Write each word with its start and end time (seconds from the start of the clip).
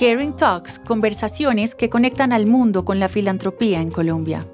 Caring 0.00 0.32
Talks, 0.32 0.78
conversaciones 0.78 1.74
que 1.74 1.90
conectan 1.90 2.32
al 2.32 2.46
mundo 2.46 2.86
con 2.86 2.98
la 2.98 3.06
filantropía 3.06 3.82
en 3.82 3.90
Colombia. 3.90 4.46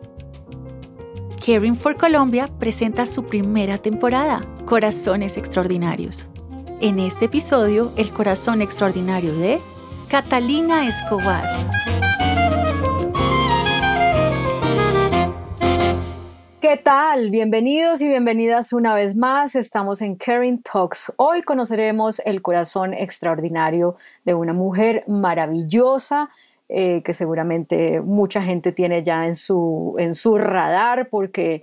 Caring 1.46 1.76
for 1.76 1.96
Colombia 1.96 2.48
presenta 2.58 3.06
su 3.06 3.24
primera 3.24 3.78
temporada, 3.78 4.44
Corazones 4.64 5.36
Extraordinarios. 5.36 6.26
En 6.80 6.98
este 6.98 7.26
episodio, 7.26 7.92
el 7.96 8.10
corazón 8.10 8.60
extraordinario 8.60 9.36
de 9.36 9.60
Catalina 10.08 10.88
Escobar. 10.88 11.48
¿Qué 16.68 16.78
tal? 16.78 17.30
Bienvenidos 17.30 18.02
y 18.02 18.08
bienvenidas 18.08 18.72
una 18.72 18.92
vez 18.92 19.14
más. 19.14 19.54
Estamos 19.54 20.02
en 20.02 20.16
Caring 20.16 20.64
Talks. 20.64 21.12
Hoy 21.14 21.42
conoceremos 21.42 22.20
el 22.24 22.42
corazón 22.42 22.92
extraordinario 22.92 23.94
de 24.24 24.34
una 24.34 24.52
mujer 24.52 25.04
maravillosa 25.06 26.28
eh, 26.68 27.02
que 27.04 27.14
seguramente 27.14 28.00
mucha 28.00 28.42
gente 28.42 28.72
tiene 28.72 29.04
ya 29.04 29.28
en 29.28 29.36
su, 29.36 29.94
en 30.00 30.16
su 30.16 30.38
radar 30.38 31.08
porque. 31.08 31.62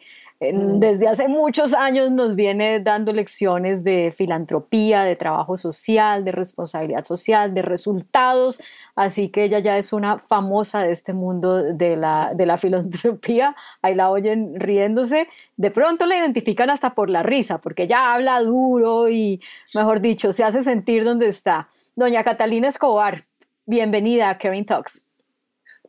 Desde 0.51 1.07
hace 1.07 1.27
muchos 1.27 1.73
años 1.73 2.11
nos 2.11 2.35
viene 2.35 2.79
dando 2.79 3.13
lecciones 3.13 3.83
de 3.83 4.13
filantropía, 4.15 5.03
de 5.03 5.15
trabajo 5.15 5.55
social, 5.55 6.25
de 6.25 6.31
responsabilidad 6.31 7.03
social, 7.03 7.53
de 7.53 7.61
resultados, 7.61 8.59
así 8.95 9.29
que 9.29 9.43
ella 9.43 9.59
ya 9.59 9.77
es 9.77 9.93
una 9.93 10.19
famosa 10.19 10.83
de 10.83 10.91
este 10.91 11.13
mundo 11.13 11.63
de 11.63 11.95
la, 11.95 12.33
de 12.35 12.45
la 12.45 12.57
filantropía, 12.63 13.55
ahí 13.81 13.95
la 13.95 14.09
oyen 14.09 14.59
riéndose, 14.59 15.27
de 15.55 15.71
pronto 15.71 16.05
la 16.05 16.17
identifican 16.17 16.69
hasta 16.69 16.95
por 16.95 17.09
la 17.09 17.23
risa, 17.23 17.59
porque 17.59 17.83
ella 17.83 18.13
habla 18.13 18.41
duro 18.41 19.09
y, 19.09 19.41
mejor 19.73 20.01
dicho, 20.01 20.33
se 20.33 20.43
hace 20.43 20.63
sentir 20.63 21.03
donde 21.03 21.27
está. 21.27 21.69
Doña 21.95 22.23
Catalina 22.23 22.67
Escobar, 22.67 23.25
bienvenida 23.65 24.29
a 24.29 24.37
Karen 24.37 24.65
Talks. 24.65 25.07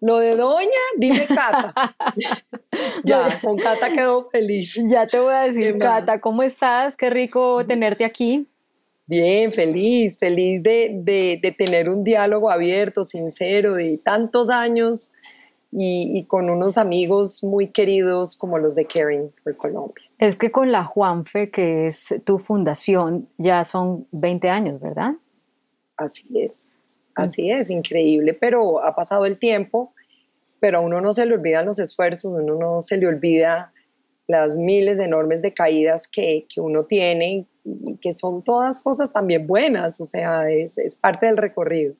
Lo 0.01 0.19
de 0.19 0.37
doña, 0.37 0.69
dime 0.97 1.27
Cata. 1.27 1.97
ya, 3.05 3.41
con 3.41 3.57
Cata 3.57 3.93
quedó 3.93 4.29
feliz. 4.31 4.79
Ya 4.87 5.07
te 5.07 5.19
voy 5.19 5.35
a 5.35 5.41
decir, 5.43 5.79
Cata, 5.79 6.21
¿cómo 6.21 6.43
estás? 6.43 6.97
Qué 6.97 7.11
rico 7.11 7.65
tenerte 7.67 8.05
aquí. 8.05 8.47
Bien, 9.07 9.53
feliz, 9.53 10.19
feliz 10.19 10.63
de, 10.63 10.91
de, 11.03 11.55
tener 11.57 11.91
un 11.91 12.05
diálogo 12.05 12.51
abierto, 12.51 13.05
sincero, 13.05 13.75
de 13.75 13.99
tantos 13.99 14.49
años 14.49 15.11
y, 15.71 16.19
y, 16.19 16.25
con 16.25 16.49
unos 16.49 16.79
amigos 16.79 17.43
muy 17.43 17.67
queridos 17.67 18.35
como 18.35 18.59
los 18.59 18.75
de 18.75 18.87
Caring 18.87 19.31
for 19.43 19.57
Colombia. 19.57 20.05
Es 20.19 20.37
que 20.37 20.51
con 20.51 20.73
la 20.73 20.85
Juanfe, 20.85 21.51
que 21.51 21.89
es 21.89 22.15
tu 22.25 22.39
fundación, 22.39 23.29
ya 23.37 23.65
son 23.65 24.07
20 24.13 24.49
años, 24.49 24.81
¿verdad? 24.81 25.15
Así 25.97 26.27
es. 26.41 26.67
Así 27.15 27.51
es, 27.51 27.71
increíble, 27.71 28.35
pero 28.35 28.85
ha 28.85 28.95
pasado 28.95 29.25
el 29.27 29.39
tiempo, 29.39 29.93
pero 30.61 30.79
a 30.79 30.81
uno 30.81 31.01
no 31.01 31.13
se 31.13 31.27
le 31.27 31.35
olvidan 31.35 31.67
los 31.67 31.79
esfuerzos, 31.79 32.35
a 32.35 32.39
uno 32.39 32.57
no 32.57 32.83
se 32.83 32.97
le 32.97 33.07
olvida 33.07 33.73
las 34.27 34.57
miles 34.57 34.99
de 34.99 35.05
enormes 35.05 35.43
de 35.43 35.53
caídas 35.53 36.09
que, 36.09 36.47
que 36.53 36.61
uno 36.61 36.85
tiene 36.85 37.47
y 37.65 37.97
que 37.99 38.13
son 38.15 38.43
todas 38.43 38.81
cosas 38.81 39.13
también 39.13 39.47
buenas, 39.47 40.01
o 40.01 40.05
sea, 40.05 40.51
es, 40.51 40.79
es 40.79 40.97
parte 40.97 41.27
del 41.27 41.37
recorrido. 41.37 41.95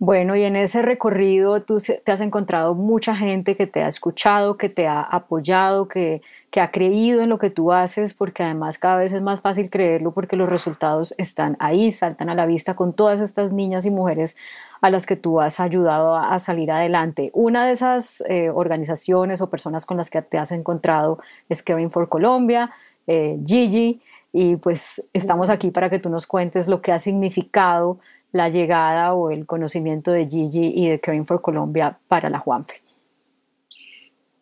Bueno, 0.00 0.36
y 0.36 0.44
en 0.44 0.54
ese 0.54 0.80
recorrido 0.80 1.60
tú 1.60 1.78
te 2.04 2.12
has 2.12 2.20
encontrado 2.20 2.76
mucha 2.76 3.16
gente 3.16 3.56
que 3.56 3.66
te 3.66 3.82
ha 3.82 3.88
escuchado, 3.88 4.56
que 4.56 4.68
te 4.68 4.86
ha 4.86 5.00
apoyado, 5.00 5.88
que, 5.88 6.22
que 6.52 6.60
ha 6.60 6.70
creído 6.70 7.20
en 7.20 7.28
lo 7.28 7.38
que 7.40 7.50
tú 7.50 7.72
haces, 7.72 8.14
porque 8.14 8.44
además 8.44 8.78
cada 8.78 9.00
vez 9.00 9.12
es 9.12 9.22
más 9.22 9.40
fácil 9.40 9.70
creerlo 9.70 10.12
porque 10.12 10.36
los 10.36 10.48
resultados 10.48 11.14
están 11.18 11.56
ahí, 11.58 11.90
saltan 11.90 12.28
a 12.28 12.36
la 12.36 12.46
vista 12.46 12.76
con 12.76 12.92
todas 12.92 13.18
estas 13.18 13.50
niñas 13.52 13.86
y 13.86 13.90
mujeres 13.90 14.36
a 14.82 14.90
las 14.90 15.04
que 15.04 15.16
tú 15.16 15.40
has 15.40 15.58
ayudado 15.58 16.16
a, 16.16 16.38
salir 16.38 16.70
adelante. 16.70 17.32
Una 17.34 17.66
de 17.66 17.72
esas 17.72 18.22
eh, 18.28 18.50
organizaciones 18.50 19.40
o 19.40 19.50
personas 19.50 19.84
con 19.84 19.96
las 19.96 20.10
que 20.10 20.22
te 20.22 20.38
has 20.38 20.52
encontrado 20.52 21.18
es 21.48 21.64
Caring 21.64 21.90
for 21.90 22.08
Colombia, 22.08 22.70
eh, 23.08 23.36
Gigi, 23.44 24.00
y 24.32 24.56
pues 24.56 25.08
estamos 25.12 25.50
aquí 25.50 25.72
para 25.72 25.90
que 25.90 25.98
tú 25.98 26.08
nos 26.08 26.26
cuentes 26.28 26.68
lo 26.68 26.82
que 26.82 26.92
ha 26.92 27.00
significado 27.00 27.98
la 28.32 28.48
llegada 28.48 29.14
o 29.14 29.30
el 29.30 29.46
conocimiento 29.46 30.12
de 30.12 30.26
Gigi 30.26 30.72
y 30.74 30.88
de 30.88 31.00
Caring 31.00 31.26
for 31.26 31.40
Colombia 31.40 31.98
para 32.08 32.28
la 32.30 32.38
Juanfe? 32.38 32.82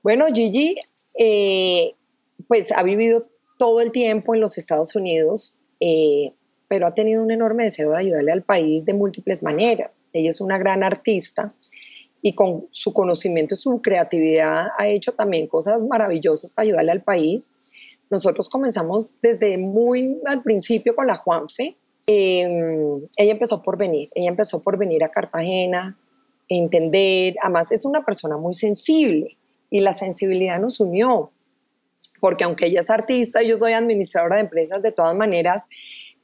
Bueno, 0.03 0.27
Gigi, 0.33 0.77
eh, 1.19 1.95
pues 2.49 2.73
ha 2.73 2.83
vivido 2.83 3.29
todo 3.59 3.81
el 3.81 3.93
tiempo 3.93 4.35
en 4.35 4.41
los 4.41 4.59
Estados 4.59 4.95
Unidos, 4.95 5.57
eh, 5.81 6.33
pero 6.69 6.87
ha 6.87 6.95
tenido 6.95 7.23
un 7.23 7.31
enorme 7.31 7.65
deseo 7.65 7.91
de 7.91 7.99
ayudarle 7.99 8.33
al 8.33 8.43
país 8.43 8.85
de 8.85 8.95
múltiples 8.95 9.43
maneras. 9.43 10.01
Ella 10.13 10.31
es 10.31 10.41
una 10.41 10.59
gran 10.59 10.83
artista 10.83 11.55
y 12.23 12.33
con 12.35 12.67
su 12.71 12.93
conocimiento 12.93 13.55
y 13.55 13.59
su 13.59 13.81
creatividad 13.81 14.69
ha 14.79 14.89
hecho 14.89 15.13
también 15.13 15.47
cosas 15.47 15.85
maravillosas 15.85 16.51
para 16.51 16.67
ayudarle 16.67 16.93
al 16.93 17.03
país. 17.03 17.51
Nosotros 18.11 18.49
comenzamos 18.49 19.11
desde 19.23 19.59
muy 19.59 20.21
al 20.27 20.43
principio 20.43 20.95
con 20.95 21.07
la 21.07 21.17
Juanfe, 21.17 21.77
Em, 22.09 23.09
ella 23.17 23.33
empezó 23.33 23.63
por 23.63 23.77
venir, 23.77 24.11
ella 24.15 24.29
empezó 24.29 24.63
por 24.63 24.79
venir 24.79 25.03
a 25.03 25.11
Cartagena, 25.11 25.99
entender, 26.49 27.35
además 27.43 27.73
es 27.73 27.85
una 27.85 28.05
persona 28.05 28.37
muy 28.37 28.55
sensible 28.55 29.37
y 29.71 29.81
la 29.81 29.93
sensibilidad 29.93 30.61
nos 30.61 30.79
unió, 30.79 31.33
porque 32.21 32.45
aunque 32.45 32.67
ella 32.67 32.83
es 32.83 32.91
artista 32.91 33.43
y 33.43 33.49
yo 33.49 33.57
soy 33.57 33.73
administradora 33.73 34.37
de 34.37 34.43
empresas, 34.43 34.83
de 34.83 34.93
todas 34.93 35.17
maneras, 35.17 35.67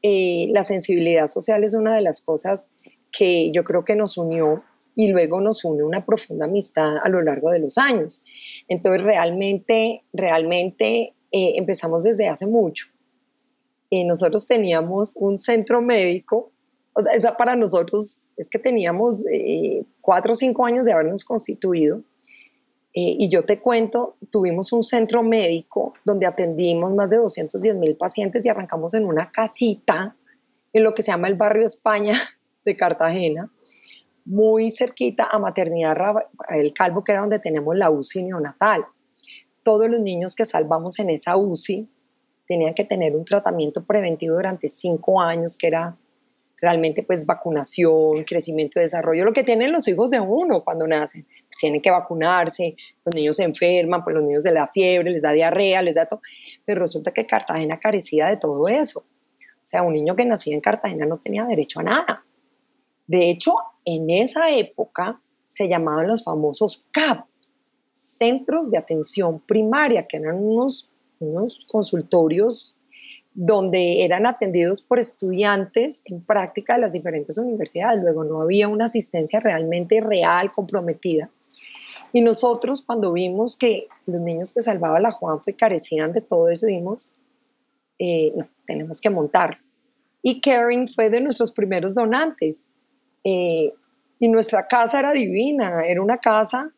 eh, 0.02 0.46
la 0.50 0.62
sensibilidad 0.62 1.26
social 1.26 1.64
es 1.64 1.74
una 1.74 1.96
de 1.96 2.02
las 2.02 2.20
cosas 2.20 2.68
que 3.10 3.50
yo 3.50 3.64
creo 3.64 3.84
que 3.84 3.96
nos 3.96 4.16
unió 4.16 4.62
y 4.94 5.08
luego 5.10 5.40
nos 5.40 5.64
une 5.64 5.82
una 5.82 6.06
profunda 6.06 6.46
amistad 6.46 6.98
a 7.02 7.08
lo 7.08 7.22
largo 7.22 7.50
de 7.50 7.58
los 7.58 7.76
años. 7.76 8.22
Entonces 8.68 9.02
realmente, 9.02 10.04
realmente 10.12 11.14
eh, 11.32 11.54
empezamos 11.56 12.04
desde 12.04 12.28
hace 12.28 12.46
mucho 12.46 12.91
nosotros 14.04 14.46
teníamos 14.46 15.12
un 15.16 15.36
centro 15.36 15.82
médico, 15.82 16.50
o 16.94 17.02
sea, 17.02 17.12
esa 17.12 17.36
para 17.36 17.56
nosotros 17.56 18.22
es 18.36 18.48
que 18.48 18.58
teníamos 18.58 19.24
eh, 19.30 19.84
cuatro 20.00 20.32
o 20.32 20.34
cinco 20.34 20.64
años 20.64 20.84
de 20.84 20.92
habernos 20.92 21.24
constituido. 21.24 22.02
Eh, 22.94 23.16
y 23.18 23.28
yo 23.28 23.44
te 23.44 23.60
cuento, 23.60 24.16
tuvimos 24.30 24.72
un 24.72 24.82
centro 24.82 25.22
médico 25.22 25.94
donde 26.04 26.26
atendimos 26.26 26.92
más 26.94 27.08
de 27.10 27.16
210 27.16 27.76
mil 27.76 27.96
pacientes 27.96 28.44
y 28.44 28.48
arrancamos 28.48 28.94
en 28.94 29.06
una 29.06 29.30
casita 29.30 30.16
en 30.72 30.82
lo 30.82 30.94
que 30.94 31.02
se 31.02 31.10
llama 31.10 31.28
el 31.28 31.34
barrio 31.34 31.64
España 31.64 32.18
de 32.64 32.76
Cartagena, 32.76 33.50
muy 34.24 34.70
cerquita 34.70 35.28
a 35.30 35.38
Maternidad 35.38 35.96
El 36.50 36.72
Calvo, 36.72 37.02
que 37.02 37.12
era 37.12 37.22
donde 37.22 37.38
tenemos 37.38 37.76
la 37.76 37.90
UCI 37.90 38.22
neonatal. 38.24 38.86
Todos 39.62 39.90
los 39.90 40.00
niños 40.00 40.34
que 40.34 40.44
salvamos 40.44 40.98
en 40.98 41.10
esa 41.10 41.36
UCI 41.36 41.88
tenían 42.52 42.74
que 42.74 42.84
tener 42.84 43.16
un 43.16 43.24
tratamiento 43.24 43.82
preventivo 43.82 44.34
durante 44.34 44.68
cinco 44.68 45.18
años, 45.18 45.56
que 45.56 45.68
era 45.68 45.96
realmente 46.60 47.02
pues 47.02 47.24
vacunación, 47.24 48.24
crecimiento 48.24 48.78
y 48.78 48.82
desarrollo, 48.82 49.24
lo 49.24 49.32
que 49.32 49.42
tienen 49.42 49.72
los 49.72 49.88
hijos 49.88 50.10
de 50.10 50.20
uno 50.20 50.62
cuando 50.62 50.86
nacen. 50.86 51.24
Pues, 51.24 51.56
tienen 51.58 51.80
que 51.80 51.90
vacunarse, 51.90 52.76
los 53.06 53.14
niños 53.14 53.36
se 53.36 53.44
enferman, 53.44 54.04
pues 54.04 54.12
los 54.12 54.22
niños 54.22 54.44
les 54.44 54.52
da 54.52 54.68
fiebre, 54.68 55.12
les 55.12 55.22
da 55.22 55.32
diarrea, 55.32 55.80
les 55.80 55.94
da 55.94 56.04
todo. 56.04 56.20
Pero 56.66 56.82
resulta 56.82 57.10
que 57.10 57.26
Cartagena 57.26 57.80
carecía 57.80 58.26
de 58.26 58.36
todo 58.36 58.68
eso. 58.68 59.00
O 59.00 59.64
sea, 59.66 59.82
un 59.82 59.94
niño 59.94 60.14
que 60.14 60.26
nacía 60.26 60.54
en 60.54 60.60
Cartagena 60.60 61.06
no 61.06 61.18
tenía 61.18 61.44
derecho 61.46 61.80
a 61.80 61.84
nada. 61.84 62.26
De 63.06 63.30
hecho, 63.30 63.54
en 63.86 64.10
esa 64.10 64.50
época 64.50 65.22
se 65.46 65.70
llamaban 65.70 66.06
los 66.06 66.22
famosos 66.22 66.84
CAP, 66.90 67.24
Centros 67.92 68.70
de 68.70 68.76
Atención 68.76 69.40
Primaria, 69.40 70.06
que 70.06 70.18
eran 70.18 70.36
unos 70.36 70.91
unos 71.22 71.66
consultorios 71.70 72.74
donde 73.34 74.04
eran 74.04 74.26
atendidos 74.26 74.82
por 74.82 74.98
estudiantes 74.98 76.02
en 76.04 76.22
práctica 76.22 76.74
de 76.74 76.82
las 76.82 76.92
diferentes 76.92 77.38
universidades. 77.38 78.00
Luego 78.02 78.24
no 78.24 78.42
había 78.42 78.68
una 78.68 78.86
asistencia 78.86 79.40
realmente 79.40 80.00
real, 80.00 80.52
comprometida. 80.52 81.30
Y 82.12 82.20
nosotros 82.20 82.82
cuando 82.82 83.12
vimos 83.12 83.56
que 83.56 83.88
los 84.06 84.20
niños 84.20 84.52
que 84.52 84.60
salvaba 84.60 85.00
la 85.00 85.12
Juanfe 85.12 85.54
carecían 85.54 86.12
de 86.12 86.20
todo 86.20 86.50
eso, 86.50 86.66
dijimos, 86.66 87.08
eh, 87.98 88.32
no, 88.36 88.48
tenemos 88.66 89.00
que 89.00 89.08
montar. 89.08 89.58
Y 90.20 90.40
Caring 90.40 90.86
fue 90.88 91.08
de 91.08 91.20
nuestros 91.22 91.52
primeros 91.52 91.94
donantes. 91.94 92.68
Eh, 93.24 93.72
y 94.18 94.28
nuestra 94.28 94.68
casa 94.68 94.98
era 94.98 95.12
divina, 95.12 95.84
era 95.86 96.02
una 96.02 96.18
casa 96.18 96.72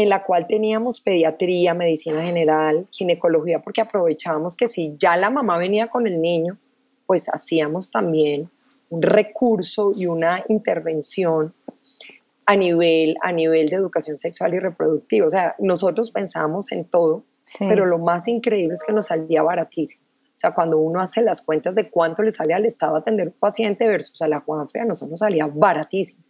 en 0.00 0.08
la 0.08 0.24
cual 0.24 0.46
teníamos 0.46 1.00
pediatría, 1.00 1.74
medicina 1.74 2.22
general, 2.22 2.86
ginecología, 2.90 3.60
porque 3.60 3.82
aprovechábamos 3.82 4.56
que 4.56 4.66
si 4.66 4.96
ya 4.98 5.16
la 5.16 5.30
mamá 5.30 5.58
venía 5.58 5.88
con 5.88 6.06
el 6.06 6.20
niño, 6.20 6.58
pues 7.06 7.28
hacíamos 7.28 7.90
también 7.90 8.50
un 8.88 9.02
recurso 9.02 9.92
y 9.94 10.06
una 10.06 10.42
intervención 10.48 11.52
a 12.46 12.56
nivel, 12.56 13.16
a 13.22 13.32
nivel 13.32 13.68
de 13.68 13.76
educación 13.76 14.16
sexual 14.16 14.54
y 14.54 14.58
reproductiva. 14.58 15.26
O 15.26 15.30
sea, 15.30 15.54
nosotros 15.58 16.10
pensábamos 16.10 16.72
en 16.72 16.84
todo, 16.84 17.24
pero 17.58 17.84
lo 17.86 17.98
más 17.98 18.26
increíble 18.26 18.74
es 18.74 18.82
que 18.82 18.92
nos 18.92 19.06
salía 19.06 19.42
baratísimo. 19.42 20.02
O 20.04 20.38
sea, 20.40 20.54
cuando 20.54 20.78
uno 20.78 21.00
hace 21.00 21.20
las 21.22 21.42
cuentas 21.42 21.74
de 21.74 21.90
cuánto 21.90 22.22
le 22.22 22.32
sale 22.32 22.54
al 22.54 22.64
Estado 22.64 22.96
atender 22.96 23.28
un 23.28 23.34
paciente 23.34 23.86
versus 23.86 24.22
a 24.22 24.28
la 24.28 24.40
Juanfe, 24.40 24.80
a 24.80 24.84
nosotros 24.84 25.18
salía 25.18 25.46
baratísimo. 25.46 26.24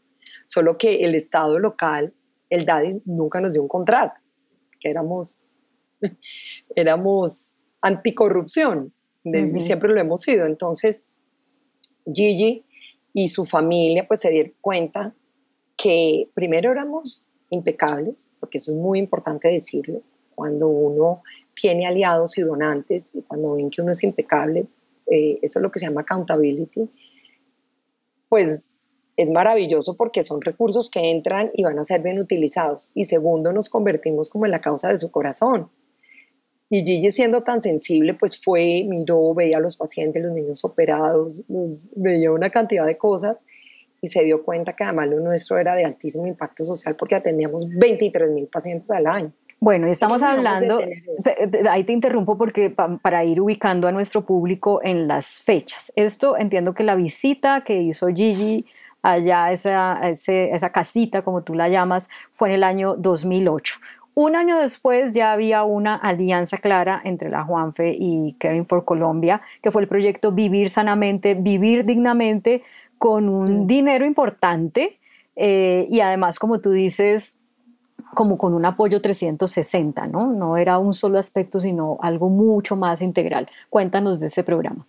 solo 0.44 0.76
que 0.76 1.04
el 1.04 1.14
Estado 1.14 1.58
local, 1.58 2.12
el 2.50 2.66
DADI, 2.66 3.02
nunca 3.06 3.40
nos 3.40 3.52
dio 3.52 3.62
un 3.62 3.68
contrato, 3.68 4.20
que 4.78 4.90
éramos, 4.90 5.38
éramos 6.76 7.60
anticorrupción, 7.80 8.92
siempre 9.56 9.88
lo 9.90 10.00
hemos 10.00 10.22
sido. 10.22 10.46
Entonces, 10.46 11.06
Gigi 12.12 12.64
y 13.12 13.28
su 13.28 13.44
familia 13.44 14.06
pues 14.06 14.20
se 14.20 14.30
dieron 14.30 14.52
cuenta 14.60 15.14
que 15.76 16.28
primero 16.34 16.70
éramos 16.70 17.24
impecables, 17.50 18.28
porque 18.38 18.58
eso 18.58 18.72
es 18.72 18.76
muy 18.76 18.98
importante 18.98 19.48
decirlo, 19.48 20.02
cuando 20.34 20.68
uno 20.68 21.22
tiene 21.54 21.86
aliados 21.86 22.38
y 22.38 22.42
donantes, 22.42 23.10
y 23.14 23.22
cuando 23.22 23.54
ven 23.54 23.70
que 23.70 23.82
uno 23.82 23.92
es 23.92 24.02
impecable, 24.02 24.66
eh, 25.06 25.38
eso 25.42 25.58
es 25.58 25.62
lo 25.62 25.70
que 25.70 25.78
se 25.78 25.86
llama 25.86 26.02
accountability, 26.02 26.88
pues 28.28 28.68
es 29.20 29.30
maravilloso 29.30 29.96
porque 29.96 30.22
son 30.22 30.40
recursos 30.40 30.90
que 30.90 31.10
entran 31.10 31.50
y 31.54 31.64
van 31.64 31.78
a 31.78 31.84
ser 31.84 32.02
bien 32.02 32.18
utilizados. 32.18 32.90
Y 32.94 33.04
segundo, 33.04 33.52
nos 33.52 33.68
convertimos 33.68 34.28
como 34.28 34.46
en 34.46 34.52
la 34.52 34.60
causa 34.60 34.88
de 34.88 34.96
su 34.96 35.10
corazón. 35.10 35.70
Y 36.70 36.84
Gigi 36.84 37.10
siendo 37.10 37.42
tan 37.42 37.60
sensible, 37.60 38.14
pues 38.14 38.40
fue, 38.40 38.86
miró, 38.88 39.34
veía 39.34 39.58
a 39.58 39.60
los 39.60 39.76
pacientes, 39.76 40.22
los 40.22 40.32
niños 40.32 40.64
operados, 40.64 41.42
veía 41.96 42.30
una 42.30 42.50
cantidad 42.50 42.86
de 42.86 42.96
cosas 42.96 43.44
y 44.00 44.06
se 44.06 44.22
dio 44.22 44.44
cuenta 44.44 44.74
que 44.74 44.84
además 44.84 45.08
lo 45.08 45.20
nuestro 45.20 45.58
era 45.58 45.74
de 45.74 45.84
altísimo 45.84 46.26
impacto 46.26 46.64
social 46.64 46.94
porque 46.96 47.16
atendíamos 47.16 47.68
23 47.68 48.30
mil 48.30 48.46
pacientes 48.46 48.90
al 48.90 49.06
año. 49.06 49.32
Bueno, 49.58 49.88
y 49.88 49.90
estamos 49.90 50.22
hablando, 50.22 50.80
ahí 51.68 51.84
te 51.84 51.92
interrumpo 51.92 52.38
porque 52.38 52.70
para 52.70 53.24
ir 53.24 53.42
ubicando 53.42 53.88
a 53.88 53.92
nuestro 53.92 54.24
público 54.24 54.80
en 54.82 55.06
las 55.06 55.42
fechas. 55.42 55.92
Esto 55.96 56.38
entiendo 56.38 56.72
que 56.72 56.82
la 56.82 56.94
visita 56.94 57.62
que 57.62 57.82
hizo 57.82 58.06
Gigi 58.08 58.64
allá, 59.02 59.52
esa, 59.52 59.98
esa 60.10 60.70
casita, 60.70 61.22
como 61.22 61.42
tú 61.42 61.54
la 61.54 61.68
llamas, 61.68 62.08
fue 62.32 62.48
en 62.48 62.54
el 62.56 62.64
año 62.64 62.96
2008. 62.96 63.80
Un 64.14 64.36
año 64.36 64.58
después 64.58 65.12
ya 65.12 65.32
había 65.32 65.62
una 65.62 65.94
alianza 65.94 66.58
clara 66.58 67.00
entre 67.04 67.30
la 67.30 67.44
Juanfe 67.44 67.96
y 67.98 68.34
Caring 68.38 68.66
for 68.66 68.84
Colombia, 68.84 69.40
que 69.62 69.70
fue 69.70 69.82
el 69.82 69.88
proyecto 69.88 70.32
Vivir 70.32 70.68
Sanamente, 70.68 71.34
Vivir 71.34 71.84
Dignamente, 71.84 72.62
con 72.98 73.28
un 73.28 73.66
dinero 73.66 74.04
importante 74.04 75.00
eh, 75.36 75.86
y 75.88 76.00
además, 76.00 76.38
como 76.38 76.60
tú 76.60 76.70
dices, 76.72 77.38
como 78.14 78.36
con 78.36 78.52
un 78.52 78.66
apoyo 78.66 79.00
360, 79.00 80.06
¿no? 80.06 80.26
No 80.32 80.58
era 80.58 80.78
un 80.78 80.92
solo 80.92 81.18
aspecto, 81.18 81.58
sino 81.58 81.98
algo 82.02 82.28
mucho 82.28 82.76
más 82.76 83.00
integral. 83.00 83.48
Cuéntanos 83.70 84.20
de 84.20 84.26
ese 84.26 84.44
programa. 84.44 84.86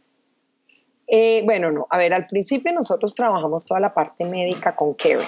Eh, 1.13 1.41
bueno, 1.43 1.71
no, 1.71 1.87
a 1.89 1.97
ver, 1.97 2.13
al 2.13 2.25
principio 2.25 2.71
nosotros 2.71 3.13
trabajamos 3.13 3.65
toda 3.65 3.81
la 3.81 3.93
parte 3.93 4.23
médica 4.23 4.73
con 4.73 4.93
Care, 4.93 5.27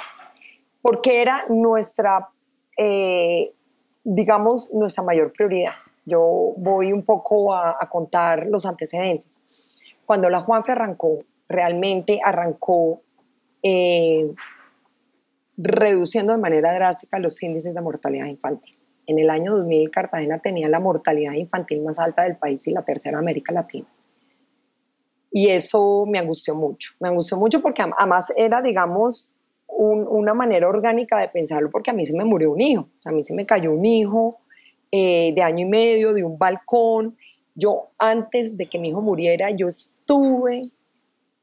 porque 0.81 1.21
era 1.21 1.44
nuestra, 1.50 2.30
eh, 2.77 3.51
digamos, 4.06 4.71
nuestra 4.71 5.03
mayor 5.03 5.33
prioridad. 5.33 5.74
Yo 6.06 6.53
voy 6.56 6.94
un 6.94 7.03
poco 7.03 7.53
a, 7.53 7.77
contar 7.91 8.47
los 8.47 8.65
antecedentes. 8.65 9.44
Cuando 10.06 10.30
la 10.30 10.39
Juanfe 10.39 10.71
arrancó, 10.71 11.19
realmente 11.50 12.18
arrancó 12.24 13.01
eh, 13.62 14.33
reduciendo 15.57 16.31
de 16.31 16.39
manera 16.39 16.74
drástica 16.74 17.19
los 17.19 17.44
índices 17.44 17.75
de 17.75 17.81
mortalidad 17.81 18.27
infantil. 18.27 18.77
En 19.06 19.19
el 19.19 19.30
año 19.30 19.51
2000 19.51 19.91
Cartagena 19.91 20.39
tenía 20.39 20.69
la 20.69 20.80
mortalidad 20.80 21.33
infantil 21.33 21.81
más 21.81 22.00
alta 22.00 22.24
del 22.24 22.38
país 22.38 22.65
y 22.68 22.71
la 22.71 22.83
tercera 22.83 23.19
América 23.19 23.51
Latina. 23.51 23.85
Y 25.35 25.50
eso 25.50 26.06
me 26.06 26.19
angustió 26.19 26.53
mucho, 26.53 26.94
me 27.00 27.09
angustió 27.09 27.38
mucho 27.38 27.59
porque 27.59 27.81
además 27.81 28.31
era, 28.38 28.62
digamos, 28.62 29.31
una 29.68 30.35
manera 30.35 30.69
orgánica 30.69 31.18
de 31.18 31.27
pensarlo 31.27 31.71
porque 31.71 31.89
a 31.89 31.94
mí 31.94 32.06
se 32.06 32.15
me 32.15 32.24
murió 32.24 32.51
un 32.51 32.62
hijo, 32.62 32.88
a 33.03 33.12
mí 33.12 33.24
se 33.24 33.33
me 33.33 33.44
cayó 33.44 33.71
un 33.71 33.83
hijo 33.83 34.38
eh, 34.91 35.33
de 35.33 35.41
año 35.41 35.65
y 35.65 35.69
medio 35.69 36.13
de 36.13 36.24
un 36.24 36.38
balcón. 36.38 37.18
Yo 37.56 37.89
antes 37.97 38.56
de 38.56 38.68
que 38.68 38.77
mi 38.77 38.89
hijo 38.89 39.01
muriera, 39.01 39.50
yo 39.50 39.65
estuve 39.65 40.71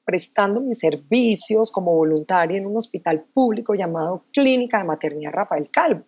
prestando 0.04 0.60
mis 0.60 0.78
servicios 0.78 1.72
como 1.72 1.92
voluntaria 1.92 2.58
en 2.58 2.66
un 2.66 2.76
hospital 2.76 3.24
público 3.34 3.74
llamado 3.74 4.24
Clínica 4.32 4.78
de 4.78 4.84
Maternidad 4.84 5.32
Rafael 5.32 5.68
Calvo. 5.68 6.04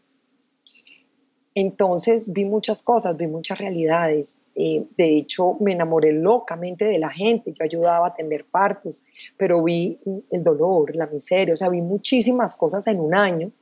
Entonces 1.55 2.33
vi 2.33 2.45
muchas 2.45 2.83
cosas, 2.83 3.17
vi 3.17 3.27
muchas 3.27 3.59
realidades. 3.59 4.37
Eh, 4.55 4.85
de 4.97 5.17
hecho, 5.17 5.57
me 5.61 5.73
enamoré 5.73 6.13
locamente 6.13 6.87
de 6.87 6.99
la 6.99 7.11
gente. 7.11 7.53
Yo 7.53 7.65
ayudaba 7.65 8.07
a 8.07 8.11
atender 8.11 8.47
partos, 8.51 9.01
pero 9.37 9.63
vi 9.63 9.99
el 10.31 10.43
dolor, 10.43 10.95
la 10.97 11.07
miseria, 11.07 11.55
o 11.55 11.57
sea, 11.57 11.69
vi 11.69 11.83
muchísimas 11.83 12.55
cosas 12.55 12.87
en 12.87 13.01
un 13.01 13.15
año. 13.15 13.53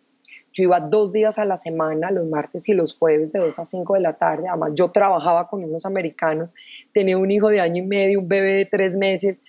Yo 0.52 0.64
iba 0.64 0.80
dos 0.80 1.12
días 1.12 1.38
a 1.38 1.44
la 1.44 1.56
semana, 1.56 2.10
los 2.10 2.26
martes 2.26 2.68
y 2.68 2.74
los 2.74 2.96
jueves, 2.96 3.32
de 3.32 3.38
2 3.38 3.56
a 3.56 3.64
5 3.64 3.94
de 3.94 4.00
la 4.00 4.16
tarde. 4.16 4.48
Además, 4.48 4.72
yo 4.74 4.90
trabajaba 4.90 5.48
con 5.48 5.62
unos 5.62 5.86
americanos, 5.86 6.52
tenía 6.92 7.16
un 7.18 7.30
hijo 7.30 7.48
de 7.48 7.60
año 7.60 7.84
y 7.84 7.86
medio, 7.86 8.18
un 8.18 8.28
bebé 8.28 8.54
de 8.54 8.64
tres 8.66 8.96
meses. 8.96 9.42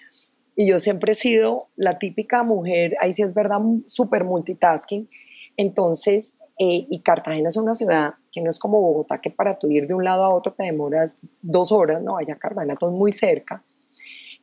Y 0.56 0.68
yo 0.68 0.80
siempre 0.80 1.14
he 1.14 1.16
sido 1.16 1.70
la 1.76 1.98
típica 1.98 2.44
mujer, 2.44 2.96
ahí 3.02 3.14
sí 3.14 3.24
es 3.24 3.34
verdad, 3.34 3.60
súper 3.88 4.26
multitasking. 4.26 5.08
Entonces, 5.58 6.38
eh, 6.60 6.86
y 6.88 7.00
Cartagena 7.00 7.50
es 7.50 7.58
una 7.58 7.74
ciudad 7.74 8.14
que 8.31 8.42
no 8.42 8.50
es 8.50 8.60
como 8.60 8.81
Bogotá, 8.81 9.19
que 9.19 9.30
para 9.30 9.57
tú 9.57 9.69
ir 9.69 9.88
de 9.88 9.94
un 9.94 10.04
lado 10.04 10.24
a 10.24 10.33
otro 10.33 10.54
te 10.54 10.63
demoras 10.63 11.18
dos 11.42 11.72
horas, 11.72 12.01
no, 12.01 12.18
allá 12.18 12.36
Cartagena 12.36 12.75
todo 12.75 12.92
muy 12.92 13.12
cerca. 13.12 13.63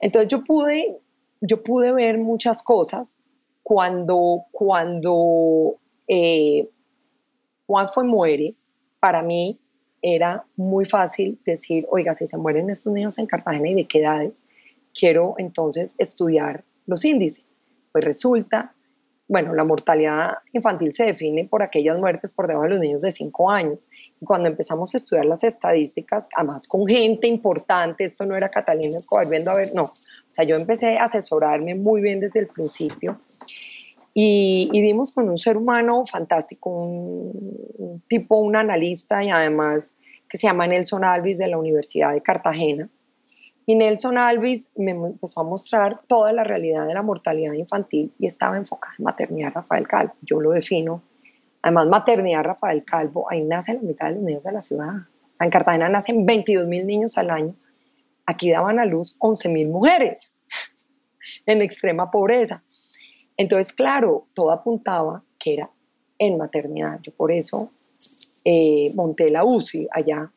Entonces 0.01 0.29
yo 0.29 0.45
pude, 0.45 0.99
yo 1.41 1.63
pude 1.63 1.93
ver 1.93 2.19
muchas 2.19 2.63
cosas 2.63 3.17
cuando, 3.63 4.45
cuando 4.53 5.77
eh, 6.07 6.69
Juan 7.67 7.89
fue 7.89 8.05
muere, 8.05 8.55
para 9.01 9.23
mí 9.23 9.59
era 10.01 10.45
muy 10.57 10.85
fácil 10.85 11.39
decir, 11.45 11.87
oiga, 11.91 12.15
si 12.15 12.27
se 12.27 12.39
mueren 12.39 12.71
estos 12.71 12.93
niños 12.93 13.19
en 13.19 13.27
Cartagena 13.27 13.69
y 13.69 13.75
de 13.75 13.87
qué 13.87 14.01
edades, 14.01 14.43
quiero 14.95 15.35
entonces 15.39 15.95
estudiar 15.99 16.65
los 16.87 17.05
índices. 17.05 17.45
Pues 17.93 18.05
resulta, 18.05 18.75
bueno, 19.29 19.55
la 19.55 19.63
mortalidad 19.63 20.39
infantil 20.55 20.93
se 20.93 21.05
define 21.05 21.45
por 21.45 21.63
aquellas 21.63 21.99
muertes 21.99 22.33
por 22.33 22.47
debajo 22.47 22.65
de 22.65 22.71
los 22.71 22.81
niños 22.81 23.03
de 23.03 23.13
5 23.13 23.51
años. 23.51 23.89
Y 24.21 24.25
cuando 24.25 24.49
empezamos 24.49 24.95
a 24.95 24.97
estudiar 24.97 25.27
las 25.27 25.45
estadísticas, 25.45 26.29
además 26.35 26.67
con 26.67 26.87
gente 26.87 27.29
importante, 27.29 28.05
esto 28.05 28.25
no 28.25 28.35
era 28.35 28.51
Catalina 28.51 28.97
Escobar 28.97 29.29
viendo 29.29 29.51
a 29.51 29.57
ver, 29.57 29.69
no. 29.75 29.85
O 29.85 30.31
sea, 30.31 30.45
yo 30.47 30.57
empecé 30.57 30.97
a 30.97 31.05
asesorarme 31.05 31.75
muy 31.75 32.01
bien 32.01 32.21
desde 32.21 32.41
el 32.41 32.47
principio. 32.47 33.21
Y, 34.15 34.71
y 34.73 34.81
dimos 34.81 35.13
con 35.13 35.29
un 35.29 35.39
ser 35.39 35.59
humano 35.59 36.05
fantástico, 36.07 36.71
un 36.71 38.03
tipo, 38.09 38.37
un 38.37 38.57
analista 38.57 39.23
y 39.23 39.31
además 39.31 39.95
que 40.29 40.39
se 40.39 40.47
llama 40.47 40.67
Nelson 40.67 41.05
Alvis 41.05 41.39
de 41.39 41.49
la 41.49 41.59
Universidad 41.59 42.15
de 42.15 42.23
Cartagena 42.23 42.89
y 43.69 43.75
Nelson 43.75 44.17
Alvis 44.17 44.67
me 44.77 44.93
empezó 44.93 45.43
a 45.43 45.45
mostrar 45.45 46.01
toda 46.07 46.33
la 46.33 46.43
realidad 46.43 46.87
de 46.87 46.95
la 46.95 47.03
mortalidad 47.03 47.53
infantil 47.53 48.11
y 48.19 48.25
estaba 48.25 48.57
enfocada 48.57 48.95
en 48.99 49.05
maternidad 49.05 49.53
Rafael 49.53 49.87
Calvo. 49.87 50.15
Yo 50.23 50.41
lo 50.41 50.53
defino. 50.53 51.03
Además, 51.61 51.87
maternidad 51.89 52.45
Rafael 52.45 52.83
Calvo, 52.83 53.31
ahí 53.31 53.45
nace 53.45 53.75
la 53.75 53.83
mitad 53.83 54.07
de 54.07 54.15
los 54.15 54.23
niños 54.23 54.45
de 54.45 54.53
la 54.53 54.63
ciudad. 54.63 54.95
en 55.39 55.51
Cartagena 55.51 55.91
nacen 55.91 56.25
22 56.25 56.67
mil 56.67 56.87
niños 56.87 57.19
al 57.19 57.29
año. 57.29 57.55
Aquí 58.25 58.51
daban 58.51 58.81
a 58.81 58.87
luz 58.87 59.17
11 59.19 59.51
mil 59.51 59.69
mujeres 59.69 60.35
en 61.45 61.61
extrema 61.61 62.11
pobreza. 62.11 62.63
Entonces, 63.37 63.75
claro, 63.75 64.29
todo 64.33 64.51
apuntaba 64.51 65.23
que 65.39 65.53
era 65.53 65.71
en 66.17 66.39
maternidad. 66.39 67.01
Yo 67.03 67.13
por 67.13 67.31
eso 67.31 67.69
eh, 68.47 68.95
monté 68.95 69.31
la 69.31 69.45
UCI 69.45 69.89
allá 69.93 70.33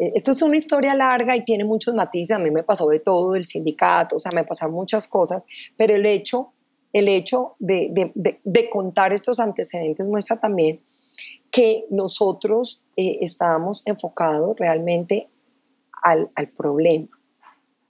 esto 0.00 0.30
es 0.30 0.40
una 0.40 0.56
historia 0.56 0.94
larga 0.94 1.36
y 1.36 1.44
tiene 1.44 1.64
muchos 1.64 1.94
matices. 1.94 2.34
A 2.34 2.40
mí 2.40 2.50
me 2.50 2.62
pasó 2.62 2.88
de 2.88 3.00
todo, 3.00 3.32
del 3.32 3.44
sindicato, 3.44 4.16
o 4.16 4.18
sea, 4.18 4.32
me 4.34 4.44
pasaron 4.44 4.74
muchas 4.74 5.06
cosas, 5.06 5.44
pero 5.76 5.94
el 5.94 6.06
hecho, 6.06 6.52
el 6.94 7.06
hecho 7.06 7.54
de, 7.58 8.10
de, 8.14 8.70
contar 8.70 9.12
estos 9.12 9.38
antecedentes 9.38 10.06
muestra 10.06 10.40
también 10.40 10.80
que 11.50 11.84
nosotros 11.90 12.82
eh, 12.96 13.18
estábamos 13.20 13.82
enfocados 13.84 14.56
realmente 14.58 15.28
al, 16.02 16.30
al, 16.34 16.48
problema. 16.48 17.08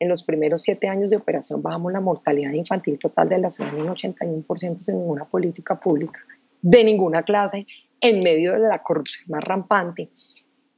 En 0.00 0.08
los 0.08 0.24
primeros 0.24 0.62
siete 0.62 0.88
años 0.88 1.10
de 1.10 1.16
operación 1.16 1.62
bajamos 1.62 1.92
la 1.92 2.00
mortalidad 2.00 2.52
infantil 2.52 2.98
total 2.98 3.28
de 3.28 3.38
la 3.38 3.50
ciudad 3.50 3.72
en 3.74 3.82
un 3.82 3.94
81% 3.94 4.78
sin 4.78 4.98
ninguna 4.98 5.26
política 5.26 5.78
pública, 5.78 6.20
de 6.60 6.82
ninguna 6.82 7.22
clase, 7.22 7.66
en 8.00 8.22
medio 8.22 8.52
de 8.52 8.58
la 8.60 8.82
corrupción 8.82 9.26
más 9.28 9.44
rampante 9.44 10.08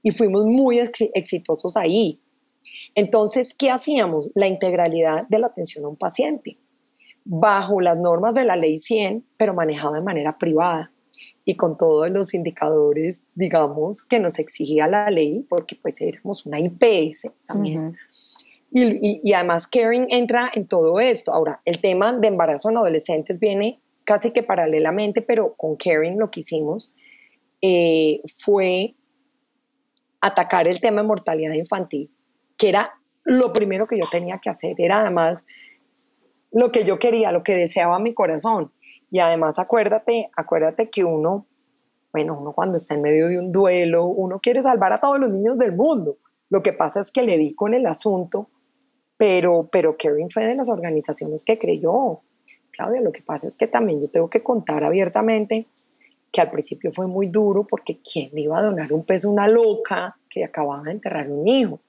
y 0.02 0.10
fuimos 0.10 0.44
muy 0.44 0.78
exitosos 0.78 1.76
ahí. 1.76 2.20
Entonces, 2.94 3.54
¿qué 3.54 3.70
hacíamos? 3.70 4.30
La 4.34 4.46
integralidad 4.46 5.26
de 5.28 5.38
la 5.38 5.48
atención 5.48 5.84
a 5.84 5.88
un 5.88 5.96
paciente, 5.96 6.58
bajo 7.24 7.80
las 7.80 7.98
normas 7.98 8.34
de 8.34 8.44
la 8.44 8.56
ley 8.56 8.76
100, 8.76 9.24
pero 9.36 9.54
manejado 9.54 9.94
de 9.94 10.02
manera 10.02 10.38
privada 10.38 10.92
y 11.44 11.56
con 11.56 11.76
todos 11.76 12.08
los 12.10 12.34
indicadores, 12.34 13.26
digamos, 13.34 14.02
que 14.02 14.20
nos 14.20 14.38
exigía 14.38 14.86
la 14.86 15.10
ley, 15.10 15.44
porque 15.48 15.76
pues 15.80 16.00
éramos 16.00 16.46
una 16.46 16.60
IPS 16.60 17.32
también. 17.46 17.96
y, 18.70 19.20
y, 19.22 19.32
además 19.32 19.66
Caring 19.66 20.06
entra 20.08 20.50
en 20.54 20.66
todo 20.66 21.00
esto. 21.00 21.32
Ahora, 21.32 21.60
el 21.64 21.80
tema 21.80 22.12
de 22.12 22.28
embarazo 22.28 22.70
en 22.70 22.76
adolescentes 22.76 23.38
viene 23.38 23.80
casi 24.04 24.30
que 24.30 24.42
paralelamente, 24.42 25.22
pero 25.22 25.54
con 25.54 25.76
Karen 25.76 26.18
lo 26.18 26.30
que 26.30 26.40
hicimos 26.40 26.92
eh, 27.60 28.20
fue 28.38 28.94
atacar 30.22 30.68
el 30.68 30.80
tema 30.80 31.02
de 31.02 31.08
mortalidad 31.08 31.52
infantil, 31.52 32.10
que 32.56 32.70
era 32.70 32.94
lo 33.24 33.52
primero 33.52 33.86
que 33.86 33.98
yo 33.98 34.06
tenía 34.10 34.38
que 34.38 34.48
hacer, 34.48 34.76
era 34.78 35.00
además 35.00 35.44
lo 36.52 36.70
que 36.70 36.84
yo 36.84 36.98
quería, 36.98 37.32
lo 37.32 37.42
que 37.42 37.54
deseaba 37.54 37.98
mi 37.98 38.14
corazón. 38.14 38.72
Y 39.10 39.18
además 39.18 39.58
acuérdate, 39.58 40.30
acuérdate 40.36 40.90
que 40.90 41.04
uno, 41.04 41.46
bueno, 42.12 42.38
uno 42.38 42.52
cuando 42.52 42.76
está 42.76 42.94
en 42.94 43.02
medio 43.02 43.28
de 43.28 43.38
un 43.38 43.52
duelo, 43.52 44.06
uno 44.06 44.38
quiere 44.40 44.62
salvar 44.62 44.92
a 44.92 44.98
todos 44.98 45.18
los 45.18 45.30
niños 45.30 45.58
del 45.58 45.74
mundo. 45.74 46.16
Lo 46.48 46.62
que 46.62 46.72
pasa 46.72 47.00
es 47.00 47.10
que 47.10 47.22
le 47.22 47.36
di 47.36 47.54
con 47.54 47.74
el 47.74 47.86
asunto, 47.86 48.48
pero, 49.16 49.68
pero 49.72 49.96
Karen 49.96 50.30
fue 50.30 50.46
de 50.46 50.54
las 50.54 50.68
organizaciones 50.68 51.44
que 51.44 51.58
creyó. 51.58 52.20
Claudia, 52.70 53.00
lo 53.00 53.12
que 53.12 53.22
pasa 53.22 53.46
es 53.46 53.56
que 53.56 53.66
también 53.66 54.00
yo 54.00 54.08
tengo 54.08 54.30
que 54.30 54.42
contar 54.42 54.84
abiertamente 54.84 55.66
que 56.32 56.40
al 56.40 56.50
principio 56.50 56.90
fue 56.92 57.06
muy 57.06 57.28
duro 57.28 57.66
porque 57.66 58.00
¿quién 58.00 58.30
me 58.32 58.40
iba 58.40 58.58
a 58.58 58.62
donar 58.62 58.92
un 58.92 59.04
peso 59.04 59.30
una 59.30 59.46
loca 59.46 60.16
que 60.30 60.42
acababa 60.42 60.82
de 60.84 60.92
enterrar 60.92 61.30
un 61.30 61.46
hijo? 61.46 61.80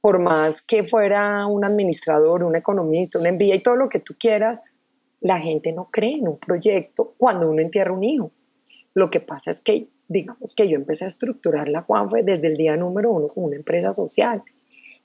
Por 0.00 0.20
más 0.20 0.62
que 0.62 0.84
fuera 0.84 1.46
un 1.46 1.64
administrador, 1.64 2.44
un 2.44 2.56
economista, 2.56 3.18
un 3.18 3.26
envía 3.26 3.56
y 3.56 3.60
todo 3.60 3.74
lo 3.74 3.88
que 3.88 3.98
tú 3.98 4.14
quieras, 4.18 4.62
la 5.20 5.38
gente 5.38 5.72
no 5.72 5.88
cree 5.90 6.12
en 6.12 6.28
un 6.28 6.38
proyecto 6.38 7.14
cuando 7.18 7.50
uno 7.50 7.60
entierra 7.60 7.92
un 7.92 8.04
hijo. 8.04 8.30
Lo 8.94 9.10
que 9.10 9.20
pasa 9.20 9.50
es 9.50 9.60
que, 9.60 9.88
digamos 10.08 10.54
que 10.54 10.68
yo 10.68 10.76
empecé 10.76 11.04
a 11.04 11.08
estructurar 11.08 11.68
la 11.68 11.82
Juanfe 11.82 12.22
desde 12.22 12.46
el 12.46 12.56
día 12.56 12.76
número 12.76 13.10
uno 13.10 13.26
como 13.26 13.46
una 13.46 13.56
empresa 13.56 13.92
social. 13.92 14.42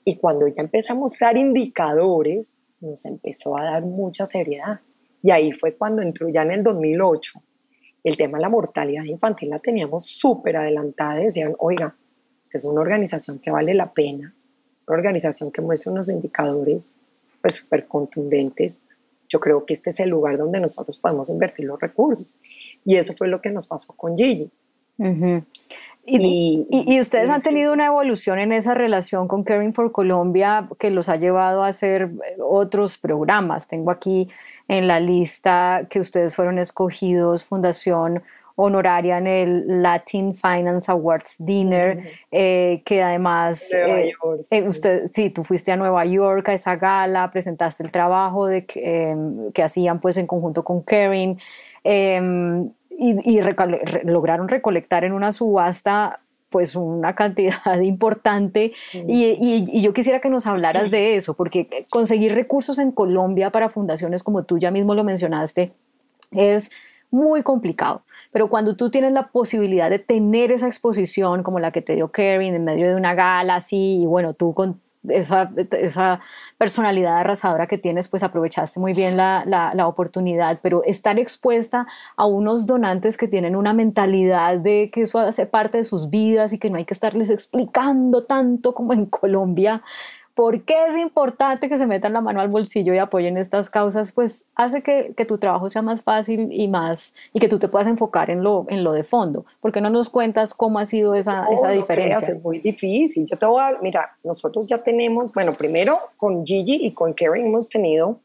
Y 0.04 0.16
cuando 0.16 0.46
ya 0.46 0.62
empecé 0.62 0.92
a 0.92 0.94
mostrar 0.96 1.36
indicadores, 1.36 2.56
nos 2.80 3.04
empezó 3.04 3.58
a 3.58 3.64
dar 3.64 3.82
mucha 3.82 4.24
seriedad. 4.26 4.80
Y 5.22 5.32
ahí 5.32 5.52
fue 5.52 5.74
cuando 5.74 6.02
entró 6.02 6.28
ya 6.28 6.42
en 6.42 6.52
el 6.52 6.62
2008 6.62 7.42
el 8.06 8.16
tema 8.16 8.38
de 8.38 8.42
la 8.42 8.48
mortalidad 8.48 9.02
infantil 9.02 9.50
la 9.50 9.58
teníamos 9.58 10.06
súper 10.06 10.56
adelantada. 10.56 11.16
Decían, 11.16 11.56
oiga, 11.58 11.96
esta 12.40 12.58
es 12.58 12.64
una 12.64 12.80
organización 12.80 13.40
que 13.40 13.50
vale 13.50 13.74
la 13.74 13.92
pena, 13.92 14.32
una 14.86 14.96
organización 14.96 15.50
que 15.50 15.60
muestra 15.60 15.90
unos 15.90 16.08
indicadores 16.08 16.92
pues 17.40 17.56
súper 17.56 17.88
contundentes. 17.88 18.78
Yo 19.28 19.40
creo 19.40 19.66
que 19.66 19.74
este 19.74 19.90
es 19.90 19.98
el 19.98 20.10
lugar 20.10 20.38
donde 20.38 20.60
nosotros 20.60 20.96
podemos 20.98 21.30
invertir 21.30 21.66
los 21.66 21.80
recursos. 21.80 22.36
Y 22.84 22.94
eso 22.94 23.12
fue 23.12 23.26
lo 23.26 23.40
que 23.40 23.50
nos 23.50 23.66
pasó 23.66 23.92
con 23.94 24.16
Gigi. 24.16 24.52
y, 26.06 26.64
y, 26.70 27.00
ustedes 27.00 27.28
han 27.28 27.42
tenido 27.42 27.72
una 27.72 27.86
evolución 27.86 28.38
en 28.38 28.52
esa 28.52 28.74
relación 28.74 29.26
con 29.26 29.42
Caring 29.42 29.74
for 29.74 29.90
Colombia 29.90 30.68
que 30.78 30.90
los 30.90 31.08
ha 31.08 31.16
llevado 31.16 31.64
a 31.64 31.66
hacer 31.66 32.08
otros 32.38 32.98
programas. 32.98 33.66
Tengo 33.66 33.90
aquí 33.90 34.28
en 34.68 34.88
la 34.88 35.00
lista 35.00 35.86
que 35.88 36.00
ustedes 36.00 36.34
fueron 36.34 36.58
escogidos, 36.58 37.44
Fundación 37.44 38.22
honoraria 38.56 39.18
en 39.18 39.26
el 39.26 39.82
Latin 39.82 40.34
Finance 40.34 40.90
Awards 40.90 41.36
Dinner, 41.38 42.10
eh, 42.32 42.82
que 42.84 43.02
además, 43.02 43.70
eh, 43.72 44.12
eh, 44.50 44.62
usted, 44.62 45.10
sí, 45.12 45.28
tú 45.28 45.44
fuiste 45.44 45.72
a 45.72 45.76
Nueva 45.76 46.04
York 46.06 46.48
a 46.48 46.54
esa 46.54 46.74
gala, 46.76 47.30
presentaste 47.30 47.82
el 47.82 47.92
trabajo 47.92 48.46
de, 48.46 48.64
que 48.66 49.62
hacían 49.62 50.00
pues 50.00 50.16
en 50.16 50.26
conjunto 50.26 50.64
con 50.64 50.80
Karen 50.80 51.38
em, 51.84 52.70
y, 52.98 53.40
lograron 54.04 54.48
recolectar 54.48 55.04
en 55.04 55.12
una 55.12 55.32
subasta 55.32 56.20
pues 56.56 56.74
una 56.74 57.14
cantidad 57.14 57.80
importante 57.82 58.72
y, 58.94 59.82
yo 59.82 59.92
quisiera 59.92 60.22
que 60.22 60.30
nos 60.30 60.46
hablaras 60.46 60.90
de 60.90 61.16
eso, 61.16 61.34
porque 61.34 61.68
conseguir 61.90 62.34
recursos 62.34 62.78
en 62.78 62.92
Colombia 62.92 63.50
para 63.50 63.68
fundaciones 63.68 64.22
como 64.22 64.44
tú 64.44 64.56
ya 64.56 64.70
mismo 64.70 64.94
lo 64.94 65.04
mencionaste 65.04 65.74
es 66.30 66.70
muy 67.10 67.42
complicado. 67.42 68.04
Pero 68.32 68.48
cuando 68.48 68.74
tú 68.74 68.88
tienes 68.88 69.12
la 69.12 69.28
posibilidad 69.28 69.90
de 69.90 69.98
tener 69.98 70.50
esa 70.50 70.66
exposición 70.66 71.42
como 71.42 71.60
la 71.60 71.72
que 71.72 71.82
te 71.82 71.94
dio 71.94 72.08
Karen 72.08 72.54
en 72.54 72.64
medio 72.64 72.88
de 72.88 72.94
una 72.94 73.14
gala 73.14 73.56
así, 73.56 74.00
y 74.00 74.06
bueno, 74.06 74.32
tú 74.32 74.54
con 74.54 74.80
esa, 75.08 75.50
esa, 75.72 76.20
personalidad 76.58 77.18
arrasadora 77.18 77.66
que 77.66 77.78
tienes, 77.78 78.08
pues 78.08 78.22
aprovechaste 78.22 78.80
muy 78.80 78.94
bien 78.94 79.16
la, 79.16 79.44
la, 79.46 79.86
oportunidad, 79.86 80.58
pero 80.62 80.82
estar 80.84 81.18
expuesta 81.18 81.86
a 82.16 82.26
unos 82.26 82.66
donantes 82.66 83.16
que 83.16 83.28
tienen 83.28 83.56
una 83.56 83.72
mentalidad 83.72 84.58
de 84.58 84.90
que 84.92 85.02
eso 85.02 85.18
hace 85.18 85.46
parte 85.46 85.78
de 85.78 85.84
sus 85.84 86.08
vidas 86.10 86.52
y 86.52 86.58
que 86.58 86.70
no 86.70 86.78
hay 86.78 86.84
que 86.84 86.94
estarles 86.94 87.30
explicando 87.30 88.24
tanto 88.24 88.74
como 88.74 88.92
en 88.92 89.06
Colombia, 89.06 89.82
por 90.36 90.64
qué 90.64 90.84
es 90.84 90.98
importante 90.98 91.66
que 91.70 91.78
se 91.78 91.86
metan 91.86 92.12
la 92.12 92.20
mano 92.20 92.42
al 92.42 92.48
bolsillo 92.48 92.92
y 92.92 92.98
apoyen 92.98 93.38
estas 93.38 93.70
causas, 93.70 94.12
pues 94.12 94.44
hace 94.54 94.82
que, 94.82 95.14
que, 95.16 95.24
tu 95.24 95.38
trabajo 95.38 95.70
sea 95.70 95.80
más 95.80 96.02
fácil 96.02 96.48
y 96.52 96.68
más 96.68 97.14
y 97.32 97.40
que 97.40 97.48
tú 97.48 97.58
te 97.58 97.68
puedas 97.68 97.88
enfocar 97.88 98.28
en 98.28 98.42
lo, 98.42 98.66
en 98.68 98.84
lo 98.84 98.92
de 98.92 99.02
fondo. 99.02 99.46
¿Por 99.62 99.72
qué 99.72 99.80
no 99.80 99.88
nos 99.88 100.10
cuentas 100.10 100.52
cómo 100.52 100.78
ha 100.78 100.84
sido 100.84 101.14
esa, 101.14 101.46
esa 101.50 101.70
diferencia? 101.70 102.34
es 102.34 102.42
muy 102.42 102.60
difícil. 102.60 103.24
Yo 103.24 103.38
te 103.38 103.46
voy 103.46 103.62
a, 103.62 103.78
mira, 103.80 104.18
nosotros 104.22 104.66
ya 104.66 104.76
tenemos, 104.76 105.32
bueno, 105.32 105.54
primero 105.54 105.98
con 106.18 106.44
Gigi 106.44 106.80
y 106.82 106.92
con 106.92 107.14
Karen 107.14 107.46
hemos 107.46 107.70
tenido 107.70 108.20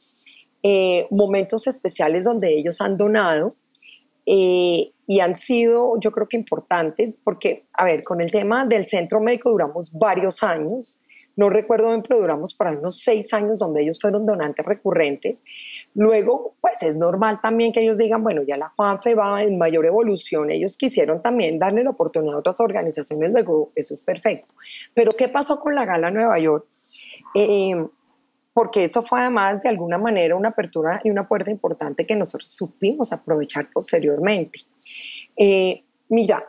eh, 0.63 1.08
momentos 1.12 1.65
especiales 1.65 2.25
donde 2.25 2.53
ellos 2.53 2.82
han 2.82 2.98
donado. 2.98 3.56
Eh, 4.25 4.91
y 5.08 5.20
han 5.20 5.36
sido, 5.36 6.00
yo 6.00 6.12
creo 6.12 6.27
que 6.27 6.38
importantes, 6.38 7.15
porque, 7.24 7.65
a 7.74 7.84
ver, 7.84 8.03
con 8.03 8.22
el 8.22 8.32
tema 8.32 8.65
del 8.65 8.86
centro 8.86 9.20
médico 9.20 9.50
duramos 9.50 9.91
varios 9.91 10.41
años, 10.41 10.98
no 11.41 11.50
recuerdo 11.50 11.88
bien, 11.88 12.03
pero 12.07 12.21
duramos 12.21 12.53
para 12.53 12.74
unos 12.74 13.00
seis 13.00 13.33
años 13.33 13.57
donde 13.57 13.81
ellos 13.81 14.00
fueron 14.00 14.27
donantes 14.27 14.63
recurrentes. 14.63 15.43
Luego, 15.95 16.53
pues 16.62 16.83
es 16.83 16.95
normal 16.95 17.39
también 17.41 17.71
que 17.71 17.81
ellos 17.81 17.98
digan, 17.98 18.21
bueno, 18.21 18.43
ya 18.48 18.57
la 18.57 18.69
Juanfe 18.69 19.15
va 19.15 19.41
en 19.41 19.57
mayor 19.57 19.88
evolución. 19.88 20.51
Ellos 20.51 20.77
quisieron 20.77 21.19
también 21.19 21.57
darle 21.57 21.83
la 21.83 21.89
oportunidad 21.89 22.36
a 22.36 22.38
otras 22.38 22.60
organizaciones, 22.60 23.31
luego 23.31 23.71
eso 23.74 23.95
es 23.95 24.03
perfecto. 24.03 24.53
Pero 24.93 25.13
¿qué 25.13 25.29
pasó 25.29 25.60
con 25.60 25.74
la 25.74 25.83
Gala 25.83 26.12
Nueva 26.12 26.38
York? 26.38 26.67
Eh, 27.33 27.88
porque 28.53 28.83
eso 28.83 29.01
fue 29.01 29.21
además 29.21 29.63
de 29.63 29.69
alguna 29.69 29.98
manera 29.98 30.36
una 30.36 30.50
apertura 30.50 31.01
y 31.03 31.10
una 31.10 31.27
puerta 31.27 31.50
importante 31.50 32.05
que 32.05 32.15
nosotros 32.15 32.51
supimos 32.51 33.13
aprovechar 33.13 33.67
posteriormente. 33.74 34.60
Eh, 35.36 35.86
mira, 36.07 36.45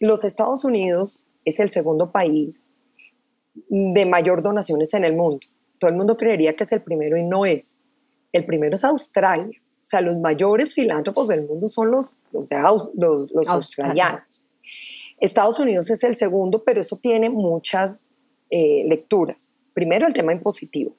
los 0.00 0.24
Estados 0.24 0.64
Unidos 0.64 1.22
es 1.44 1.60
el 1.60 1.70
segundo 1.70 2.10
país 2.10 2.64
de 3.54 4.06
mayor 4.06 4.42
donaciones 4.42 4.94
en 4.94 5.04
el 5.04 5.14
mundo. 5.14 5.46
Todo 5.78 5.90
el 5.90 5.96
mundo 5.96 6.16
creería 6.16 6.54
que 6.54 6.64
es 6.64 6.72
el 6.72 6.82
primero 6.82 7.16
y 7.16 7.24
no 7.24 7.44
es. 7.44 7.80
El 8.32 8.44
primero 8.44 8.74
es 8.74 8.84
Australia. 8.84 9.60
O 9.82 9.84
sea, 9.84 10.00
los 10.00 10.16
mayores 10.18 10.74
filántropos 10.74 11.28
del 11.28 11.46
mundo 11.46 11.68
son 11.68 11.90
los, 11.90 12.18
los, 12.30 12.48
los, 12.94 13.48
australianos. 13.48 14.42
Estados 15.18 15.58
Unidos 15.58 15.90
es 15.90 16.04
el 16.04 16.14
segundo, 16.14 16.62
pero 16.62 16.80
eso 16.80 16.96
tiene 16.98 17.30
muchas 17.30 18.12
eh, 18.50 18.84
lecturas. 18.86 19.48
Primero, 19.74 20.06
el 20.06 20.12
tema 20.12 20.32
impositivo. 20.32 20.94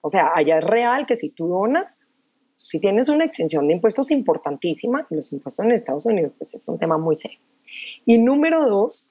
O 0.00 0.08
sea, 0.08 0.30
allá 0.34 0.58
es 0.58 0.64
real 0.64 1.04
que 1.04 1.16
si 1.16 1.30
tú 1.30 1.48
donas, 1.48 1.98
si 2.54 2.80
tienes 2.80 3.08
una 3.08 3.24
exención 3.24 3.68
de 3.68 3.74
impuestos 3.74 4.10
importantísima, 4.10 5.06
los 5.10 5.32
impuestos 5.32 5.64
en 5.64 5.72
Estados 5.72 6.06
Unidos, 6.06 6.32
pues 6.38 6.54
es 6.54 6.68
un 6.68 6.78
tema 6.78 6.96
muy 6.96 7.16
serio. 7.16 7.38
Y 8.04 8.18
número 8.18 8.64
dos, 8.64 9.08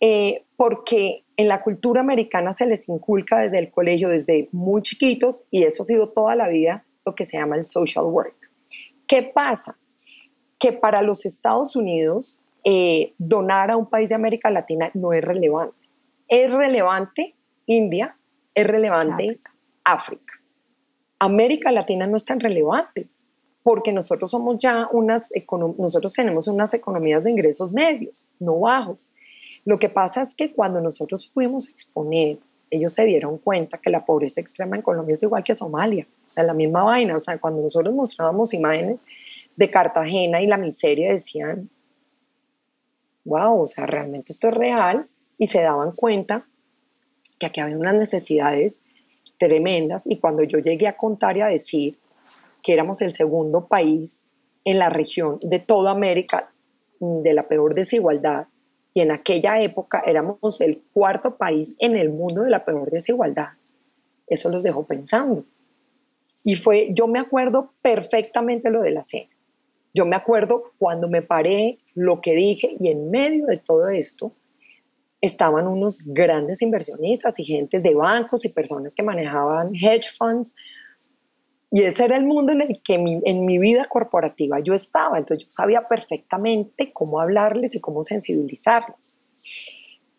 eh, 0.00 0.44
porque 0.56 1.24
en 1.42 1.48
la 1.48 1.60
cultura 1.60 2.00
americana 2.00 2.52
se 2.52 2.66
les 2.66 2.88
inculca 2.88 3.38
desde 3.40 3.58
el 3.58 3.70
colegio, 3.70 4.08
desde 4.08 4.48
muy 4.52 4.80
chiquitos, 4.80 5.40
y 5.50 5.64
eso 5.64 5.82
ha 5.82 5.86
sido 5.86 6.08
toda 6.08 6.36
la 6.36 6.48
vida 6.48 6.84
lo 7.04 7.16
que 7.16 7.24
se 7.24 7.36
llama 7.36 7.56
el 7.56 7.64
social 7.64 8.04
work. 8.04 8.50
¿Qué 9.08 9.24
pasa? 9.24 9.76
Que 10.56 10.72
para 10.72 11.02
los 11.02 11.26
Estados 11.26 11.74
Unidos 11.74 12.38
eh, 12.64 13.12
donar 13.18 13.72
a 13.72 13.76
un 13.76 13.86
país 13.86 14.08
de 14.08 14.14
América 14.14 14.50
Latina 14.50 14.92
no 14.94 15.12
es 15.12 15.24
relevante. 15.24 15.88
Es 16.28 16.52
relevante 16.52 17.34
India, 17.66 18.14
es 18.54 18.64
relevante 18.64 19.40
África. 19.82 20.34
América 21.18 21.72
Latina 21.72 22.06
no 22.06 22.16
es 22.16 22.24
tan 22.24 22.38
relevante 22.38 23.08
porque 23.64 23.92
nosotros 23.92 24.30
somos 24.30 24.58
ya 24.60 24.88
unas, 24.92 25.32
nosotros 25.76 26.12
tenemos 26.12 26.46
unas 26.46 26.72
economías 26.72 27.24
de 27.24 27.30
ingresos 27.30 27.72
medios, 27.72 28.26
no 28.38 28.60
bajos. 28.60 29.08
Lo 29.64 29.78
que 29.78 29.88
pasa 29.88 30.22
es 30.22 30.34
que 30.34 30.52
cuando 30.52 30.80
nosotros 30.80 31.30
fuimos 31.30 31.68
a 31.68 31.70
exponer, 31.70 32.38
ellos 32.70 32.94
se 32.94 33.04
dieron 33.04 33.38
cuenta 33.38 33.78
que 33.78 33.90
la 33.90 34.04
pobreza 34.04 34.40
extrema 34.40 34.76
en 34.76 34.82
Colombia 34.82 35.14
es 35.14 35.22
igual 35.22 35.42
que 35.42 35.54
Somalia, 35.54 36.06
o 36.26 36.30
sea, 36.30 36.42
la 36.42 36.54
misma 36.54 36.82
vaina, 36.82 37.14
o 37.14 37.20
sea, 37.20 37.38
cuando 37.38 37.62
nosotros 37.62 37.94
mostrábamos 37.94 38.54
imágenes 38.54 39.02
de 39.56 39.70
Cartagena 39.70 40.40
y 40.40 40.46
la 40.46 40.56
miseria 40.56 41.10
decían, 41.10 41.68
wow, 43.24 43.60
o 43.60 43.66
sea, 43.66 43.86
realmente 43.86 44.32
esto 44.32 44.48
es 44.48 44.54
real, 44.54 45.08
y 45.38 45.46
se 45.46 45.60
daban 45.60 45.92
cuenta 45.92 46.46
que 47.38 47.46
aquí 47.46 47.60
había 47.60 47.76
unas 47.76 47.94
necesidades 47.94 48.80
tremendas, 49.38 50.06
y 50.06 50.18
cuando 50.18 50.42
yo 50.42 50.58
llegué 50.58 50.88
a 50.88 50.96
contar 50.96 51.36
y 51.36 51.42
a 51.42 51.46
decir 51.46 51.98
que 52.62 52.72
éramos 52.72 53.02
el 53.02 53.12
segundo 53.12 53.66
país 53.66 54.24
en 54.64 54.78
la 54.78 54.88
región 54.88 55.38
de 55.42 55.58
toda 55.58 55.90
América 55.90 56.52
de 57.00 57.34
la 57.34 57.48
peor 57.48 57.74
desigualdad, 57.74 58.46
y 58.94 59.00
en 59.00 59.10
aquella 59.10 59.60
época 59.60 60.02
éramos 60.06 60.60
el 60.60 60.82
cuarto 60.92 61.36
país 61.36 61.74
en 61.78 61.96
el 61.96 62.10
mundo 62.10 62.42
de 62.42 62.50
la 62.50 62.64
peor 62.64 62.90
desigualdad. 62.90 63.48
Eso 64.26 64.50
los 64.50 64.62
dejó 64.62 64.86
pensando. 64.86 65.44
Y 66.44 66.54
fue, 66.56 66.90
yo 66.92 67.06
me 67.06 67.20
acuerdo 67.20 67.72
perfectamente 67.82 68.70
lo 68.70 68.82
de 68.82 68.90
la 68.90 69.02
cena. 69.02 69.30
Yo 69.94 70.06
me 70.06 70.16
acuerdo 70.16 70.72
cuando 70.78 71.08
me 71.08 71.22
paré, 71.22 71.78
lo 71.94 72.20
que 72.20 72.34
dije, 72.34 72.76
y 72.80 72.88
en 72.88 73.10
medio 73.10 73.46
de 73.46 73.58
todo 73.58 73.88
esto 73.90 74.32
estaban 75.20 75.68
unos 75.68 76.00
grandes 76.04 76.62
inversionistas 76.62 77.38
y 77.38 77.44
gentes 77.44 77.82
de 77.82 77.94
bancos 77.94 78.44
y 78.44 78.48
personas 78.48 78.94
que 78.94 79.02
manejaban 79.02 79.74
hedge 79.74 80.10
funds. 80.10 80.54
Y 81.72 81.82
ese 81.82 82.04
era 82.04 82.18
el 82.18 82.26
mundo 82.26 82.52
en 82.52 82.60
el 82.60 82.82
que 82.82 83.02
en 83.24 83.46
mi 83.46 83.58
vida 83.58 83.86
corporativa 83.86 84.60
yo 84.60 84.74
estaba. 84.74 85.16
Entonces 85.16 85.44
yo 85.44 85.50
sabía 85.50 85.88
perfectamente 85.88 86.92
cómo 86.92 87.18
hablarles 87.18 87.74
y 87.74 87.80
cómo 87.80 88.04
sensibilizarlos. 88.04 89.14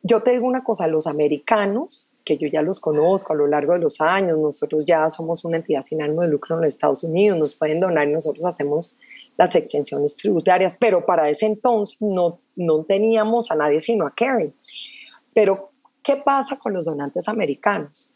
Yo 0.02 0.24
te 0.24 0.32
digo 0.32 0.48
una 0.48 0.64
cosa, 0.64 0.88
los 0.88 1.06
americanos 1.06 2.08
que 2.24 2.38
yo 2.38 2.48
ya 2.48 2.62
los 2.62 2.80
conozco 2.80 3.34
a 3.34 3.36
lo 3.36 3.48
largo 3.48 3.74
de 3.74 3.80
los 3.80 4.00
años, 4.02 4.38
nosotros 4.38 4.86
ya 4.86 5.10
somos 5.10 5.44
una 5.46 5.58
entidad 5.58 5.82
sin 5.82 6.02
ánimo 6.02 6.22
de 6.22 6.30
lucro 6.30 6.56
en 6.56 6.62
los 6.62 6.74
Estados 6.74 7.04
Unidos, 7.04 7.38
nos 7.38 7.56
pueden 7.56 7.80
donar 7.80 8.08
y 8.08 8.14
nosotros 8.14 8.46
hacemos 8.46 8.94
las 9.38 9.56
exenciones 9.56 10.16
tributarias, 10.16 10.76
pero 10.80 11.06
para 11.06 11.30
ese 11.30 11.46
entonces 11.46 12.02
no, 12.02 12.40
no 12.56 12.84
teníamos 12.84 13.52
a 13.52 13.56
nadie 13.56 13.82
sino 13.82 14.06
a 14.06 14.14
Karen. 14.16 14.54
Pero, 15.34 15.72
¿qué 16.02 16.16
pasa 16.16 16.58
con 16.58 16.74
los 16.74 16.86
donantes 16.86 17.28
americanos? 17.28 18.10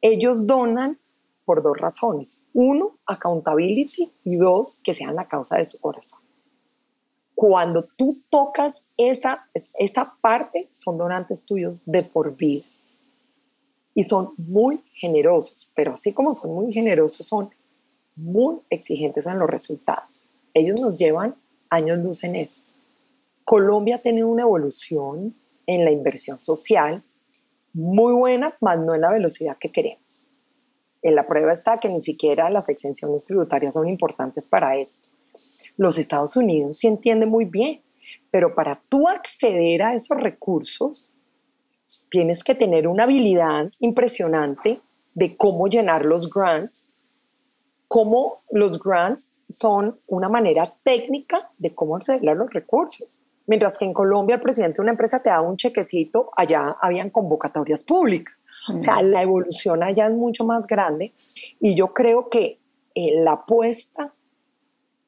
Ellos 0.00 0.46
donan 0.46 0.98
por 1.44 1.62
dos 1.62 1.76
razones. 1.76 2.40
Uno, 2.52 2.98
accountability 3.06 4.12
y 4.24 4.36
dos, 4.36 4.78
que 4.82 4.94
sean 4.94 5.14
la 5.14 5.28
causa 5.28 5.56
de 5.56 5.64
su 5.64 5.78
corazón. 5.80 6.20
Cuando 7.34 7.84
tú 7.96 8.22
tocas 8.30 8.86
esa, 8.96 9.48
esa 9.54 10.14
parte, 10.20 10.68
son 10.70 10.98
donantes 10.98 11.44
tuyos 11.44 11.82
de 11.86 12.02
por 12.02 12.36
vida 12.36 12.64
y 13.94 14.04
son 14.04 14.32
muy 14.36 14.82
generosos, 14.94 15.70
pero 15.74 15.92
así 15.92 16.12
como 16.12 16.34
son 16.34 16.54
muy 16.54 16.72
generosos, 16.72 17.26
son 17.26 17.50
muy 18.14 18.60
exigentes 18.70 19.26
en 19.26 19.38
los 19.38 19.48
resultados. 19.48 20.22
Ellos 20.54 20.80
nos 20.80 20.98
llevan 20.98 21.34
años 21.70 21.98
luz 21.98 22.24
en 22.24 22.36
esto. 22.36 22.70
Colombia 23.44 23.96
ha 23.96 24.02
tenido 24.02 24.28
una 24.28 24.42
evolución 24.42 25.34
en 25.66 25.84
la 25.84 25.90
inversión 25.90 26.38
social 26.38 27.02
muy 27.72 28.12
buena, 28.12 28.54
más 28.60 28.78
no 28.78 28.94
en 28.94 29.00
la 29.00 29.10
velocidad 29.10 29.56
que 29.58 29.72
queremos. 29.72 30.26
En 31.02 31.16
la 31.16 31.26
prueba 31.26 31.52
está 31.52 31.78
que 31.80 31.88
ni 31.88 32.00
siquiera 32.00 32.48
las 32.48 32.68
exenciones 32.68 33.24
tributarias 33.24 33.74
son 33.74 33.88
importantes 33.88 34.46
para 34.46 34.76
esto. 34.76 35.08
Los 35.76 35.98
Estados 35.98 36.36
Unidos 36.36 36.78
sí 36.78 36.86
entiende 36.86 37.26
muy 37.26 37.44
bien, 37.44 37.82
pero 38.30 38.54
para 38.54 38.80
tú 38.88 39.08
acceder 39.08 39.82
a 39.82 39.94
esos 39.94 40.20
recursos, 40.20 41.08
tienes 42.10 42.44
que 42.44 42.54
tener 42.54 42.86
una 42.86 43.04
habilidad 43.04 43.70
impresionante 43.80 44.80
de 45.14 45.34
cómo 45.36 45.66
llenar 45.66 46.04
los 46.04 46.30
grants, 46.30 46.88
cómo 47.88 48.42
los 48.50 48.78
grants 48.78 49.32
son 49.48 49.98
una 50.06 50.28
manera 50.28 50.74
técnica 50.82 51.50
de 51.58 51.74
cómo 51.74 51.96
acceder 51.96 52.36
los 52.36 52.50
recursos. 52.50 53.18
Mientras 53.46 53.76
que 53.76 53.84
en 53.84 53.92
Colombia 53.92 54.36
el 54.36 54.40
presidente 54.40 54.76
de 54.76 54.82
una 54.82 54.92
empresa 54.92 55.20
te 55.20 55.30
da 55.30 55.40
un 55.40 55.56
chequecito, 55.56 56.30
allá 56.36 56.76
habían 56.80 57.10
convocatorias 57.10 57.82
públicas. 57.82 58.41
O 58.68 58.80
sea, 58.80 59.02
la 59.02 59.22
evolución 59.22 59.82
allá 59.82 60.06
es 60.06 60.12
mucho 60.12 60.44
más 60.44 60.66
grande 60.66 61.12
y 61.60 61.74
yo 61.74 61.92
creo 61.92 62.28
que 62.28 62.58
eh, 62.94 63.22
la 63.22 63.32
apuesta 63.32 64.12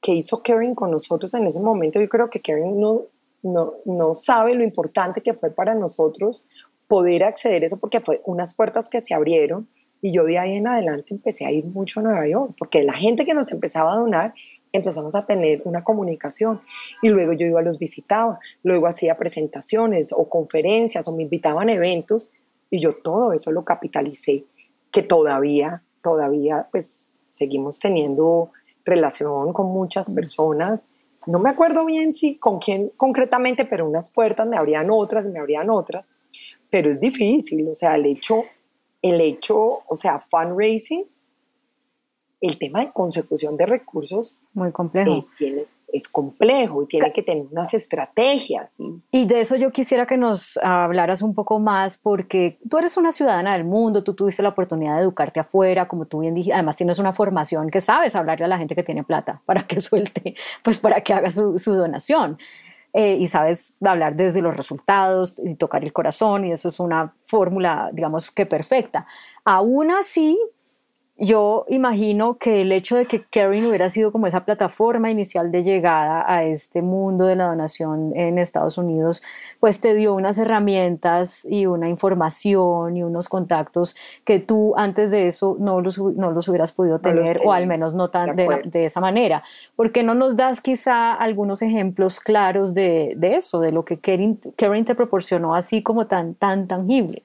que 0.00 0.12
hizo 0.12 0.42
Karen 0.42 0.74
con 0.74 0.90
nosotros 0.90 1.32
en 1.34 1.46
ese 1.46 1.60
momento, 1.60 2.00
yo 2.00 2.08
creo 2.08 2.28
que 2.28 2.40
Karen 2.40 2.80
no, 2.80 3.02
no, 3.42 3.74
no 3.84 4.14
sabe 4.14 4.54
lo 4.54 4.62
importante 4.62 5.22
que 5.22 5.34
fue 5.34 5.50
para 5.50 5.74
nosotros 5.74 6.44
poder 6.88 7.24
acceder 7.24 7.62
a 7.62 7.66
eso 7.66 7.78
porque 7.78 8.00
fue 8.00 8.20
unas 8.24 8.54
puertas 8.54 8.88
que 8.88 9.00
se 9.00 9.14
abrieron 9.14 9.68
y 10.02 10.12
yo 10.12 10.24
de 10.24 10.38
ahí 10.38 10.56
en 10.56 10.68
adelante 10.68 11.14
empecé 11.14 11.46
a 11.46 11.50
ir 11.50 11.64
mucho 11.64 12.00
a 12.00 12.02
Nueva 12.02 12.28
York 12.28 12.54
porque 12.58 12.82
la 12.84 12.92
gente 12.92 13.24
que 13.24 13.34
nos 13.34 13.50
empezaba 13.52 13.94
a 13.94 13.96
donar 13.96 14.34
empezamos 14.72 15.14
a 15.14 15.24
tener 15.24 15.62
una 15.64 15.84
comunicación 15.84 16.60
y 17.00 17.08
luego 17.08 17.32
yo 17.32 17.46
iba 17.46 17.62
los 17.62 17.78
visitaba, 17.78 18.40
luego 18.62 18.86
hacía 18.86 19.16
presentaciones 19.16 20.12
o 20.12 20.28
conferencias 20.28 21.08
o 21.08 21.16
me 21.16 21.22
invitaban 21.22 21.68
a 21.68 21.72
eventos 21.72 22.28
y 22.70 22.80
yo 22.80 22.90
todo 22.92 23.32
eso 23.32 23.52
lo 23.52 23.64
capitalicé 23.64 24.44
que 24.90 25.02
todavía 25.02 25.82
todavía 26.02 26.68
pues 26.70 27.16
seguimos 27.28 27.78
teniendo 27.78 28.50
relación 28.84 29.52
con 29.52 29.66
muchas 29.66 30.10
personas 30.10 30.84
no 31.26 31.38
me 31.38 31.50
acuerdo 31.50 31.86
bien 31.86 32.12
si 32.12 32.36
con 32.36 32.58
quién 32.58 32.90
concretamente, 32.96 33.64
pero 33.64 33.86
unas 33.86 34.10
puertas 34.10 34.46
me 34.46 34.56
abrían 34.56 34.90
otras, 34.90 35.26
me 35.26 35.38
abrían 35.38 35.70
otras, 35.70 36.10
pero 36.70 36.90
es 36.90 37.00
difícil, 37.00 37.68
o 37.68 37.74
sea, 37.74 37.94
el 37.94 38.06
hecho, 38.06 38.44
el 39.00 39.20
hecho, 39.20 39.56
o 39.86 39.96
sea, 39.96 40.20
fundraising, 40.20 41.06
el 42.40 42.58
tema 42.58 42.80
de 42.80 42.92
consecución 42.92 43.56
de 43.56 43.66
recursos. 43.66 44.38
Muy 44.52 44.70
complejo. 44.70 45.26
Eh, 45.40 45.66
es 45.94 46.08
complejo 46.08 46.82
y 46.82 46.86
tiene 46.86 47.12
que 47.12 47.22
tener 47.22 47.46
unas 47.50 47.72
estrategias. 47.72 48.76
Y 49.12 49.26
de 49.26 49.40
eso 49.40 49.54
yo 49.54 49.70
quisiera 49.70 50.06
que 50.06 50.16
nos 50.16 50.58
hablaras 50.58 51.22
un 51.22 51.34
poco 51.34 51.60
más, 51.60 51.98
porque 51.98 52.58
tú 52.68 52.78
eres 52.78 52.96
una 52.96 53.12
ciudadana 53.12 53.52
del 53.52 53.64
mundo, 53.64 54.02
tú 54.02 54.14
tuviste 54.14 54.42
la 54.42 54.48
oportunidad 54.50 54.96
de 54.96 55.02
educarte 55.02 55.38
afuera, 55.38 55.86
como 55.86 56.06
tú 56.06 56.20
bien 56.20 56.34
dijiste, 56.34 56.54
además 56.54 56.76
tienes 56.76 56.98
una 56.98 57.12
formación 57.12 57.70
que 57.70 57.80
sabes 57.80 58.16
hablarle 58.16 58.44
a 58.46 58.48
la 58.48 58.58
gente 58.58 58.74
que 58.74 58.82
tiene 58.82 59.04
plata 59.04 59.40
para 59.46 59.62
que 59.62 59.78
suelte, 59.78 60.34
pues 60.62 60.78
para 60.78 61.00
que 61.00 61.14
haga 61.14 61.30
su, 61.30 61.58
su 61.58 61.74
donación. 61.74 62.38
Eh, 62.96 63.16
y 63.18 63.26
sabes 63.26 63.74
hablar 63.84 64.14
desde 64.14 64.40
los 64.40 64.56
resultados 64.56 65.40
y 65.44 65.56
tocar 65.56 65.82
el 65.82 65.92
corazón 65.92 66.44
y 66.44 66.52
eso 66.52 66.68
es 66.68 66.78
una 66.78 67.12
fórmula, 67.26 67.90
digamos 67.92 68.30
que 68.30 68.46
perfecta. 68.46 69.04
Aún 69.44 69.90
así, 69.90 70.38
yo 71.16 71.64
imagino 71.68 72.38
que 72.38 72.62
el 72.62 72.72
hecho 72.72 72.96
de 72.96 73.06
que 73.06 73.22
Karen 73.22 73.66
hubiera 73.66 73.88
sido 73.88 74.10
como 74.10 74.26
esa 74.26 74.44
plataforma 74.44 75.12
inicial 75.12 75.52
de 75.52 75.62
llegada 75.62 76.24
a 76.26 76.42
este 76.42 76.82
mundo 76.82 77.24
de 77.26 77.36
la 77.36 77.46
donación 77.46 78.12
en 78.16 78.36
Estados 78.36 78.78
Unidos, 78.78 79.22
pues 79.60 79.78
te 79.78 79.94
dio 79.94 80.12
unas 80.14 80.38
herramientas 80.38 81.44
y 81.48 81.66
una 81.66 81.88
información 81.88 82.96
y 82.96 83.04
unos 83.04 83.28
contactos 83.28 83.94
que 84.24 84.40
tú 84.40 84.74
antes 84.76 85.12
de 85.12 85.28
eso 85.28 85.56
no 85.60 85.80
los, 85.80 85.98
no 85.98 86.32
los 86.32 86.48
hubieras 86.48 86.72
podido 86.72 86.98
tener 86.98 87.38
o 87.44 87.52
al 87.52 87.68
menos 87.68 87.94
no 87.94 88.10
tan 88.10 88.34
de, 88.34 88.62
de, 88.64 88.86
esa 88.86 89.00
manera. 89.00 89.44
¿Por 89.76 89.92
qué 89.92 90.02
no 90.02 90.14
nos 90.14 90.36
das 90.36 90.60
quizá 90.60 91.14
algunos 91.14 91.62
ejemplos 91.62 92.18
claros 92.18 92.74
de, 92.74 93.14
de 93.16 93.36
eso, 93.36 93.60
de 93.60 93.70
lo 93.70 93.84
que 93.84 94.00
Karen, 94.00 94.40
Karen 94.56 94.84
te 94.84 94.96
proporcionó 94.96 95.54
así 95.54 95.80
como 95.80 96.08
tan, 96.08 96.34
tan 96.34 96.66
tangible? 96.66 97.22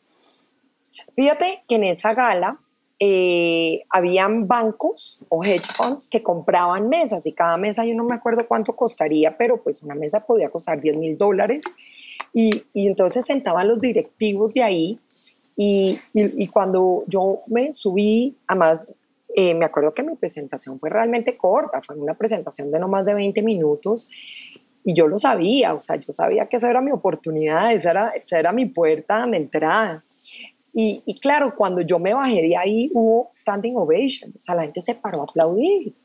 Fíjate 1.15 1.63
que 1.67 1.75
en 1.75 1.85
esa 1.85 2.13
gala 2.13 2.59
eh, 3.01 3.81
habían 3.89 4.45
bancos 4.45 5.21
o 5.29 5.41
hedge 5.43 5.65
funds 5.73 6.07
que 6.09 6.21
compraban 6.21 6.89
mesas 6.89 7.25
y 7.25 7.31
cada 7.31 7.55
mesa 7.57 7.85
yo 7.85 7.95
no 7.95 8.03
me 8.03 8.15
acuerdo 8.15 8.45
cuánto 8.45 8.75
costaría, 8.75 9.37
pero 9.37 9.63
pues 9.63 9.81
una 9.81 9.95
mesa 9.95 10.25
podía 10.25 10.49
costar 10.49 10.81
10 10.81 10.97
mil 10.97 11.17
dólares 11.17 11.63
y, 12.33 12.65
y, 12.73 12.87
entonces 12.87 13.25
sentaban 13.25 13.69
los 13.69 13.79
directivos 13.79 14.53
de 14.53 14.63
ahí 14.63 14.99
y, 15.55 15.99
y, 16.13 16.47
cuando 16.47 17.03
yo 17.07 17.41
me 17.47 17.71
subí, 17.71 18.37
además 18.47 18.93
eh, 19.35 19.53
me 19.53 19.65
acuerdo 19.65 19.91
que 19.91 20.03
mi 20.03 20.15
presentación 20.15 20.79
fue 20.79 20.89
realmente 20.89 21.37
corta, 21.37 21.81
fue 21.81 21.95
una 21.95 22.15
presentación 22.15 22.71
de 22.71 22.79
no 22.79 22.87
más 22.87 23.05
de 23.05 23.13
20 23.13 23.41
minutos 23.43 24.09
y 24.83 24.93
yo 24.93 25.07
lo 25.07 25.17
sabía, 25.17 25.73
o 25.73 25.79
sea, 25.79 25.97
yo 25.97 26.11
sabía 26.11 26.47
que 26.47 26.57
esa 26.57 26.69
era 26.69 26.81
mi 26.81 26.91
oportunidad, 26.91 27.73
esa 27.73 27.91
era, 27.91 28.09
esa 28.09 28.39
era 28.39 28.51
mi 28.51 28.65
puerta 28.65 29.25
de 29.25 29.37
entrada. 29.37 30.03
Y, 30.73 31.19
claro, 31.19 31.55
cuando 31.55 31.81
yo 31.81 31.99
me 31.99 32.13
bajé 32.13 32.41
de 32.41 32.55
ahí 32.55 32.89
hubo 32.93 33.29
standing 33.33 33.75
ovation, 33.75 34.31
o 34.37 34.41
sea, 34.41 34.55
la 34.55 34.63
gente 34.63 34.81
se 34.81 34.95
paró 34.95 35.21
a 35.21 35.23
aplaudir. 35.23 35.95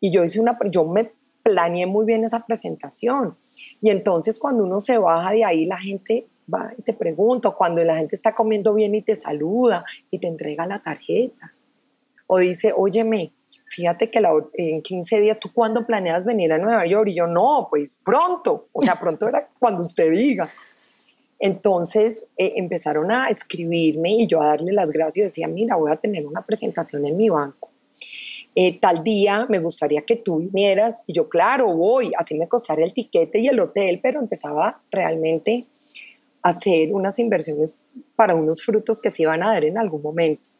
Y 0.00 0.10
yo 0.10 0.24
hice 0.24 0.40
una, 0.40 0.58
yo 0.70 0.84
me 0.84 1.12
planeé 1.42 1.86
muy 1.86 2.06
bien 2.06 2.24
esa 2.24 2.44
presentación. 2.44 3.36
Y 3.80 3.90
entonces 3.90 4.38
cuando 4.38 4.64
uno 4.64 4.80
se 4.80 4.98
baja 4.98 5.32
de 5.32 5.44
ahí, 5.44 5.66
la 5.66 5.78
gente 5.78 6.26
va 6.52 6.72
y 6.76 6.82
te 6.82 6.92
pregunta, 6.92 7.50
cuando 7.50 7.82
la 7.84 7.96
gente 7.96 8.16
está 8.16 8.34
comiendo 8.34 8.74
bien 8.74 8.94
y 8.94 9.02
te 9.02 9.16
saluda 9.16 9.84
y 10.10 10.18
te 10.18 10.26
entrega 10.26 10.66
la 10.66 10.82
tarjeta. 10.82 11.52
O 12.26 12.38
dice, 12.38 12.72
óyeme, 12.76 13.32
fíjate 13.66 14.10
que 14.10 14.20
en 14.54 14.82
15 14.82 15.20
días, 15.20 15.38
¿tú 15.38 15.52
cuándo 15.52 15.86
planeas 15.86 16.24
venir 16.24 16.52
a 16.52 16.58
Nueva 16.58 16.86
York? 16.86 17.08
Y 17.08 17.16
yo, 17.16 17.26
no, 17.26 17.66
pues 17.70 18.00
pronto. 18.04 18.68
O 18.72 18.82
sea, 18.82 18.98
pronto 18.98 19.28
era 19.28 19.48
cuando 19.58 19.82
usted 19.82 20.10
diga. 20.10 20.48
Entonces 21.40 22.26
eh, 22.36 22.52
empezaron 22.56 23.10
a 23.10 23.28
escribirme 23.28 24.12
y 24.12 24.26
yo 24.26 24.42
a 24.42 24.46
darle 24.46 24.72
las 24.72 24.92
gracias. 24.92 25.24
Decía, 25.24 25.48
mira, 25.48 25.76
voy 25.76 25.90
a 25.90 25.96
tener 25.96 26.26
una 26.26 26.44
presentación 26.44 27.06
en 27.06 27.16
mi 27.16 27.30
banco. 27.30 27.70
Eh, 28.54 28.78
tal 28.78 29.02
día 29.02 29.46
me 29.48 29.58
gustaría 29.58 30.02
que 30.02 30.16
tú 30.16 30.38
vinieras. 30.38 31.02
Y 31.06 31.14
yo, 31.14 31.28
claro, 31.28 31.74
voy. 31.74 32.12
Así 32.18 32.36
me 32.36 32.46
costaría 32.46 32.84
el 32.84 32.92
tiquete 32.92 33.40
y 33.40 33.48
el 33.48 33.58
hotel, 33.58 34.00
pero 34.02 34.20
empezaba 34.20 34.82
realmente 34.90 35.66
a 36.42 36.50
hacer 36.50 36.92
unas 36.92 37.18
inversiones 37.18 37.74
para 38.16 38.34
unos 38.34 38.62
frutos 38.62 39.00
que 39.00 39.10
se 39.10 39.22
iban 39.22 39.42
a 39.42 39.52
dar 39.52 39.64
en 39.64 39.78
algún 39.78 40.02
momento. 40.02 40.50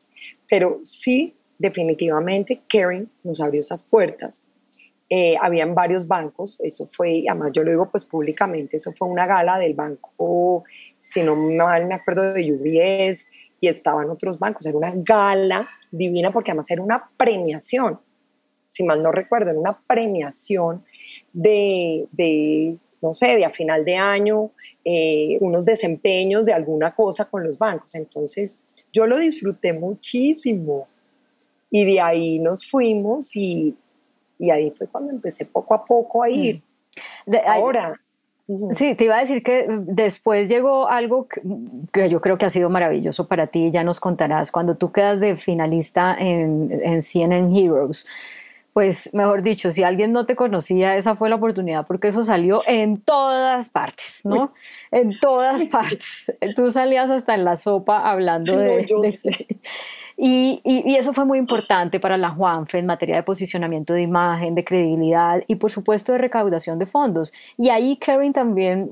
Pero 0.49 0.81
sí, 0.83 1.35
definitivamente, 1.59 2.63
Karen 2.69 3.11
nos 3.23 3.41
abrió 3.41 3.61
esas 3.61 3.83
puertas 3.83 4.45
eh, 5.13 5.35
habían 5.41 5.75
varios 5.75 6.07
bancos, 6.07 6.57
eso 6.63 6.87
fue, 6.87 7.25
además 7.29 7.51
yo 7.53 7.65
lo 7.65 7.73
digo 7.73 7.91
pues 7.91 8.05
públicamente, 8.05 8.77
eso 8.77 8.93
fue 8.93 9.09
una 9.09 9.27
gala 9.27 9.59
del 9.59 9.75
banco, 9.75 10.63
si 10.97 11.25
no 11.25 11.35
mal 11.35 11.87
me 11.87 11.97
acuerdo 11.97 12.33
de 12.33 12.53
UBS, 12.53 13.27
y 13.61 13.67
estaban 13.67 14.09
otros 14.09 14.39
bancos. 14.39 14.65
Era 14.67 14.79
una 14.79 14.93
gala 14.95 15.67
divina 15.91 16.33
porque 16.33 16.53
además 16.53 16.71
era 16.71 16.81
una 16.81 17.11
premiación, 17.17 18.01
si 18.69 18.85
mal 18.85 19.03
no 19.03 19.11
recuerdo, 19.11 19.51
era 19.51 19.59
una 19.59 19.81
premiación 19.87 20.85
de, 21.33 22.07
de 22.13 22.79
no 23.03 23.13
sé, 23.13 23.37
de 23.37 23.45
a 23.45 23.51
final 23.51 23.85
de 23.85 23.97
año, 23.97 24.53
eh, 24.85 25.39
unos 25.41 25.65
desempeños 25.65 26.47
de 26.47 26.53
alguna 26.53 26.95
cosa 26.95 27.25
con 27.25 27.43
los 27.43 27.59
bancos. 27.59 27.97
Entonces, 27.97 28.57
yo 28.93 29.07
lo 29.07 29.19
disfruté 29.19 29.73
muchísimo. 29.73 30.87
Y 31.71 31.85
de 31.85 32.01
ahí 32.01 32.39
nos 32.41 32.69
fuimos 32.69 33.35
y, 33.37 33.77
y 34.41 34.51
ahí 34.51 34.71
fue 34.71 34.89
cuando 34.89 35.13
empecé 35.13 35.45
poco 35.45 35.75
a 35.75 35.85
poco 35.85 36.23
a 36.23 36.31
ir. 36.31 36.63
Mm. 37.27 37.35
Ahora, 37.47 38.01
Sí, 38.75 38.97
te 38.97 39.05
iba 39.05 39.17
a 39.17 39.21
decir 39.21 39.43
que 39.45 39.67
después 39.69 40.49
llegó 40.49 40.89
algo 40.89 41.29
que, 41.93 42.09
yo 42.09 42.21
creo 42.21 42.37
que 42.37 42.47
ha 42.47 42.51
sido 42.51 42.69
maravilloso 42.69 43.29
para 43.29 43.47
ti, 43.47 43.71
ya 43.71 43.85
nos 43.85 44.01
contarás, 44.01 44.51
cuando 44.51 44.77
tú 44.77 44.91
quedas 44.91 45.21
de 45.21 45.37
finalista 45.37 46.17
en, 46.19 46.69
en 46.83 47.03
CNN 47.03 47.57
Heroes. 47.57 48.07
Pues 48.73 49.11
mejor 49.13 49.43
dicho, 49.43 49.71
si 49.71 49.83
alguien 49.83 50.13
no 50.13 50.27
te 50.27 50.37
conocía, 50.37 50.97
esa 50.97 51.17
fue 51.17 51.29
la 51.29 51.37
oportunidad, 51.37 51.87
porque 51.87 52.09
eso 52.09 52.23
salió 52.23 52.61
en 52.67 53.01
todas 53.01 53.69
partes, 53.69 54.21
¿no? 54.25 54.37
Pues, 54.37 54.55
en 54.93 55.19
todas 55.19 55.65
partes. 55.73 56.33
Tú 56.55 56.71
salías 56.71 57.11
hasta 57.11 57.35
en 57.35 57.45
la 57.45 57.57
sopa 57.57 58.11
hablando 58.11 58.57
de, 58.57 58.87
y, 60.23 60.61
y, 60.65 60.97
eso 60.97 61.15
fue 61.15 61.25
muy 61.25 61.39
importante 61.39 61.99
para 61.99 62.19
la 62.19 62.29
Juanfe 62.29 62.79
en 62.79 62.85
materia 62.85 63.17
de 63.17 63.23
posicionamiento 63.23 63.95
de 63.95 64.03
imagen, 64.03 64.55
de 64.55 64.65
credibilidad 64.65 65.43
y 65.47 65.55
por 65.55 65.71
supuesto 65.71 66.13
de 66.13 66.19
recaudación 66.19 66.79
de 66.79 66.85
fondos. 66.85 67.33
Y 67.57 67.71
ahí 67.71 67.97
Karen 67.97 68.35
también 68.35 68.91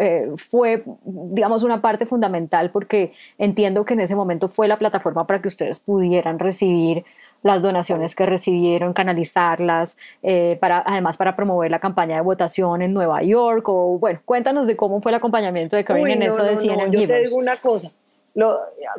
eh, 0.00 0.30
fue, 0.36 0.84
digamos, 1.04 1.64
una 1.64 1.82
parte 1.82 2.06
fundamental 2.06 2.70
porque 2.70 3.12
entiendo 3.36 3.84
que 3.84 3.94
en 3.94 4.00
ese 4.00 4.14
momento 4.14 4.48
fue 4.48 4.68
la 4.68 4.78
plataforma 4.78 5.26
para 5.26 5.42
que 5.42 5.48
ustedes 5.48 5.80
pudieran 5.80 6.38
recibir 6.38 7.04
las 7.42 7.60
donaciones 7.60 8.14
que 8.14 8.24
recibieron, 8.24 8.92
canalizarlas, 8.92 9.96
eh, 10.22 10.56
para, 10.60 10.84
además 10.86 11.16
para 11.16 11.34
promover 11.34 11.72
la 11.72 11.80
campaña 11.80 12.14
de 12.14 12.22
votación 12.22 12.82
en 12.82 12.94
Nueva 12.94 13.24
York. 13.24 13.68
O 13.68 13.98
bueno, 13.98 14.20
cuéntanos 14.24 14.68
de 14.68 14.76
cómo 14.76 15.00
fue 15.00 15.10
el 15.10 15.16
acompañamiento 15.16 15.74
de 15.74 15.82
Karen 15.82 16.06
en 16.06 16.22
eso 16.22 16.44
de 16.44 16.54
CNN 16.54 16.92
Yo 16.92 17.06
te 17.08 17.22
digo 17.22 17.36
una 17.36 17.56
cosa, 17.56 17.90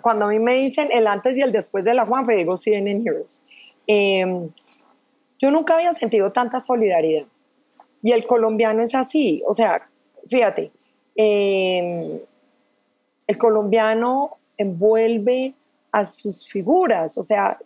cuando 0.01 0.25
a 0.25 0.29
mí 0.29 0.39
me 0.39 0.53
dicen 0.53 0.89
el 0.91 1.07
antes 1.07 1.37
y 1.37 1.41
el 1.41 1.51
después 1.51 1.85
de 1.85 1.93
la 1.93 2.05
Juanfe, 2.05 2.35
digo 2.35 2.57
CNN 2.57 3.01
Heroes. 3.05 3.39
Em, 3.87 4.49
yo 5.39 5.51
nunca 5.51 5.75
había 5.75 5.93
sentido 5.93 6.31
tanta 6.31 6.59
solidaridad. 6.59 7.25
Y 8.01 8.11
el 8.11 8.25
colombiano 8.25 8.81
es 8.83 8.95
así. 8.95 9.41
O 9.47 9.53
sea, 9.53 9.89
fíjate, 10.27 10.71
em, 11.15 12.19
el 13.27 13.37
colombiano 13.37 14.37
envuelve 14.57 15.53
a 15.91 16.05
sus 16.05 16.47
figuras, 16.47 17.17
o 17.17 17.23
sea, 17.23 17.57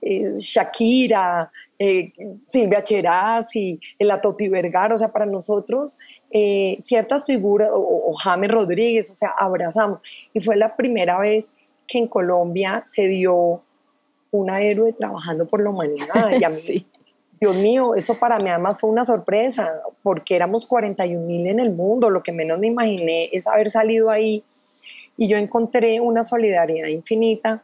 eh, 0.00 0.32
Shakira, 0.36 1.50
eh, 1.78 2.12
Silvia 2.44 2.82
Cherasi, 2.82 3.78
la 4.00 4.20
Toti 4.20 4.48
Vergara, 4.48 4.94
o 4.94 4.98
sea, 4.98 5.12
para 5.12 5.26
nosotros 5.26 5.96
eh, 6.30 6.76
ciertas 6.78 7.24
figuras, 7.24 7.70
o, 7.72 8.12
James 8.14 8.50
Rodríguez, 8.50 9.10
o 9.10 9.14
sea, 9.14 9.34
abrazamos. 9.38 10.00
Y 10.32 10.40
fue 10.40 10.56
la 10.56 10.76
primera 10.76 11.18
vez 11.18 11.52
que 11.86 11.98
en 11.98 12.06
Colombia 12.06 12.82
se 12.84 13.06
dio 13.06 13.60
una 14.30 14.60
héroe 14.60 14.92
trabajando 14.92 15.46
por 15.46 15.62
la 15.62 15.70
humanidad. 15.70 16.30
Y 16.38 16.44
a 16.44 16.48
mí, 16.50 16.86
Dios 17.40 17.56
mío, 17.56 17.94
eso 17.94 18.18
para 18.18 18.38
mí 18.38 18.48
además 18.48 18.78
fue 18.80 18.90
una 18.90 19.04
sorpresa, 19.04 19.70
porque 20.02 20.36
éramos 20.36 20.66
41 20.66 21.26
mil 21.26 21.46
en 21.46 21.60
el 21.60 21.72
mundo, 21.72 22.10
lo 22.10 22.22
que 22.22 22.32
menos 22.32 22.58
me 22.58 22.66
imaginé 22.66 23.30
es 23.32 23.46
haber 23.46 23.70
salido 23.70 24.10
ahí 24.10 24.44
y 25.16 25.28
yo 25.28 25.36
encontré 25.36 26.00
una 26.00 26.22
solidaridad 26.22 26.88
infinita 26.88 27.62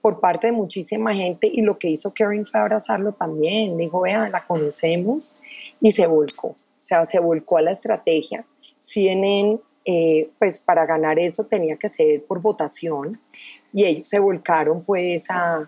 por 0.00 0.20
parte 0.20 0.48
de 0.48 0.52
muchísima 0.52 1.14
gente 1.14 1.50
y 1.52 1.62
lo 1.62 1.78
que 1.78 1.88
hizo 1.88 2.12
Karen 2.14 2.46
fue 2.46 2.60
abrazarlo 2.60 3.12
también. 3.12 3.76
Dijo, 3.76 4.00
vean, 4.00 4.32
la 4.32 4.46
conocemos 4.46 5.34
y 5.80 5.92
se 5.92 6.06
volcó. 6.06 6.56
O 6.84 6.86
sea, 6.86 7.06
se 7.06 7.18
volcó 7.18 7.56
a 7.56 7.62
la 7.62 7.70
estrategia. 7.70 8.44
CNN, 8.76 9.58
eh, 9.86 10.28
pues 10.38 10.58
para 10.58 10.84
ganar 10.84 11.18
eso 11.18 11.46
tenía 11.46 11.76
que 11.76 11.88
ser 11.88 12.22
por 12.26 12.42
votación 12.42 13.18
y 13.72 13.84
ellos 13.84 14.06
se 14.06 14.18
volcaron 14.18 14.84
pues 14.84 15.30
a, 15.30 15.64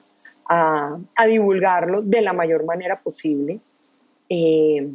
a, 0.46 1.26
divulgarlo 1.26 2.02
de 2.02 2.20
la 2.20 2.34
mayor 2.34 2.66
manera 2.66 3.00
posible. 3.02 3.60
Eh, 4.28 4.90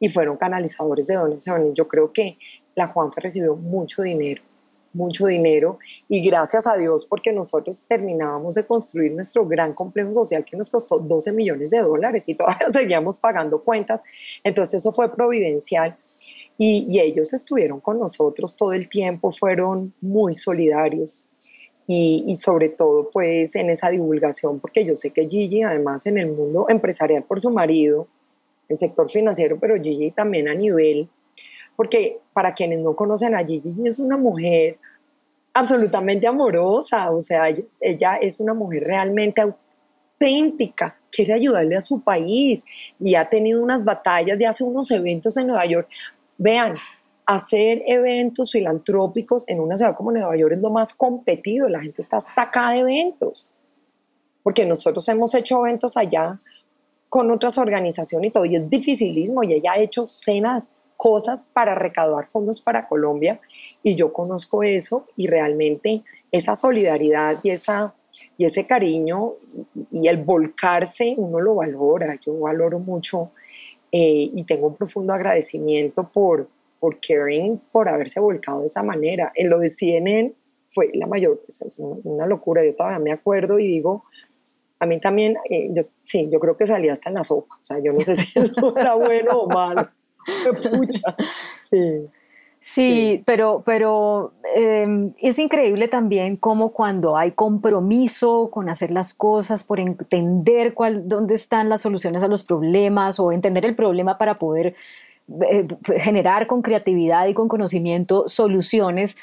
y 0.00 0.08
fueron 0.08 0.38
canalizadores 0.38 1.06
de 1.06 1.16
donaciones. 1.16 1.74
Yo 1.74 1.86
creo 1.86 2.14
que 2.14 2.38
la 2.74 2.86
Juanfe 2.86 3.20
recibió 3.20 3.54
mucho 3.54 4.00
dinero 4.00 4.42
mucho 4.92 5.26
dinero 5.26 5.78
y 6.08 6.24
gracias 6.24 6.66
a 6.66 6.76
Dios 6.76 7.06
porque 7.06 7.32
nosotros 7.32 7.82
terminábamos 7.86 8.54
de 8.54 8.66
construir 8.66 9.12
nuestro 9.12 9.46
gran 9.46 9.72
complejo 9.74 10.12
social 10.14 10.44
que 10.44 10.56
nos 10.56 10.70
costó 10.70 10.98
12 10.98 11.32
millones 11.32 11.70
de 11.70 11.80
dólares 11.80 12.28
y 12.28 12.34
todavía 12.34 12.68
seguíamos 12.70 13.18
pagando 13.18 13.62
cuentas. 13.62 14.02
Entonces 14.44 14.80
eso 14.80 14.92
fue 14.92 15.14
providencial 15.14 15.96
y, 16.58 17.00
ellos 17.00 17.32
estuvieron 17.32 17.80
con 17.80 17.98
nosotros 17.98 18.56
todo 18.56 18.72
el 18.72 18.88
tiempo, 18.88 19.32
fueron 19.32 19.94
muy 20.00 20.34
solidarios. 20.34 21.22
Y, 21.84 22.24
y, 22.28 22.36
sobre 22.36 22.68
todo 22.68 23.10
pues 23.10 23.56
en 23.56 23.68
esa 23.68 23.90
divulgación, 23.90 24.60
porque 24.60 24.84
yo 24.84 24.94
sé 24.94 25.10
que 25.10 25.28
Gigi 25.28 25.62
además 25.62 26.06
en 26.06 26.16
el 26.16 26.30
mundo 26.30 26.66
empresarial 26.68 27.24
por 27.24 27.40
su 27.40 27.50
marido, 27.50 28.06
el 28.68 28.76
sector 28.76 29.10
financiero, 29.10 29.58
pero 29.60 29.74
Gigi 29.82 30.12
también 30.12 30.48
a 30.48 30.54
nivel 30.54 31.08
porque 31.76 32.20
para 32.32 32.52
quienes 32.52 32.78
no 32.80 32.94
conocen 32.94 33.34
a 33.34 33.44
Gigi, 33.44 33.74
es 33.84 33.98
una 33.98 34.16
mujer 34.16 34.78
absolutamente 35.54 36.26
amorosa, 36.26 37.10
o 37.10 37.20
sea, 37.20 37.44
ella 37.80 38.16
es 38.16 38.40
una 38.40 38.54
mujer 38.54 38.84
realmente 38.84 39.42
auténtica, 39.42 40.98
quiere 41.10 41.34
ayudarle 41.34 41.76
a 41.76 41.80
su 41.80 42.00
país 42.00 42.62
y 42.98 43.14
ha 43.14 43.28
tenido 43.28 43.62
unas 43.62 43.84
batallas 43.84 44.40
y 44.40 44.44
hace 44.44 44.64
unos 44.64 44.90
eventos 44.90 45.36
en 45.36 45.48
Nueva 45.48 45.66
York. 45.66 45.88
Vean, 46.38 46.76
hacer 47.26 47.82
eventos 47.86 48.52
filantrópicos 48.52 49.44
en 49.46 49.60
una 49.60 49.76
ciudad 49.76 49.96
como 49.96 50.12
Nueva 50.12 50.36
York 50.36 50.54
es 50.54 50.60
lo 50.60 50.70
más 50.70 50.94
competido, 50.94 51.68
la 51.68 51.80
gente 51.80 52.02
está 52.02 52.16
hasta 52.16 52.42
acá 52.42 52.70
de 52.70 52.80
eventos, 52.80 53.48
porque 54.42 54.66
nosotros 54.66 55.08
hemos 55.08 55.34
hecho 55.34 55.64
eventos 55.64 55.96
allá 55.96 56.38
con 57.08 57.30
otras 57.30 57.58
organizaciones 57.58 58.28
y 58.28 58.32
todo, 58.32 58.44
y 58.44 58.56
es 58.56 58.68
dificilísimo, 58.68 59.44
y 59.44 59.52
ella 59.52 59.72
ha 59.72 59.78
hecho 59.78 60.06
cenas 60.06 60.70
cosas 61.02 61.42
para 61.52 61.74
recaudar 61.74 62.26
fondos 62.26 62.60
para 62.60 62.86
Colombia 62.86 63.36
y 63.82 63.96
yo 63.96 64.12
conozco 64.12 64.62
eso 64.62 65.08
y 65.16 65.26
realmente 65.26 66.04
esa 66.30 66.54
solidaridad 66.54 67.40
y, 67.42 67.50
esa, 67.50 67.92
y 68.38 68.44
ese 68.44 68.68
cariño 68.68 69.32
y 69.90 70.06
el 70.06 70.18
volcarse 70.18 71.16
uno 71.18 71.40
lo 71.40 71.56
valora, 71.56 72.20
yo 72.24 72.38
valoro 72.38 72.78
mucho 72.78 73.32
eh, 73.90 74.30
y 74.32 74.44
tengo 74.44 74.68
un 74.68 74.76
profundo 74.76 75.12
agradecimiento 75.12 76.08
por, 76.08 76.48
por 76.78 77.00
Karen 77.00 77.60
por 77.72 77.88
haberse 77.88 78.20
volcado 78.20 78.60
de 78.60 78.66
esa 78.66 78.84
manera. 78.84 79.32
En 79.34 79.50
lo 79.50 79.58
de 79.58 79.70
CNN 79.70 80.32
fue 80.68 80.92
la 80.94 81.08
mayor, 81.08 81.42
es 81.48 81.64
una 81.80 82.28
locura, 82.28 82.64
yo 82.64 82.76
todavía 82.76 83.00
me 83.00 83.10
acuerdo 83.10 83.58
y 83.58 83.66
digo, 83.66 84.02
a 84.78 84.86
mí 84.86 85.00
también, 85.00 85.36
eh, 85.50 85.68
yo, 85.72 85.82
sí, 86.04 86.28
yo 86.30 86.38
creo 86.38 86.56
que 86.56 86.68
salía 86.68 86.92
hasta 86.92 87.08
en 87.08 87.16
la 87.16 87.24
sopa, 87.24 87.56
o 87.60 87.64
sea, 87.64 87.80
yo 87.80 87.92
no 87.92 88.00
sé 88.02 88.14
si 88.14 88.38
eso 88.38 88.76
era 88.76 88.94
bueno 88.94 89.40
o 89.40 89.48
malo. 89.48 89.88
sí. 91.58 92.08
Sí, 92.64 93.24
pero, 93.26 93.64
pero 93.66 94.34
em, 94.54 95.12
es 95.18 95.40
increíble 95.40 95.88
también 95.88 96.36
cómo 96.36 96.72
cuando 96.72 97.16
hay 97.16 97.32
compromiso 97.32 98.50
con 98.52 98.68
hacer 98.68 98.92
las 98.92 99.14
cosas, 99.14 99.64
por 99.64 99.80
entender 99.80 100.72
cuál, 100.72 101.08
dónde 101.08 101.34
están 101.34 101.68
las 101.68 101.80
soluciones 101.80 102.22
a 102.22 102.28
los 102.28 102.44
problemas 102.44 103.18
o 103.18 103.32
entender 103.32 103.64
el 103.64 103.74
problema 103.74 104.16
para 104.16 104.36
poder 104.36 104.76
eh, 105.50 105.66
generar 105.96 106.46
con 106.46 106.62
creatividad 106.62 107.26
y 107.26 107.34
con 107.34 107.48
conocimiento 107.48 108.28
soluciones, 108.28 109.16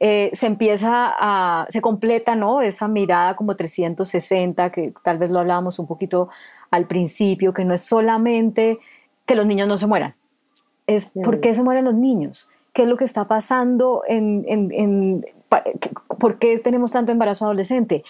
eh, 0.00 0.30
se 0.32 0.46
empieza 0.46 1.12
a, 1.18 1.66
se 1.70 1.80
completa, 1.80 2.36
¿no? 2.36 2.62
Esa 2.62 2.86
mirada 2.88 3.34
como 3.36 3.54
360, 3.54 4.70
que 4.70 4.94
tal 5.02 5.18
vez 5.18 5.32
lo 5.32 5.40
hablábamos 5.40 5.78
un 5.78 5.86
poquito 5.86 6.28
al 6.70 6.86
principio, 6.86 7.52
que 7.52 7.64
no 7.64 7.74
es 7.74 7.82
solamente 7.82 8.78
que 9.26 9.34
los 9.34 9.46
niños 9.46 9.68
no 9.68 9.76
se 9.76 9.86
mueran, 9.86 10.14
es 10.88 11.12
por 11.22 11.40
qué 11.40 11.54
se 11.54 11.62
mueren 11.62 11.84
los 11.84 11.94
niños, 11.94 12.50
qué 12.72 12.82
es 12.82 12.88
lo 12.88 12.96
que 12.96 13.04
está 13.04 13.28
pasando 13.28 14.02
en, 14.08 14.44
en, 14.48 14.72
en 14.72 15.26
por 16.18 16.38
qué 16.38 16.58
tenemos 16.58 16.90
tanto 16.90 17.12
embarazo 17.12 17.44
adolescente, 17.44 18.02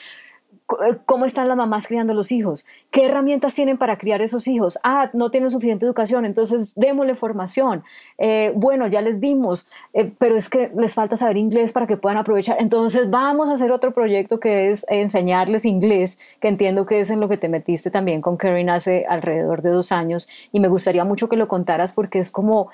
cómo 1.07 1.25
están 1.25 1.49
las 1.49 1.57
mamás 1.57 1.87
criando 1.87 2.13
los 2.13 2.31
hijos, 2.31 2.67
qué 2.91 3.07
herramientas 3.07 3.55
tienen 3.55 3.79
para 3.79 3.97
criar 3.97 4.21
esos 4.21 4.47
hijos. 4.47 4.79
Ah, 4.85 5.11
no 5.15 5.31
tienen 5.31 5.51
suficiente 5.51 5.87
educación, 5.87 6.27
entonces 6.27 6.75
démosle 6.75 7.15
formación. 7.15 7.85
Eh, 8.19 8.53
bueno, 8.55 8.87
ya 8.87 9.01
les 9.01 9.21
dimos, 9.21 9.67
eh, 9.95 10.13
pero 10.19 10.37
es 10.37 10.51
que 10.51 10.71
les 10.77 10.95
falta 10.95 11.17
saber 11.17 11.39
inglés 11.39 11.73
para 11.73 11.87
que 11.87 11.97
puedan 11.97 12.19
aprovechar. 12.19 12.59
Entonces 12.61 13.09
vamos 13.09 13.49
a 13.49 13.55
hacer 13.55 13.73
otro 13.73 13.93
proyecto 13.93 14.41
que 14.41 14.71
es 14.71 14.85
enseñarles 14.89 15.65
inglés, 15.65 16.19
que 16.41 16.49
entiendo 16.49 16.85
que 16.85 17.01
es 17.01 17.11
en 17.11 17.21
lo 17.21 17.29
que 17.29 17.39
te 17.39 17.49
metiste 17.49 17.91
también 17.91 18.21
con 18.21 18.37
Karen 18.37 18.69
hace 18.69 19.07
alrededor 19.09 19.63
de 19.63 19.71
dos 19.71 19.91
años. 19.91 20.29
Y 20.53 20.61
me 20.61 20.69
gustaría 20.69 21.05
mucho 21.05 21.31
que 21.31 21.37
lo 21.37 21.49
contaras 21.49 21.93
porque 21.93 22.19
es 22.19 22.31
como 22.31 22.69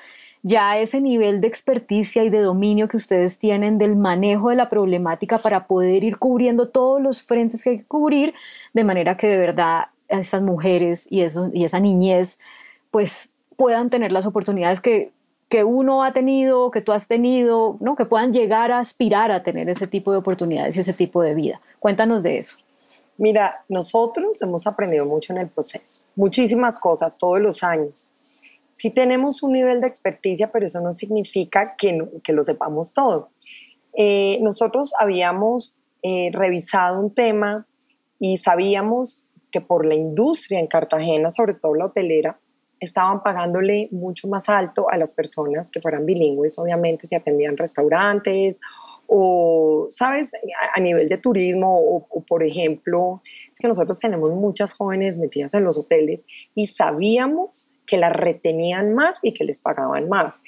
ya 0.44 0.78
ese 0.78 1.00
nivel 1.00 1.40
de 1.40 1.48
experticia 1.48 2.22
y 2.22 2.28
de 2.28 2.40
dominio 2.40 2.86
que 2.86 2.98
ustedes 2.98 3.38
tienen 3.38 3.78
del 3.78 3.96
manejo 3.96 4.50
de 4.50 4.56
la 4.56 4.68
problemática 4.68 5.38
para 5.38 5.66
poder 5.66 6.04
ir 6.04 6.18
cubriendo 6.18 6.68
todos 6.68 7.00
los 7.00 7.22
frentes 7.22 7.64
que 7.64 7.70
hay 7.70 7.78
que 7.78 7.86
cubrir, 7.86 8.34
de 8.74 8.84
manera 8.84 9.16
que 9.16 9.26
de 9.26 9.38
verdad 9.38 9.86
esas 10.06 10.42
mujeres 10.42 11.06
y, 11.10 11.22
esa 11.22 11.80
niñez 11.80 12.38
pues 12.90 13.30
puedan 13.56 13.88
tener 13.88 14.12
las 14.12 14.26
oportunidades 14.26 14.82
que, 14.82 15.12
que 15.48 15.64
uno 15.64 16.04
ha 16.04 16.12
tenido, 16.12 16.70
que 16.70 16.82
tú 16.82 16.92
has 16.92 17.06
tenido, 17.06 17.78
¿no? 17.80 17.96
que 17.96 18.04
puedan 18.04 18.34
llegar 18.34 18.70
a 18.70 18.80
aspirar 18.80 19.32
a 19.32 19.42
tener 19.42 19.70
ese 19.70 19.86
tipo 19.86 20.12
de 20.12 20.18
oportunidades 20.18 20.76
y 20.76 20.80
ese 20.80 20.92
tipo 20.92 21.22
de 21.22 21.34
vida. 21.34 21.62
Cuéntanos 21.78 22.22
de 22.22 22.36
eso. 22.36 22.58
Mira, 23.16 23.64
nosotros 23.70 24.42
hemos 24.42 24.66
aprendido 24.66 25.06
mucho 25.06 25.32
en 25.32 25.38
el 25.38 25.48
proceso, 25.48 26.02
muchísimas 26.16 26.78
cosas 26.78 27.16
todos 27.16 27.40
los 27.40 27.62
años. 27.62 28.06
Sí 28.74 28.90
tenemos 28.90 29.44
un 29.44 29.52
nivel 29.52 29.80
de 29.80 29.86
experticia, 29.86 30.50
pero 30.50 30.66
eso 30.66 30.80
no 30.80 30.92
significa 30.92 31.76
que, 31.78 31.96
que 32.24 32.32
lo 32.32 32.42
sepamos 32.42 32.92
todo. 32.92 33.30
Eh, 33.96 34.40
nosotros 34.42 34.92
habíamos 34.98 35.76
eh, 36.02 36.30
revisado 36.32 37.00
un 37.00 37.14
tema 37.14 37.68
y 38.18 38.38
sabíamos 38.38 39.22
que 39.52 39.60
por 39.60 39.86
la 39.86 39.94
industria 39.94 40.58
en 40.58 40.66
Cartagena, 40.66 41.30
sobre 41.30 41.54
todo 41.54 41.76
la 41.76 41.84
hotelera, 41.84 42.40
estaban 42.80 43.22
pagándole 43.22 43.86
mucho 43.92 44.26
más 44.26 44.48
alto 44.48 44.90
a 44.90 44.98
las 44.98 45.12
personas 45.12 45.70
que 45.70 45.80
fueran 45.80 46.04
bilingües, 46.04 46.58
obviamente 46.58 47.06
si 47.06 47.14
atendían 47.14 47.56
restaurantes 47.56 48.58
o, 49.06 49.86
¿sabes?, 49.88 50.32
a, 50.74 50.80
nivel 50.80 51.08
de 51.08 51.18
turismo 51.18 51.78
o, 51.78 52.04
por 52.26 52.42
ejemplo, 52.42 53.22
es 53.52 53.60
que 53.60 53.68
nosotros 53.68 54.00
tenemos 54.00 54.32
muchas 54.32 54.74
jóvenes 54.74 55.16
metidas 55.16 55.54
en 55.54 55.62
los 55.62 55.78
hoteles 55.78 56.24
y 56.56 56.66
sabíamos 56.66 57.68
que 57.86 57.98
las 57.98 58.12
retenían 58.12 58.94
más 58.94 59.18
y 59.22 59.32
que 59.32 59.44
les 59.44 59.58
pagaban 59.58 60.08
más. 60.08 60.40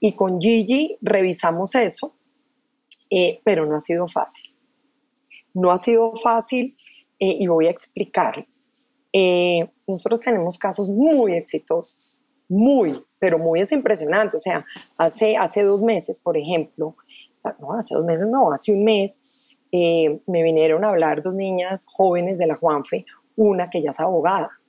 Y 0.00 0.12
con 0.12 0.40
Gigi 0.40 0.96
revisamos 1.00 1.74
eso, 1.74 2.14
eh, 3.10 3.40
pero 3.44 3.66
no 3.66 3.76
ha 3.76 3.80
sido 3.80 4.06
fácil. 4.06 4.54
No 5.54 5.70
ha 5.70 5.78
sido 5.78 6.14
fácil 6.16 6.76
eh, 7.18 7.36
y 7.38 7.46
voy 7.46 7.66
a 7.66 7.70
explicarlo. 7.70 8.46
Eh, 9.12 9.68
nosotros 9.86 10.20
tenemos 10.20 10.58
casos 10.58 10.88
muy 10.88 11.34
exitosos, 11.34 12.18
muy, 12.48 13.02
pero 13.18 13.38
muy 13.38 13.60
es 13.60 13.72
impresionante. 13.72 14.36
O 14.36 14.40
sea, 14.40 14.64
hace, 14.96 15.36
hace 15.36 15.62
dos 15.62 15.82
meses, 15.82 16.18
por 16.20 16.36
ejemplo, 16.36 16.96
no, 17.58 17.72
hace 17.72 17.94
dos 17.94 18.04
meses 18.04 18.26
no, 18.28 18.52
hace 18.52 18.72
un 18.72 18.84
mes, 18.84 19.56
eh, 19.72 20.20
me 20.26 20.42
vinieron 20.42 20.84
a 20.84 20.88
hablar 20.88 21.22
dos 21.22 21.34
niñas 21.34 21.86
jóvenes 21.86 22.38
de 22.38 22.46
la 22.46 22.56
Juanfe, 22.56 23.04
una 23.36 23.70
que 23.70 23.82
ya 23.82 23.90
es 23.90 24.00
abogada 24.00 24.59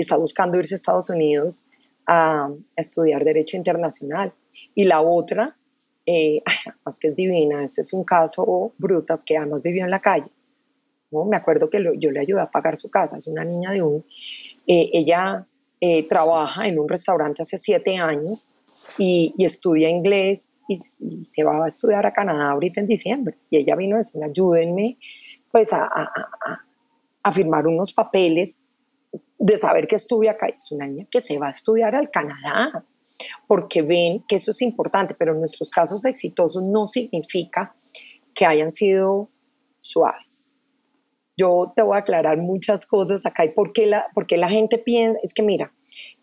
y 0.00 0.02
está 0.02 0.16
buscando 0.16 0.56
irse 0.56 0.74
a 0.74 0.76
Estados 0.76 1.10
Unidos 1.10 1.64
a, 2.06 2.48
estudiar 2.74 3.22
Derecho 3.22 3.58
Internacional. 3.58 4.32
Y 4.74 4.84
la 4.84 5.02
otra, 5.02 5.54
eh, 6.06 6.42
más 6.86 6.98
que 6.98 7.08
es 7.08 7.16
divina, 7.16 7.62
este 7.62 7.82
es 7.82 7.92
un 7.92 8.02
caso 8.02 8.72
brutas 8.78 9.22
que 9.22 9.36
además 9.36 9.60
vivió 9.60 9.84
en 9.84 9.90
la 9.90 10.00
calle. 10.00 10.30
¿no? 11.10 11.26
Me 11.26 11.36
acuerdo 11.36 11.68
que 11.68 11.84
yo 11.98 12.10
le 12.10 12.20
ayudé 12.20 12.40
a 12.40 12.50
pagar 12.50 12.78
su 12.78 12.88
casa, 12.88 13.18
es 13.18 13.26
una 13.26 13.44
niña 13.44 13.72
de 13.72 13.82
un... 13.82 14.06
Eh, 14.66 14.88
ella 14.94 15.46
eh, 15.82 16.08
trabaja 16.08 16.66
en 16.66 16.78
un 16.78 16.88
restaurante 16.88 17.42
hace 17.42 17.58
siete 17.58 17.98
años 17.98 18.48
y, 18.96 19.34
estudia 19.38 19.90
inglés 19.90 20.50
y, 20.66 20.76
se 21.24 21.44
va 21.44 21.62
a 21.62 21.68
estudiar 21.68 22.06
a 22.06 22.14
Canadá 22.14 22.52
ahorita 22.52 22.80
en 22.80 22.86
diciembre. 22.86 23.36
Y 23.50 23.58
ella 23.58 23.76
vino 23.76 23.96
a 23.96 23.98
decirme, 23.98 24.24
ayúdenme 24.24 24.96
pues 25.52 25.74
a, 25.74 25.86
a, 27.22 27.32
firmar 27.32 27.66
unos 27.66 27.92
papeles 27.92 28.56
de 29.38 29.58
saber 29.58 29.86
que 29.86 29.96
estuve 29.96 30.28
acá. 30.28 30.46
Es 30.48 30.70
una 30.72 30.86
niña 30.86 31.06
que 31.10 31.20
se 31.20 31.38
va 31.38 31.48
a 31.48 31.50
estudiar 31.50 31.94
al 31.94 32.10
Canadá 32.10 32.84
porque 33.46 33.82
ven 33.82 34.24
que 34.26 34.36
eso 34.36 34.50
es 34.50 34.62
importante, 34.62 35.14
pero 35.18 35.34
nuestros 35.34 35.70
casos 35.70 36.04
exitosos 36.04 36.62
no 36.62 36.86
significa 36.86 37.74
que 38.34 38.46
hayan 38.46 38.70
sido 38.70 39.28
suaves 39.78 40.50
yo 41.40 41.72
te 41.74 41.82
voy 41.82 41.96
a 41.96 42.00
aclarar 42.00 42.36
muchas 42.38 42.86
cosas 42.86 43.24
acá 43.24 43.46
y 43.46 43.50
por 43.50 43.72
qué 43.72 43.86
la, 43.86 44.06
porque 44.14 44.36
la 44.36 44.50
gente 44.50 44.76
piensa, 44.76 45.18
es 45.22 45.32
que 45.32 45.42
mira, 45.42 45.72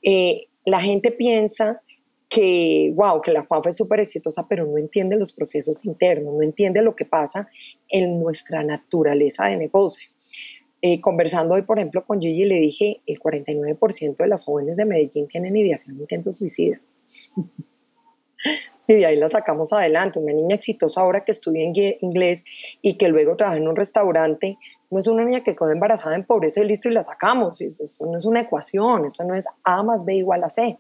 eh, 0.04 0.46
la 0.64 0.80
gente 0.80 1.12
piensa 1.12 1.82
que, 2.30 2.94
wow, 2.96 3.20
que 3.22 3.32
la 3.32 3.44
Juan 3.44 3.64
fue 3.64 3.74
súper 3.74 4.02
exitosa, 4.02 4.46
pero 4.48 4.68
no 4.68 4.78
entiende 4.78 5.16
los 5.16 5.34
procesos 5.34 5.86
internos, 5.86 6.36
no 6.36 6.44
entiende 6.44 6.84
lo 6.84 6.96
que 6.96 7.06
pasa 7.06 7.48
en 7.90 8.20
nuestra 8.20 8.64
naturaleza 8.64 9.48
de 9.48 9.58
negocio. 9.58 10.12
Eh, 10.90 11.02
conversando 11.02 11.56
hoy, 11.56 11.64
por 11.64 11.80
ejemplo, 11.80 12.06
con 12.06 12.22
Gigi, 12.22 12.46
le 12.46 12.56
dije, 12.56 13.02
el 13.06 13.20
49% 13.20 14.16
de 14.16 14.28
las 14.28 14.46
jóvenes 14.46 14.78
de 14.78 14.86
Medellín 14.86 15.28
tienen 15.28 15.58
ideación 15.58 15.98
de 15.98 16.04
intento 16.04 16.32
suicida. 16.32 16.80
y 18.88 18.94
de 18.94 19.06
ahí 19.06 19.18
la 19.18 19.28
sacamos 19.28 19.74
adelante. 19.74 20.18
Una 20.18 20.32
niña 20.32 20.56
exitosa 20.56 21.02
ahora 21.02 21.26
que 21.26 21.34
estudia 21.34 21.66
inglés 22.00 22.46
y 22.82 22.94
que 22.94 23.10
luego 23.10 23.36
trabaja 23.36 23.58
en 23.58 23.68
un 23.68 23.76
restaurante, 23.76 24.58
no 24.90 24.98
es 24.98 25.08
una 25.08 25.26
niña 25.26 25.44
que 25.44 25.58
quedó 25.58 25.72
embarazada 25.72 26.16
en 26.16 26.24
pobreza 26.24 26.62
y 26.62 26.68
listo 26.70 26.88
y 26.88 26.94
la 26.94 27.04
sacamos. 27.04 27.60
Eso 27.60 28.06
no 28.06 28.16
es 28.16 28.24
una 28.24 28.40
ecuación, 28.40 29.04
eso 29.04 29.26
no 29.26 29.36
es 29.36 29.46
A 29.66 29.84
más 29.84 30.06
B 30.06 30.16
igual 30.16 30.46
a 30.46 30.50
C. 30.50 30.78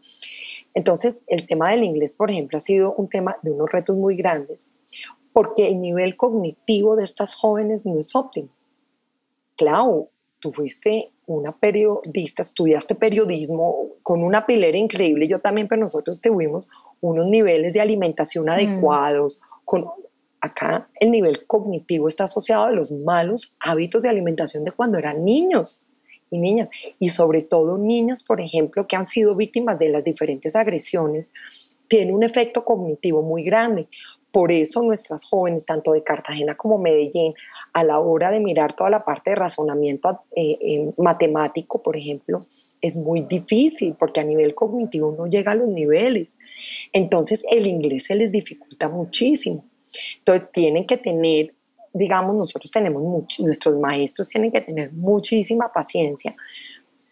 Entonces, 0.73 1.21
el 1.27 1.45
tema 1.45 1.71
del 1.71 1.83
inglés, 1.83 2.15
por 2.15 2.31
ejemplo, 2.31 2.57
ha 2.57 2.61
sido 2.61 2.93
un 2.93 3.09
tema 3.09 3.35
de 3.41 3.51
unos 3.51 3.69
retos 3.69 3.97
muy 3.97 4.15
grandes 4.15 4.69
porque 5.33 5.67
el 5.67 5.81
nivel 5.81 6.15
cognitivo 6.15 6.95
de 6.95 7.03
estas 7.03 7.35
jóvenes 7.35 7.85
no 7.85 7.99
es 7.99 8.15
óptimo. 8.15 8.56
Claro, 9.57 10.09
tú 10.39 10.51
fuiste 10.51 11.11
una 11.25 11.51
periodista, 11.51 12.41
estudiaste 12.41 12.95
periodismo 12.95 13.89
con 14.03 14.23
una 14.23 14.45
pilera 14.45 14.77
increíble, 14.77 15.27
yo 15.27 15.39
también, 15.39 15.67
pero 15.67 15.81
nosotros 15.81 16.21
tuvimos 16.21 16.69
unos 17.01 17.25
niveles 17.25 17.73
de 17.73 17.81
alimentación 17.81 18.45
mm. 18.45 18.49
adecuados, 18.49 19.41
con 19.65 19.87
acá 20.39 20.89
el 20.99 21.11
nivel 21.11 21.45
cognitivo 21.45 22.07
está 22.07 22.25
asociado 22.25 22.65
a 22.65 22.71
los 22.71 22.91
malos 22.91 23.55
hábitos 23.59 24.03
de 24.03 24.09
alimentación 24.09 24.63
de 24.63 24.71
cuando 24.71 24.99
eran 24.99 25.25
niños 25.25 25.81
y 26.29 26.37
niñas, 26.39 26.69
y 26.99 27.09
sobre 27.09 27.41
todo 27.41 27.77
niñas, 27.77 28.23
por 28.23 28.39
ejemplo, 28.39 28.87
que 28.87 28.95
han 28.95 29.05
sido 29.05 29.35
víctimas 29.35 29.79
de 29.79 29.89
las 29.89 30.03
diferentes 30.03 30.55
agresiones, 30.55 31.31
tiene 31.87 32.13
un 32.13 32.23
efecto 32.23 32.65
cognitivo 32.65 33.21
muy 33.21 33.43
grande. 33.43 33.87
Por 34.37 34.51
eso 34.51 34.83
nuestras 34.83 35.25
jóvenes, 35.25 35.65
tanto 35.65 35.93
de 35.93 36.03
Cartagena 36.03 36.55
como 36.55 36.77
Medellín, 36.77 37.33
a 37.73 37.83
la 37.83 37.97
hora 37.97 38.29
de 38.29 38.39
mirar 38.39 38.73
toda 38.73 38.91
la 38.91 39.03
parte 39.03 39.31
de 39.31 39.35
razonamiento 39.35 40.25
eh, 40.35 40.91
matemático, 40.95 41.81
por 41.81 41.97
ejemplo, 41.97 42.41
es 42.79 42.97
muy 42.97 43.21
difícil 43.21 43.95
porque 43.97 44.19
a 44.19 44.23
nivel 44.23 44.53
cognitivo 44.53 45.11
no 45.17 45.25
llega 45.25 45.53
a 45.53 45.55
los 45.55 45.67
niveles. 45.67 46.37
Entonces 46.93 47.43
el 47.49 47.65
inglés 47.65 48.03
se 48.03 48.15
les 48.15 48.31
dificulta 48.31 48.89
muchísimo. 48.89 49.65
Entonces 50.19 50.51
tienen 50.51 50.85
que 50.85 50.97
tener, 50.97 51.55
digamos, 51.91 52.35
nosotros 52.35 52.71
tenemos 52.71 53.01
mucho, 53.01 53.41
nuestros 53.41 53.75
maestros 53.79 54.29
tienen 54.29 54.51
que 54.51 54.61
tener 54.61 54.93
muchísima 54.93 55.71
paciencia 55.73 56.35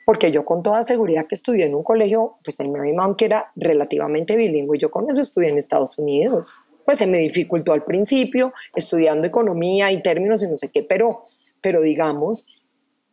porque 0.05 0.31
yo 0.31 0.45
con 0.45 0.61
toda 0.61 0.83
seguridad 0.83 1.25
que 1.25 1.33
estudié 1.33 1.65
en 1.65 1.73
un 1.73 1.81
colegio, 1.81 2.35
pues 2.43 2.59
en 2.59 2.71
Marymount, 2.71 3.17
que 3.17 3.25
era 3.25 3.51
relativamente 3.55 4.35
bilingüe, 4.35 4.77
yo 4.77 4.91
con 4.91 5.09
eso 5.09 5.19
estudié 5.19 5.49
en 5.49 5.57
Estados 5.57 5.97
Unidos 5.97 6.53
pues 6.85 6.99
se 6.99 7.07
me 7.07 7.17
dificultó 7.17 7.73
al 7.73 7.83
principio 7.83 8.53
estudiando 8.75 9.27
economía 9.27 9.91
y 9.91 10.01
términos 10.01 10.43
y 10.43 10.47
no 10.47 10.57
sé 10.57 10.69
qué, 10.69 10.83
pero, 10.83 11.21
pero 11.61 11.81
digamos 11.81 12.45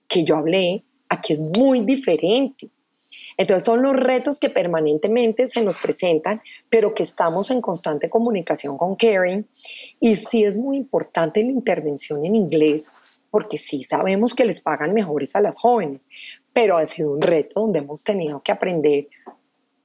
que 0.08 0.24
yo 0.24 0.36
hablé, 0.36 0.84
aquí 1.08 1.32
es 1.32 1.40
muy 1.40 1.80
diferente. 1.80 2.70
Entonces 3.36 3.64
son 3.64 3.82
los 3.82 3.96
retos 3.96 4.38
que 4.38 4.50
permanentemente 4.50 5.46
se 5.46 5.62
nos 5.62 5.78
presentan, 5.78 6.42
pero 6.68 6.94
que 6.94 7.02
estamos 7.02 7.50
en 7.50 7.60
constante 7.60 8.10
comunicación 8.10 8.76
con 8.76 8.94
Karen. 8.94 9.48
Y 10.00 10.16
sí 10.16 10.44
es 10.44 10.58
muy 10.58 10.76
importante 10.76 11.42
la 11.42 11.50
intervención 11.50 12.24
en 12.26 12.36
inglés, 12.36 12.88
porque 13.30 13.56
sí 13.56 13.82
sabemos 13.82 14.34
que 14.34 14.44
les 14.44 14.60
pagan 14.60 14.92
mejores 14.92 15.34
a 15.34 15.40
las 15.40 15.58
jóvenes, 15.58 16.06
pero 16.52 16.76
ha 16.76 16.84
sido 16.84 17.12
un 17.12 17.22
reto 17.22 17.60
donde 17.60 17.78
hemos 17.78 18.04
tenido 18.04 18.42
que 18.42 18.52
aprender 18.52 19.08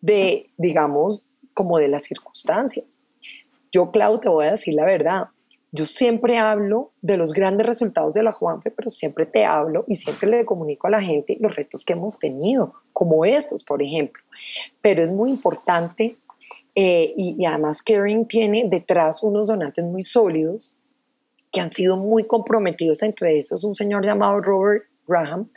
de, 0.02 0.50
digamos, 0.58 1.24
como 1.54 1.80
de 1.80 1.88
las 1.88 2.04
circunstancias. 2.04 2.97
Yo, 3.72 3.92
Clau, 3.92 4.20
te 4.20 4.30
voy 4.30 4.46
a 4.46 4.52
decir 4.52 4.74
la 4.74 4.86
verdad. 4.86 5.26
Yo 5.72 5.86
siempre 5.86 6.38
hablo 6.38 6.92
de 7.02 7.18
los 7.18 7.34
grandes 7.34 7.68
resultados 7.68 8.14
de 8.14 8.24
la 8.24 8.32
Juanfe, 8.32 8.72
pero 8.72 8.90
siempre 8.90 9.26
te 9.26 9.44
hablo 9.44 9.84
y 9.88 9.96
siempre 9.96 10.30
le 10.30 10.46
comunico 10.46 10.88
a 10.88 10.90
la 10.90 11.02
gente 11.02 11.38
los 11.40 11.56
retos 11.56 11.84
que 11.84 11.94
hemos 11.94 12.20
tenido, 12.20 12.74
como 12.94 13.26
estos, 13.26 13.64
por 13.64 13.82
ejemplo. 13.82 14.24
Pero 14.82 15.04
es 15.04 15.12
muy 15.12 15.30
importante 15.30 16.18
eh, 16.74 17.14
y, 17.18 17.44
además 17.46 17.82
Karen 17.82 18.28
tiene 18.28 18.64
detrás 18.70 19.24
unos 19.24 19.48
donantes 19.48 19.84
muy 19.84 20.04
sólidos 20.04 20.72
que 21.52 21.60
han 21.60 21.70
sido 21.70 21.98
muy 21.98 22.26
comprometidos. 22.26 23.04
Entre 23.04 23.38
esos, 23.38 23.64
un 23.64 23.76
señor 23.76 24.06
llamado 24.06 24.40
Robert 24.42 24.86
Graham, 25.06 25.50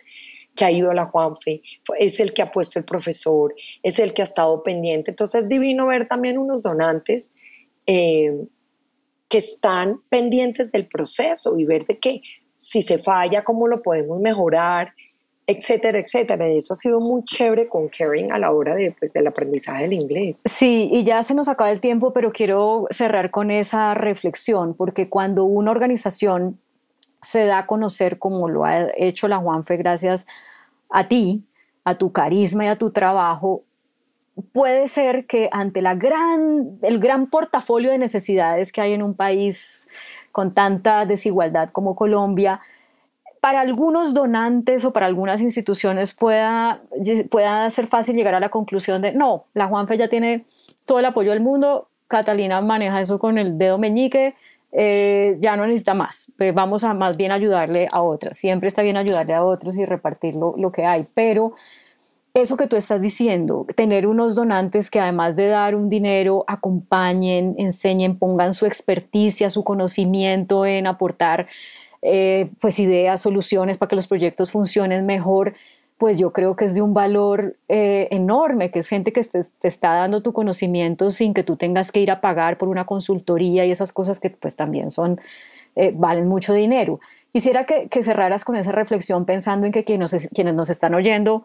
que 0.56 0.64
ha 0.64 0.70
ido 0.72 0.90
a 0.90 0.94
la 0.94 1.06
Juanfe, 1.06 1.62
es 1.98 2.18
el 2.20 2.32
que 2.32 2.42
ha 2.42 2.50
puesto 2.50 2.78
el 2.78 2.84
profesor, 2.84 3.54
es 3.82 3.98
el 3.98 4.12
que 4.12 4.22
ha 4.22 4.24
estado 4.24 4.62
pendiente. 4.62 5.12
Entonces 5.12 5.44
es 5.44 5.48
divino 5.48 5.86
ver 5.86 6.08
también 6.08 6.36
unos 6.36 6.62
donantes 6.62 7.32
eh, 7.86 8.46
que 9.28 9.38
están 9.38 10.00
pendientes 10.08 10.72
del 10.72 10.86
proceso 10.86 11.58
y 11.58 11.64
ver 11.64 11.84
de 11.84 11.98
que 11.98 12.22
si 12.54 12.82
se 12.82 12.98
falla, 12.98 13.44
cómo 13.44 13.68
lo 13.68 13.82
podemos 13.82 14.20
mejorar. 14.20 14.92
etcétera, 15.46 15.98
etcétera. 15.98 16.48
Y 16.48 16.58
eso 16.58 16.74
ha 16.74 16.76
sido 16.76 17.00
muy 17.00 17.24
chévere 17.24 17.68
con 17.68 17.88
Karen 17.88 18.32
a 18.32 18.38
la 18.38 18.52
hora 18.52 18.74
de, 18.74 18.94
pues, 18.98 19.12
del 19.12 19.26
aprendizaje 19.26 19.82
del 19.82 19.94
inglés. 19.94 20.42
Sí, 20.44 20.88
y 20.92 21.02
ya 21.02 21.22
se 21.22 21.34
nos 21.34 21.48
acaba 21.48 21.70
el 21.70 21.80
tiempo, 21.80 22.12
pero 22.12 22.32
quiero 22.32 22.86
cerrar 22.90 23.30
con 23.30 23.50
esa 23.50 23.94
reflexión, 23.94 24.74
porque 24.74 25.08
cuando 25.08 25.44
una 25.44 25.72
organización 25.72 26.60
se 27.22 27.44
da 27.46 27.58
a 27.58 27.66
conocer 27.66 28.18
como 28.18 28.48
lo 28.48 28.64
ha 28.64 28.88
hecho 28.96 29.28
la 29.28 29.38
Juanfe 29.38 29.76
gracias 29.76 30.26
a 30.88 31.08
ti, 31.08 31.44
a 31.84 31.94
tu 31.94 32.12
carisma 32.12 32.66
y 32.66 32.68
a 32.68 32.76
tu 32.76 32.92
trabajo, 32.92 33.62
puede 34.42 34.88
ser 34.88 35.26
que 35.26 35.48
ante 35.52 35.82
la 35.82 35.94
gran, 35.94 36.78
el 36.82 36.98
gran 36.98 37.28
portafolio 37.28 37.90
de 37.90 37.98
necesidades 37.98 38.72
que 38.72 38.80
hay 38.80 38.92
en 38.92 39.02
un 39.02 39.14
país 39.14 39.88
con 40.32 40.52
tanta 40.52 41.06
desigualdad 41.06 41.70
como 41.70 41.96
Colombia, 41.96 42.60
para 43.40 43.60
algunos 43.60 44.12
donantes 44.12 44.84
o 44.84 44.92
para 44.92 45.06
algunas 45.06 45.40
instituciones 45.40 46.12
pueda, 46.12 46.82
pueda 47.30 47.68
ser 47.70 47.86
fácil 47.86 48.16
llegar 48.16 48.34
a 48.34 48.40
la 48.40 48.50
conclusión 48.50 49.00
de, 49.00 49.12
no, 49.12 49.46
la 49.54 49.66
Juanfe 49.66 49.96
ya 49.96 50.08
tiene 50.08 50.44
todo 50.84 50.98
el 50.98 51.06
apoyo 51.06 51.30
del 51.30 51.40
mundo, 51.40 51.88
Catalina 52.06 52.60
maneja 52.60 53.00
eso 53.00 53.18
con 53.18 53.38
el 53.38 53.56
dedo 53.56 53.78
meñique, 53.78 54.34
eh, 54.72 55.36
ya 55.40 55.56
no 55.56 55.66
necesita 55.66 55.94
más, 55.94 56.30
pues 56.36 56.54
vamos 56.54 56.84
a 56.84 56.94
más 56.94 57.16
bien 57.16 57.32
ayudarle 57.32 57.88
a 57.92 58.02
otras. 58.02 58.36
Siempre 58.36 58.68
está 58.68 58.82
bien 58.82 58.96
ayudarle 58.96 59.34
a 59.34 59.42
otros 59.42 59.76
y 59.76 59.84
repartir 59.84 60.34
lo, 60.34 60.52
lo 60.56 60.70
que 60.70 60.84
hay, 60.84 61.04
pero 61.14 61.54
eso 62.34 62.56
que 62.56 62.66
tú 62.66 62.76
estás 62.76 63.00
diciendo, 63.00 63.66
tener 63.74 64.06
unos 64.06 64.34
donantes 64.34 64.90
que 64.90 65.00
además 65.00 65.34
de 65.36 65.48
dar 65.48 65.74
un 65.74 65.88
dinero, 65.88 66.44
acompañen, 66.46 67.54
enseñen, 67.58 68.18
pongan 68.18 68.54
su 68.54 68.66
experticia, 68.66 69.50
su 69.50 69.64
conocimiento 69.64 70.64
en 70.64 70.86
aportar 70.86 71.48
eh, 72.02 72.50
pues 72.60 72.78
ideas, 72.78 73.20
soluciones 73.20 73.78
para 73.78 73.88
que 73.88 73.96
los 73.96 74.06
proyectos 74.06 74.52
funcionen 74.52 75.06
mejor, 75.06 75.54
pues 75.98 76.18
yo 76.18 76.32
creo 76.32 76.56
que 76.56 76.64
es 76.64 76.74
de 76.74 76.80
un 76.80 76.94
valor 76.94 77.56
eh, 77.68 78.08
enorme, 78.10 78.70
que 78.70 78.78
es 78.78 78.88
gente 78.88 79.12
que 79.12 79.22
te, 79.22 79.42
está 79.68 79.94
dando 79.94 80.22
tu 80.22 80.32
conocimiento 80.32 81.10
sin 81.10 81.34
que 81.34 81.42
tú 81.42 81.56
tengas 81.56 81.92
que 81.92 82.00
ir 82.00 82.10
a 82.10 82.20
pagar 82.22 82.56
por 82.56 82.68
una 82.68 82.86
consultoría 82.86 83.66
y 83.66 83.70
esas 83.70 83.92
cosas 83.92 84.18
que 84.18 84.30
pues 84.30 84.56
también 84.56 84.90
son, 84.90 85.20
eh, 85.76 85.92
valen 85.94 86.26
mucho 86.26 86.54
dinero. 86.54 87.00
Quisiera 87.32 87.66
que, 87.66 87.88
cerraras 88.02 88.44
con 88.44 88.56
esa 88.56 88.72
reflexión 88.72 89.26
pensando 89.26 89.66
en 89.66 89.72
que 89.72 89.84
quienes 89.84 90.54
nos 90.54 90.70
están 90.70 90.94
oyendo, 90.94 91.44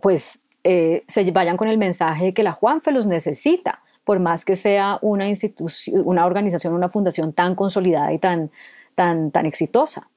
pues 0.00 0.40
se 0.54 1.30
vayan 1.32 1.56
con 1.56 1.68
el 1.68 1.78
mensaje 1.78 2.26
de 2.26 2.34
que 2.34 2.42
la 2.42 2.52
Juanfe 2.52 2.92
los 2.92 3.06
necesita, 3.06 3.82
por 4.04 4.20
más 4.20 4.44
que 4.44 4.56
sea 4.56 4.98
una 5.02 5.28
institución, 5.28 6.02
una 6.04 6.26
organización, 6.26 6.74
una 6.74 6.88
fundación 6.88 7.32
tan 7.32 7.54
consolidada 7.54 8.12
y 8.12 8.18
tan, 8.18 8.50
tan, 8.94 9.30
tan 9.30 9.46
exitosa. 9.46 10.08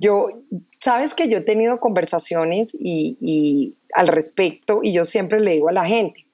Yo, 0.00 0.28
sabes 0.80 1.14
que 1.14 1.28
yo 1.28 1.38
he 1.38 1.40
tenido 1.40 1.78
conversaciones 1.78 2.76
y, 2.78 3.76
al 3.94 4.08
respecto 4.08 4.80
y 4.82 4.92
yo 4.92 5.04
siempre 5.04 5.40
le 5.40 5.52
digo 5.52 5.68
a 5.68 5.72
la 5.72 5.84
gente, 5.84 6.26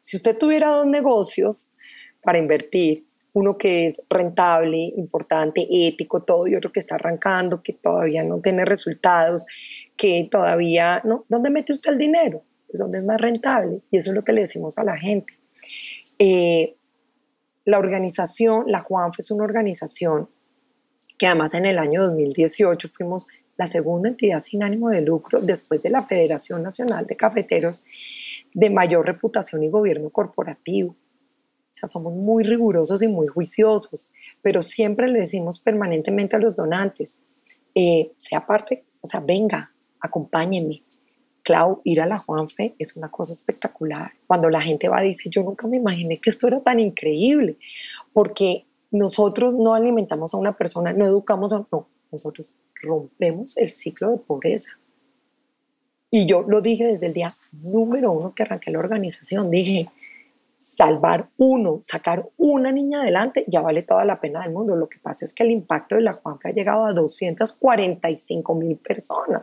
si 0.00 0.16
usted 0.16 0.36
tuviera 0.36 0.68
dos 0.68 0.86
negocios 0.86 1.70
para 2.22 2.38
invertir, 2.38 3.06
uno 3.32 3.58
que 3.58 3.86
es 3.86 4.02
rentable, 4.08 4.92
importante, 4.96 5.66
ético, 5.70 6.22
todo, 6.22 6.46
y 6.46 6.54
otro 6.54 6.72
que 6.72 6.80
está 6.80 6.96
arrancando, 6.96 7.62
que 7.62 7.72
todavía 7.72 8.24
no 8.24 8.40
tiene 8.40 8.64
resultados, 8.64 9.46
que 9.96 10.28
todavía, 10.30 11.02
¿no? 11.04 11.24
¿Dónde 11.28 11.50
mete 11.50 11.72
usted 11.72 11.92
el 11.92 11.98
dinero? 11.98 12.42
Es 12.68 12.80
donde 12.80 12.98
es 12.98 13.04
más 13.04 13.20
rentable. 13.20 13.82
Y 13.90 13.98
eso 13.98 14.10
es 14.10 14.16
lo 14.16 14.22
que 14.22 14.32
le 14.32 14.42
decimos 14.42 14.78
a 14.78 14.84
la 14.84 14.96
gente. 14.96 15.38
Eh, 16.18 16.76
la 17.64 17.78
organización, 17.78 18.64
la 18.66 18.80
Juanfe 18.80 19.22
es 19.22 19.30
una 19.30 19.44
organización 19.44 20.28
que 21.18 21.26
además 21.26 21.54
en 21.54 21.66
el 21.66 21.78
año 21.78 22.02
2018 22.02 22.88
fuimos 22.88 23.26
la 23.58 23.66
segunda 23.66 24.08
entidad 24.08 24.40
sin 24.40 24.62
ánimo 24.62 24.88
de 24.88 25.02
lucro 25.02 25.40
después 25.40 25.82
de 25.82 25.90
la 25.90 26.02
Federación 26.02 26.62
Nacional 26.62 27.06
de 27.06 27.16
Cafeteros 27.16 27.82
de 28.54 28.70
mayor 28.70 29.04
reputación 29.04 29.64
y 29.64 29.68
gobierno 29.68 30.10
corporativo. 30.10 30.96
Somos 31.86 32.14
muy 32.14 32.42
rigurosos 32.42 33.02
y 33.02 33.08
muy 33.08 33.28
juiciosos, 33.28 34.08
pero 34.42 34.62
siempre 34.62 35.08
le 35.08 35.20
decimos 35.20 35.60
permanentemente 35.60 36.36
a 36.36 36.38
los 36.38 36.56
donantes, 36.56 37.18
eh, 37.74 38.12
sea 38.16 38.46
parte, 38.46 38.84
o 39.00 39.06
sea, 39.06 39.20
venga, 39.20 39.72
acompáñenme. 40.00 40.82
Clau, 41.42 41.80
ir 41.84 42.00
a 42.00 42.06
la 42.06 42.18
Juanfe 42.18 42.74
es 42.78 42.96
una 42.96 43.10
cosa 43.10 43.32
espectacular. 43.32 44.12
Cuando 44.26 44.50
la 44.50 44.60
gente 44.60 44.88
va, 44.88 45.00
dice, 45.00 45.30
yo 45.30 45.42
nunca 45.42 45.66
me 45.66 45.78
imaginé 45.78 46.20
que 46.20 46.28
esto 46.30 46.46
era 46.46 46.60
tan 46.60 46.80
increíble, 46.80 47.56
porque 48.12 48.66
nosotros 48.90 49.54
no 49.54 49.74
alimentamos 49.74 50.34
a 50.34 50.38
una 50.38 50.56
persona, 50.56 50.92
no 50.92 51.06
educamos 51.06 51.52
a... 51.52 51.66
No, 51.70 51.88
nosotros 52.10 52.52
rompemos 52.82 53.56
el 53.56 53.70
ciclo 53.70 54.10
de 54.10 54.18
pobreza. 54.18 54.78
Y 56.10 56.26
yo 56.26 56.42
lo 56.48 56.60
dije 56.60 56.86
desde 56.86 57.06
el 57.06 57.12
día 57.12 57.32
número 57.52 58.12
uno 58.12 58.34
que 58.34 58.42
arranqué 58.42 58.70
la 58.70 58.78
organización. 58.78 59.50
Dije, 59.50 59.90
salvar 60.58 61.30
uno, 61.36 61.78
sacar 61.82 62.28
una 62.36 62.72
niña 62.72 63.02
adelante, 63.02 63.44
ya 63.46 63.60
vale 63.60 63.82
toda 63.82 64.04
la 64.04 64.18
pena 64.18 64.42
del 64.42 64.50
mundo. 64.50 64.74
Lo 64.74 64.88
que 64.88 64.98
pasa 64.98 65.24
es 65.24 65.32
que 65.32 65.44
el 65.44 65.52
impacto 65.52 65.94
de 65.94 66.00
la 66.00 66.14
Juanca 66.14 66.48
ha 66.48 66.52
llegado 66.52 66.84
a 66.84 66.92
245 66.92 68.54
mil 68.56 68.76
personas. 68.76 69.42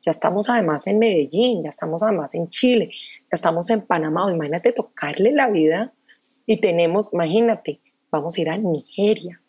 Ya 0.00 0.10
estamos 0.10 0.48
además 0.48 0.86
en 0.86 0.98
Medellín, 0.98 1.64
ya 1.64 1.68
estamos 1.68 2.02
además 2.02 2.34
en 2.34 2.48
Chile, 2.48 2.90
ya 2.90 3.36
estamos 3.36 3.68
en 3.68 3.82
Panamá. 3.82 4.32
Imagínate 4.32 4.72
tocarle 4.72 5.32
la 5.32 5.50
vida 5.50 5.92
y 6.46 6.62
tenemos, 6.62 7.10
imagínate, 7.12 7.82
vamos 8.10 8.38
a 8.38 8.40
ir 8.40 8.48
a 8.48 8.56
Nigeria. 8.56 9.42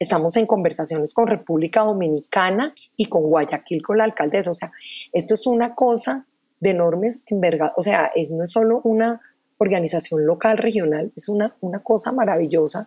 Estamos 0.00 0.34
en 0.36 0.46
conversaciones 0.46 1.14
con 1.14 1.28
República 1.28 1.82
Dominicana 1.82 2.74
y 2.96 3.06
con 3.06 3.22
Guayaquil, 3.22 3.82
con 3.82 3.98
la 3.98 4.04
alcaldesa. 4.04 4.50
O 4.50 4.54
sea, 4.54 4.72
esto 5.12 5.34
es 5.34 5.46
una 5.46 5.76
cosa 5.76 6.26
de 6.58 6.70
enormes 6.70 7.22
envergaduras. 7.26 7.74
O 7.76 7.82
sea, 7.82 8.10
es, 8.16 8.32
no 8.32 8.42
es 8.42 8.50
solo 8.50 8.80
una 8.82 9.20
organización 9.58 10.26
local, 10.26 10.58
regional, 10.58 11.12
es 11.16 11.28
una, 11.28 11.56
una 11.60 11.82
cosa 11.82 12.12
maravillosa. 12.12 12.86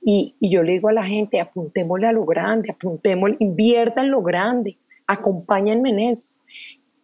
Y, 0.00 0.34
yo 0.40 0.62
le 0.62 0.74
digo 0.74 0.88
a 0.88 0.92
la 0.92 1.04
gente, 1.04 1.40
apuntémosle 1.40 2.06
a 2.06 2.12
lo 2.12 2.24
grande, 2.24 2.70
apuntémosle, 2.70 3.36
invierta 3.40 4.02
en 4.02 4.10
lo 4.10 4.22
grande, 4.22 4.78
acompáñenme 5.06 5.90
en 5.90 6.00
esto. 6.00 6.32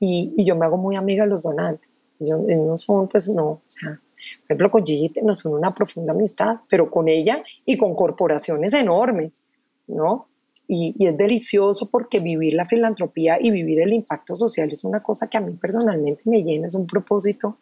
Y, 0.00 0.34
yo 0.44 0.56
me 0.56 0.66
hago 0.66 0.76
muy 0.76 0.96
amiga 0.96 1.24
de 1.24 1.30
los 1.30 1.42
donantes. 1.42 1.88
Yo, 2.20 2.38
no 2.38 2.76
son, 2.76 3.08
pues 3.08 3.28
no, 3.28 3.46
o 3.46 3.62
sea, 3.66 4.00
por 4.40 4.44
ejemplo, 4.48 4.70
con 4.70 4.84
Gigi 4.84 5.12
nos 5.22 5.44
une 5.44 5.56
una 5.56 5.74
profunda 5.74 6.12
amistad, 6.12 6.56
pero 6.68 6.90
con 6.90 7.08
ella 7.08 7.40
y 7.64 7.76
con 7.76 7.94
corporaciones 7.94 8.72
enormes, 8.72 9.42
¿no? 9.86 10.26
Y, 10.66 10.94
es 11.06 11.16
delicioso 11.16 11.88
porque 11.88 12.18
vivir 12.20 12.54
la 12.54 12.66
filantropía 12.66 13.38
y 13.40 13.50
vivir 13.50 13.80
el 13.80 13.92
impacto 13.92 14.34
social 14.34 14.68
es 14.70 14.84
una 14.84 15.02
cosa 15.02 15.28
que 15.28 15.38
a 15.38 15.40
mí 15.40 15.54
personalmente 15.54 16.22
me 16.26 16.42
llena, 16.42 16.66
es 16.66 16.74
un 16.74 16.86
propósito 16.86 17.56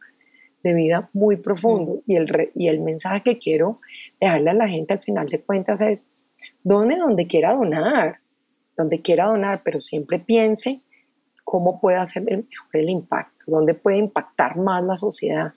de 0.67 0.75
vida 0.75 1.09
muy 1.13 1.37
profundo. 1.37 2.03
Y, 2.07 2.17
el 2.17 2.51
y 2.55 2.69
el 2.69 2.81
mensaje 2.81 3.23
que 3.23 3.39
quiero 3.39 3.77
dejarle 4.21 4.51
a 4.51 4.55
la 4.55 4.69
gente 4.69 4.95
al 4.95 5.01
final 5.01 5.27
de 5.29 5.41
cuentas 5.41 5.81
es, 5.81 6.07
donde 6.63 6.97
donde 6.97 7.27
quiera 7.27 7.53
donar, 7.53 8.21
donde 8.77 9.01
quiera 9.01 9.27
donar, 9.27 9.63
pero 9.65 9.81
siempre 9.81 10.19
piense 10.19 10.83
cómo 11.45 11.81
puede 11.81 11.99
hacer 11.99 12.25
mejor 12.25 12.47
el 12.73 12.91
impacto, 12.91 13.45
dónde 13.47 13.75
puede 13.75 13.99
impactar 13.99 14.57
más 14.57 14.83
la 14.83 14.97
sociedad 14.97 15.53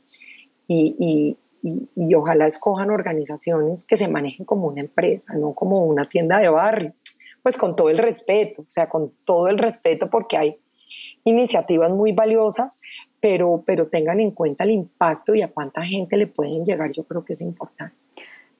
y, 0.67 1.35
y, 1.63 2.15
ojalá 2.15 2.45
escojan 2.45 2.91
organizaciones 2.91 3.83
que 3.83 3.97
se 3.97 4.07
manejen 4.07 4.45
como 4.45 4.67
una 4.67 4.81
empresa, 4.81 5.33
no 5.33 5.53
como 5.53 5.83
una 5.83 6.05
tienda 6.05 6.37
de 6.39 6.47
barrio, 6.47 6.93
pues 7.41 7.57
con 7.57 7.75
todo 7.75 7.89
el 7.89 7.97
respeto, 7.97 8.61
o 8.61 8.69
sea, 8.69 8.87
con 8.87 9.13
todo 9.25 9.47
el 9.47 9.57
respeto 9.57 10.09
porque 10.09 10.37
hay 10.37 10.57
iniciativas 11.23 11.91
muy 11.91 12.11
valiosas, 12.11 12.75
pero, 13.19 13.63
pero 13.65 13.87
tengan 13.87 14.19
en 14.19 14.31
cuenta 14.31 14.63
el 14.63 14.71
impacto 14.71 15.35
y 15.35 15.41
a 15.41 15.49
cuánta 15.49 15.83
gente 15.83 16.17
le 16.17 16.27
pueden 16.27 16.65
llegar, 16.65 16.91
yo 16.91 17.03
creo 17.03 17.23
que 17.25 17.33
es 17.33 17.41
importante. 17.41 17.95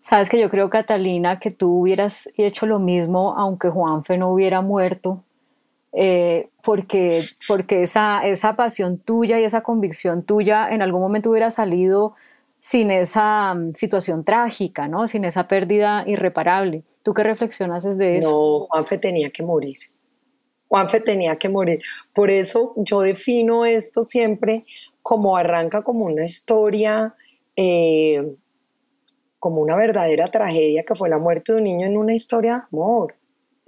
Sabes 0.02 0.30
que 0.30 0.40
yo 0.40 0.50
creo, 0.50 0.70
Catalina, 0.70 1.40
que 1.40 1.52
tú 1.52 1.82
hubieras 1.82 2.30
hecho 2.36 2.66
lo 2.66 2.80
mismo 2.80 3.36
aunque 3.38 3.70
Juanfe 3.70 4.18
no 4.18 4.30
hubiera 4.30 4.62
muerto, 4.62 5.24
eh, 5.92 6.50
porque, 6.64 7.24
porque 7.48 7.84
esa, 7.84 8.26
esa 8.26 8.56
pasión 8.56 8.98
tuya 8.98 9.40
y 9.40 9.44
esa 9.44 9.62
convicción 9.62 10.24
tuya 10.24 10.70
en 10.70 10.82
algún 10.82 11.02
momento 11.02 11.32
hubiera 11.32 11.50
salido 11.50 12.14
sin 12.60 12.92
esa 12.92 13.54
mm, 13.54 13.74
situación 13.74 14.24
trágica, 14.24 14.88
¿no? 14.88 15.08
Sin 15.08 15.26
esa 15.26 15.48
pérdida 15.48 16.04
irreparable. 16.06 16.84
¿Tú 17.04 17.14
qué 17.14 17.24
reflexionas 17.24 17.84
de 17.98 18.18
eso? 18.18 18.32
No, 18.32 18.60
Juanfe 18.68 18.98
tenía 18.98 19.30
que 19.30 19.44
morir. 19.44 19.78
Juanfe 20.70 21.02
tenía 21.02 21.36
que 21.38 21.50
morir. 21.50 21.82
Por 22.14 22.30
eso 22.30 22.74
yo 22.78 23.02
defino 23.02 23.66
esto 23.66 24.04
siempre 24.04 24.64
como 25.02 25.36
arranca 25.36 25.82
como 25.82 26.06
una 26.06 26.24
historia, 26.24 27.16
eh, 27.58 28.34
como 29.40 29.62
una 29.62 29.76
verdadera 29.76 30.32
tragedia 30.32 30.84
que 30.84 30.96
fue 30.96 31.10
la 31.10 31.20
muerte 31.20 31.52
de 31.52 31.58
un 31.58 31.66
niño 31.66 31.86
en 31.86 31.98
una 31.98 32.14
historia 32.14 32.54
de 32.54 32.62
amor 32.72 33.16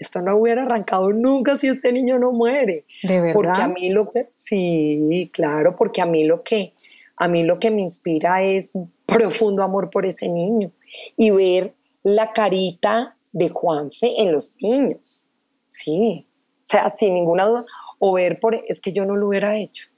esto 0.02 0.20
no 0.20 0.36
hubiera 0.36 0.64
arrancado 0.64 1.14
nunca 1.14 1.56
si 1.56 1.68
este 1.68 1.94
niño 1.94 2.18
no 2.18 2.32
muere. 2.32 2.86
De 3.04 3.22
verdad. 3.22 3.34
Porque 3.34 3.62
a 3.62 3.68
mí 3.68 3.90
lo 3.92 4.10
que, 4.10 4.30
sí, 4.32 5.30
claro, 5.32 5.76
porque 5.76 6.02
a 6.02 6.08
mí 6.08 6.24
lo 6.24 6.40
que, 6.40 6.74
a 7.16 7.28
mí 7.28 7.44
lo 7.44 7.60
que 7.60 7.70
me 7.70 7.82
inspira 7.82 8.42
es 8.42 8.72
un 8.74 8.92
profundo 9.06 9.62
amor 9.62 9.92
por 9.92 10.08
ese 10.08 10.28
niño 10.28 10.72
y 11.16 11.30
ver 11.30 11.76
la 12.02 12.28
carita 12.28 13.16
de 13.32 13.50
Juanfe 13.50 14.20
en 14.20 14.32
los 14.32 14.56
niños. 14.60 15.24
Sí, 15.68 16.26
sea, 16.72 16.90
sin 16.90 17.14
ninguna 17.14 17.46
duda. 17.46 17.66
o 18.00 18.14
ver 18.14 18.40
por, 18.40 18.56
es 18.68 18.82
que 18.82 18.94
yo 18.94 19.06
no 19.06 19.16
lo 19.16 19.28
hubiera 19.28 19.58
hecho, 19.58 19.90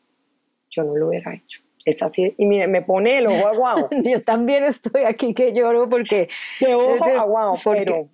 yo 0.69 0.83
no 0.83 0.95
lo 0.95 1.07
hubiera 1.07 1.33
hecho. 1.33 1.61
Es 1.85 2.01
así, 2.01 2.33
y 2.37 2.45
mire, 2.45 2.67
me 2.67 2.81
pone 2.81 3.17
el 3.17 3.27
ojo 3.27 3.47
aguado. 3.47 3.89
yo 4.03 4.23
también 4.23 4.63
estoy 4.63 5.03
aquí 5.03 5.33
que 5.33 5.53
lloro 5.53 5.89
porque... 5.89 6.29
De 6.59 6.75
ojo 6.75 7.03
aguado, 7.05 7.55
pero... 7.63 8.09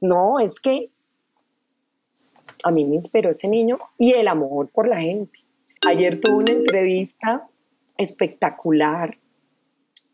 No, 0.00 0.38
es 0.38 0.60
que 0.60 0.90
a 2.62 2.70
mí 2.70 2.84
me 2.84 2.94
inspiró 2.94 3.30
ese 3.30 3.48
niño 3.48 3.78
y 3.98 4.12
el 4.12 4.28
amor 4.28 4.68
por 4.70 4.86
la 4.86 5.00
gente. 5.00 5.40
Ayer 5.86 6.20
tuve 6.20 6.34
una 6.34 6.52
entrevista 6.52 7.48
espectacular 7.96 9.18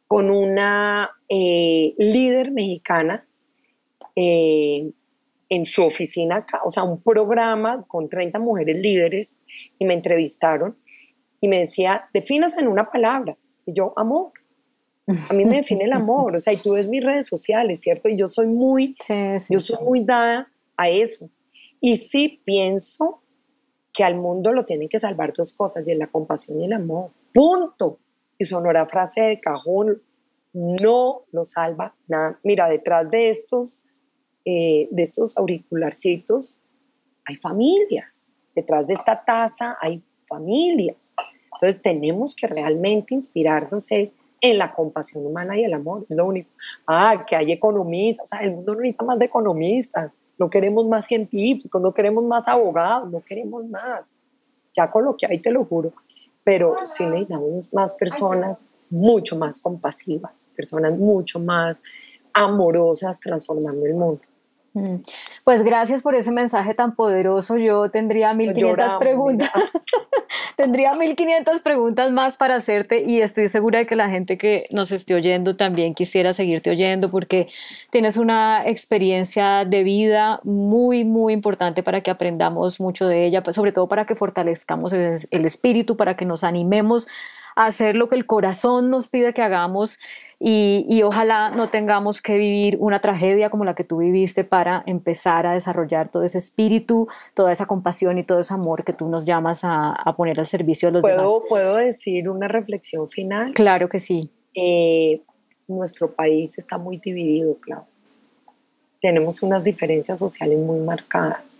con 0.07 0.30
una 0.30 1.11
eh, 1.28 1.95
líder 1.99 2.51
mexicana 2.51 3.26
eh, 4.16 4.91
en 5.51 5.64
su 5.66 5.84
oficina 5.84 6.46
o 6.64 6.70
sea, 6.70 6.84
un 6.84 7.03
programa 7.03 7.84
con 7.86 8.09
30 8.09 8.38
mujeres 8.38 8.80
líderes 8.80 9.36
y 9.78 9.84
me 9.84 9.94
entrevistaron 9.94 10.78
y 11.40 11.48
me 11.48 11.59
decía, 11.59 12.09
definas 12.14 12.57
en 12.57 12.68
una 12.68 12.90
palabra. 12.90 13.36
Y 13.66 13.72
yo, 13.74 13.92
amor. 13.96 14.32
A 15.28 15.34
mí 15.34 15.44
me 15.44 15.57
define 15.57 15.84
el 15.84 15.92
amor, 15.92 16.36
o 16.36 16.38
sea, 16.38 16.53
y 16.53 16.59
tú 16.59 16.74
ves 16.74 16.88
mis 16.88 17.03
redes 17.03 17.26
sociales, 17.26 17.80
¿cierto? 17.80 18.09
Y 18.09 18.16
yo 18.16 18.28
soy 18.28 18.46
muy, 18.46 18.94
yo 19.48 19.59
soy 19.59 19.84
muy 19.84 20.05
dada 20.05 20.53
a 20.76 20.88
eso. 20.88 21.28
Y 21.80 21.96
sí 21.96 22.40
pienso 22.44 23.20
que 23.92 24.05
al 24.05 24.14
mundo 24.14 24.53
lo 24.53 24.64
tienen 24.64 24.88
que 24.88 25.01
salvar 25.01 25.32
dos 25.32 25.53
cosas, 25.53 25.88
y 25.88 25.92
es 25.92 25.98
la 25.98 26.07
compasión 26.07 26.61
y 26.61 26.66
el 26.66 26.74
amor. 26.74 27.11
Punto. 27.34 27.98
Y 28.38 28.44
sonora 28.44 28.86
frase 28.86 29.20
de 29.22 29.40
cajón, 29.40 30.01
no 30.53 31.24
lo 31.32 31.44
salva 31.44 31.96
nada. 32.07 32.38
Mira, 32.44 32.68
detrás 32.68 33.11
de 33.11 33.30
estos, 33.30 33.80
eh, 34.45 34.88
de 34.91 35.03
estos 35.03 35.36
auricularcitos 35.36 36.55
hay 37.24 37.36
familias. 37.36 38.24
Detrás 38.55 38.86
de 38.86 38.95
esta 38.95 39.24
taza 39.24 39.76
hay 39.80 40.03
familias. 40.26 41.14
Entonces 41.55 41.82
tenemos 41.82 42.34
que 42.34 42.47
realmente 42.47 43.14
inspirarnos 43.14 43.91
es 43.93 44.14
en 44.41 44.59
la 44.59 44.72
compasión 44.72 45.26
humana 45.26 45.59
y 45.59 45.64
el 45.64 45.74
amor. 45.74 46.07
Es 46.09 46.16
lo 46.16 46.26
único. 46.26 46.51
Ah, 46.86 47.24
que 47.28 47.36
hay 47.36 47.53
economistas. 47.53 48.24
O 48.24 48.26
sea, 48.26 48.41
el 48.41 48.53
mundo 48.53 48.74
no 48.74 48.80
necesita 48.80 49.05
más 49.05 49.18
de 49.18 49.26
economistas. 49.26 50.11
No 50.38 50.49
queremos 50.49 50.86
más 50.86 51.07
científicos, 51.07 51.82
no 51.82 51.93
queremos 51.93 52.24
más 52.24 52.49
abogados, 52.49 53.11
no 53.11 53.22
queremos 53.22 53.66
más. 53.66 54.14
Ya 54.72 54.91
con 54.91 55.05
lo 55.05 55.14
que 55.16 55.26
hay, 55.26 55.38
te 55.38 55.51
lo 55.51 55.66
juro. 55.66 55.93
Pero 56.43 56.76
sí 56.84 57.05
necesitamos 57.05 57.70
más 57.74 57.95
personas 57.95 58.62
mucho 58.88 59.36
más 59.36 59.61
compasivas, 59.61 60.49
personas 60.57 60.97
mucho 60.97 61.38
más 61.38 61.82
amorosas 62.34 63.20
transformando 63.20 63.86
el 63.86 63.94
mundo. 63.94 64.20
Mm. 64.72 64.96
Pues 65.44 65.64
gracias 65.64 66.02
por 66.02 66.14
ese 66.14 66.30
mensaje 66.30 66.74
tan 66.74 66.94
poderoso. 66.94 67.56
Yo 67.56 67.90
tendría 67.90 68.32
1500 68.34 68.96
preguntas. 68.96 69.50
tendría 70.56 70.94
1500 70.94 71.60
preguntas 71.62 72.12
más 72.12 72.36
para 72.36 72.56
hacerte 72.56 73.02
y 73.02 73.20
estoy 73.20 73.48
segura 73.48 73.80
de 73.80 73.86
que 73.86 73.96
la 73.96 74.10
gente 74.10 74.38
que 74.38 74.62
nos 74.70 74.92
esté 74.92 75.14
oyendo 75.14 75.56
también 75.56 75.94
quisiera 75.94 76.32
seguirte 76.32 76.70
oyendo 76.70 77.10
porque 77.10 77.48
tienes 77.90 78.16
una 78.16 78.66
experiencia 78.66 79.64
de 79.64 79.82
vida 79.82 80.40
muy, 80.44 81.04
muy 81.04 81.32
importante 81.32 81.82
para 81.82 82.02
que 82.02 82.10
aprendamos 82.10 82.78
mucho 82.78 83.08
de 83.08 83.24
ella, 83.24 83.42
pues 83.42 83.56
sobre 83.56 83.72
todo 83.72 83.88
para 83.88 84.04
que 84.04 84.14
fortalezcamos 84.14 84.92
el 84.92 85.44
espíritu, 85.44 85.96
para 85.96 86.16
que 86.16 86.26
nos 86.26 86.44
animemos 86.44 87.08
hacer 87.66 87.96
lo 87.96 88.08
que 88.08 88.16
el 88.16 88.26
corazón 88.26 88.90
nos 88.90 89.08
pide 89.08 89.34
que 89.34 89.42
hagamos 89.42 89.98
y, 90.38 91.02
ojalá 91.02 91.50
no 91.50 91.68
tengamos 91.68 92.22
que 92.22 92.38
vivir 92.38 92.78
una 92.80 93.00
tragedia 93.00 93.50
como 93.50 93.64
la 93.64 93.74
que 93.74 93.84
tú 93.84 93.98
viviste 93.98 94.42
para 94.44 94.82
empezar 94.86 95.46
a 95.46 95.52
desarrollar 95.52 96.11
todo 96.11 96.22
ese 96.22 96.38
espíritu, 96.38 97.08
toda 97.34 97.52
esa 97.52 97.66
compasión 97.66 98.16
y 98.16 98.24
todo 98.24 98.40
ese 98.40 98.54
amor 98.54 98.84
que 98.84 98.94
tú 98.94 99.08
nos 99.08 99.26
llamas 99.26 99.61
a, 99.64 99.94
poner 100.16 100.40
al 100.40 100.46
servicio 100.46 100.88
de 100.88 100.92
los 100.92 101.02
demás. 101.02 101.18
¿Puedo, 101.18 101.44
¿Puedo 101.48 101.76
decir 101.76 102.28
una 102.28 102.48
reflexión 102.48 103.08
final? 103.08 103.52
Claro 103.52 103.88
que 103.88 104.00
sí. 104.00 104.30
Eh, 104.54 105.20
nuestro 105.68 106.11
país 106.11 106.56
está 106.58 106.78
muy 106.78 106.96
dividido, 106.96 107.56
claro. 107.56 107.86
Tenemos 109.00 109.42
unas 109.42 109.64
diferencias 109.64 110.18
sociales 110.18 110.58
muy 110.58 110.80
marcadas. 110.80 111.58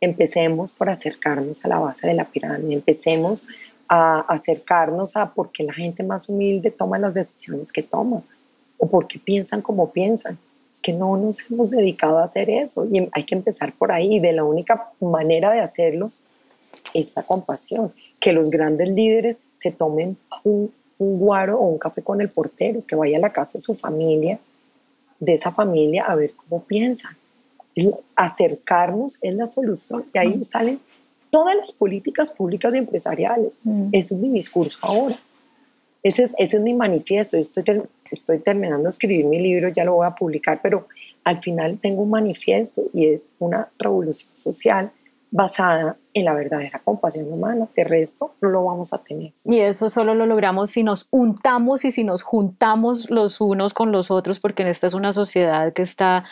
Empecemos 0.00 0.72
por 0.72 0.90
acercarnos 0.90 1.64
a 1.64 1.68
la 1.68 1.78
base 1.78 2.06
de 2.06 2.14
la 2.14 2.24
pirámide, 2.30 2.74
empecemos 2.74 3.46
a 3.88 4.20
acercarnos 4.20 5.16
a 5.16 5.32
por 5.32 5.50
qué 5.52 5.64
la 5.64 5.72
gente 5.72 6.02
más 6.02 6.28
humilde 6.28 6.70
toma 6.70 6.98
las 6.98 7.14
decisiones 7.14 7.72
que 7.72 7.82
toma 7.82 8.22
o 8.78 8.88
por 8.88 9.06
qué 9.06 9.18
piensan 9.18 9.62
como 9.62 9.90
piensan. 9.90 10.38
Es 10.70 10.80
que 10.80 10.92
no 10.92 11.16
nos 11.16 11.48
hemos 11.50 11.70
dedicado 11.70 12.18
a 12.18 12.24
hacer 12.24 12.50
eso 12.50 12.86
y 12.90 13.08
hay 13.12 13.24
que 13.24 13.34
empezar 13.34 13.72
por 13.74 13.92
ahí. 13.92 14.16
Y 14.16 14.20
de 14.20 14.32
la 14.32 14.44
única 14.44 14.90
manera 15.00 15.52
de 15.52 15.60
hacerlo 15.60 16.10
es 16.92 17.12
la 17.14 17.22
compasión. 17.22 17.92
Que 18.18 18.32
los 18.32 18.50
grandes 18.50 18.88
líderes 18.88 19.40
se 19.52 19.70
tomen 19.70 20.16
un, 20.42 20.72
un 20.98 21.18
guaro 21.18 21.60
o 21.60 21.66
un 21.66 21.78
café 21.78 22.02
con 22.02 22.20
el 22.20 22.30
portero, 22.30 22.84
que 22.86 22.96
vaya 22.96 23.18
a 23.18 23.20
la 23.20 23.32
casa 23.32 23.52
de 23.54 23.60
su 23.60 23.74
familia, 23.74 24.40
de 25.20 25.34
esa 25.34 25.52
familia, 25.52 26.04
a 26.06 26.16
ver 26.16 26.34
cómo 26.34 26.64
piensan. 26.64 27.16
Acercarnos 28.16 29.18
es 29.22 29.34
la 29.34 29.46
solución. 29.46 30.04
Y 30.12 30.18
ahí 30.18 30.42
salen 30.42 30.80
todas 31.34 31.56
las 31.56 31.72
políticas 31.72 32.30
públicas 32.30 32.76
y 32.76 32.78
empresariales. 32.78 33.58
Mm. 33.64 33.88
Ese 33.90 34.14
es 34.14 34.20
mi 34.20 34.28
discurso 34.28 34.78
ahora. 34.82 35.18
Ese 36.00 36.22
es, 36.22 36.34
ese 36.38 36.58
es 36.58 36.62
mi 36.62 36.74
manifiesto. 36.74 37.36
Estoy, 37.36 37.82
estoy 38.08 38.38
terminando 38.38 38.84
de 38.84 38.90
escribir 38.90 39.24
mi 39.24 39.40
libro, 39.40 39.68
ya 39.70 39.84
lo 39.84 39.94
voy 39.94 40.06
a 40.06 40.14
publicar, 40.14 40.60
pero 40.62 40.86
al 41.24 41.38
final 41.38 41.80
tengo 41.80 42.02
un 42.02 42.10
manifiesto 42.10 42.84
y 42.92 43.08
es 43.08 43.30
una 43.40 43.68
revolución 43.80 44.32
social 44.32 44.92
basada 45.34 45.96
en 46.12 46.24
la 46.24 46.32
verdadera 46.32 46.80
compasión 46.84 47.30
humana. 47.30 47.66
De 47.76 47.82
resto, 47.82 48.36
no 48.40 48.50
lo 48.50 48.64
vamos 48.64 48.92
a 48.92 49.02
tener. 49.02 49.32
Y 49.46 49.58
eso 49.58 49.90
solo 49.90 50.14
lo 50.14 50.26
logramos 50.26 50.70
si 50.70 50.84
nos 50.84 51.08
untamos 51.10 51.84
y 51.84 51.90
si 51.90 52.04
nos 52.04 52.22
juntamos 52.22 53.10
los 53.10 53.40
unos 53.40 53.74
con 53.74 53.90
los 53.90 54.12
otros, 54.12 54.38
porque 54.38 54.62
en 54.62 54.68
esta 54.68 54.86
es 54.86 54.94
una 54.94 55.10
sociedad 55.10 55.72
que 55.72 55.82
está, 55.82 56.22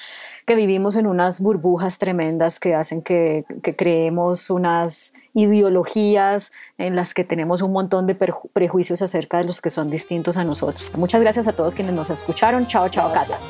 que 0.47 0.55
vivimos 0.55 0.95
en 0.95 1.09
unas 1.09 1.41
burbujas 1.41 1.99
tremendas 1.99 2.61
que 2.61 2.77
hacen 2.77 3.03
que, 3.03 3.45
que 3.65 3.75
creemos 3.75 4.51
unas 4.51 5.15
ideologías 5.35 6.53
en 6.79 6.95
las 6.95 7.13
que 7.13 7.25
tenemos 7.25 7.61
un 7.61 7.73
montón 7.73 8.07
de 8.07 8.15
prejuicios 8.15 9.03
acerca 9.03 9.39
de 9.39 9.45
los 9.45 9.61
que 9.61 9.71
son 9.71 9.91
distintos 9.91 10.37
a 10.37 10.45
nosotros. 10.45 10.93
Muchas 10.97 11.21
gracias 11.21 11.49
a 11.49 11.55
todos 11.55 11.75
quienes 11.75 11.95
nos 11.95 12.09
escucharon. 12.09 12.69
Chao, 12.69 12.89
chao, 12.89 13.13
Cata. 13.13 13.41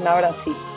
Un 0.00 0.08
abrazo. 0.08 0.71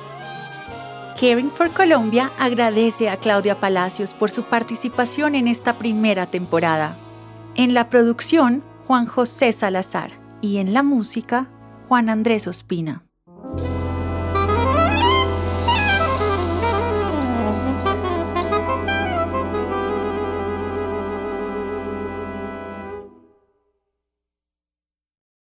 Caring 1.19 1.49
for 1.49 1.71
Colombia 1.71 2.33
agradece 2.37 3.09
a 3.09 3.15
Claudia 3.15 3.61
Palacios 3.61 4.13
por 4.13 4.31
su 4.31 4.43
participación 4.43 5.35
en 5.35 5.47
esta 5.47 5.77
primera 5.77 6.25
temporada. 6.25 6.97
En 7.55 7.73
la 7.73 7.89
producción, 7.89 8.65
Juan 8.85 9.05
José 9.05 9.53
Salazar 9.53 10.11
y 10.41 10.57
en 10.57 10.73
la 10.73 10.83
música, 10.83 11.49
Juan 11.87 12.09
Andrés 12.09 12.47
Ospina. 12.47 13.04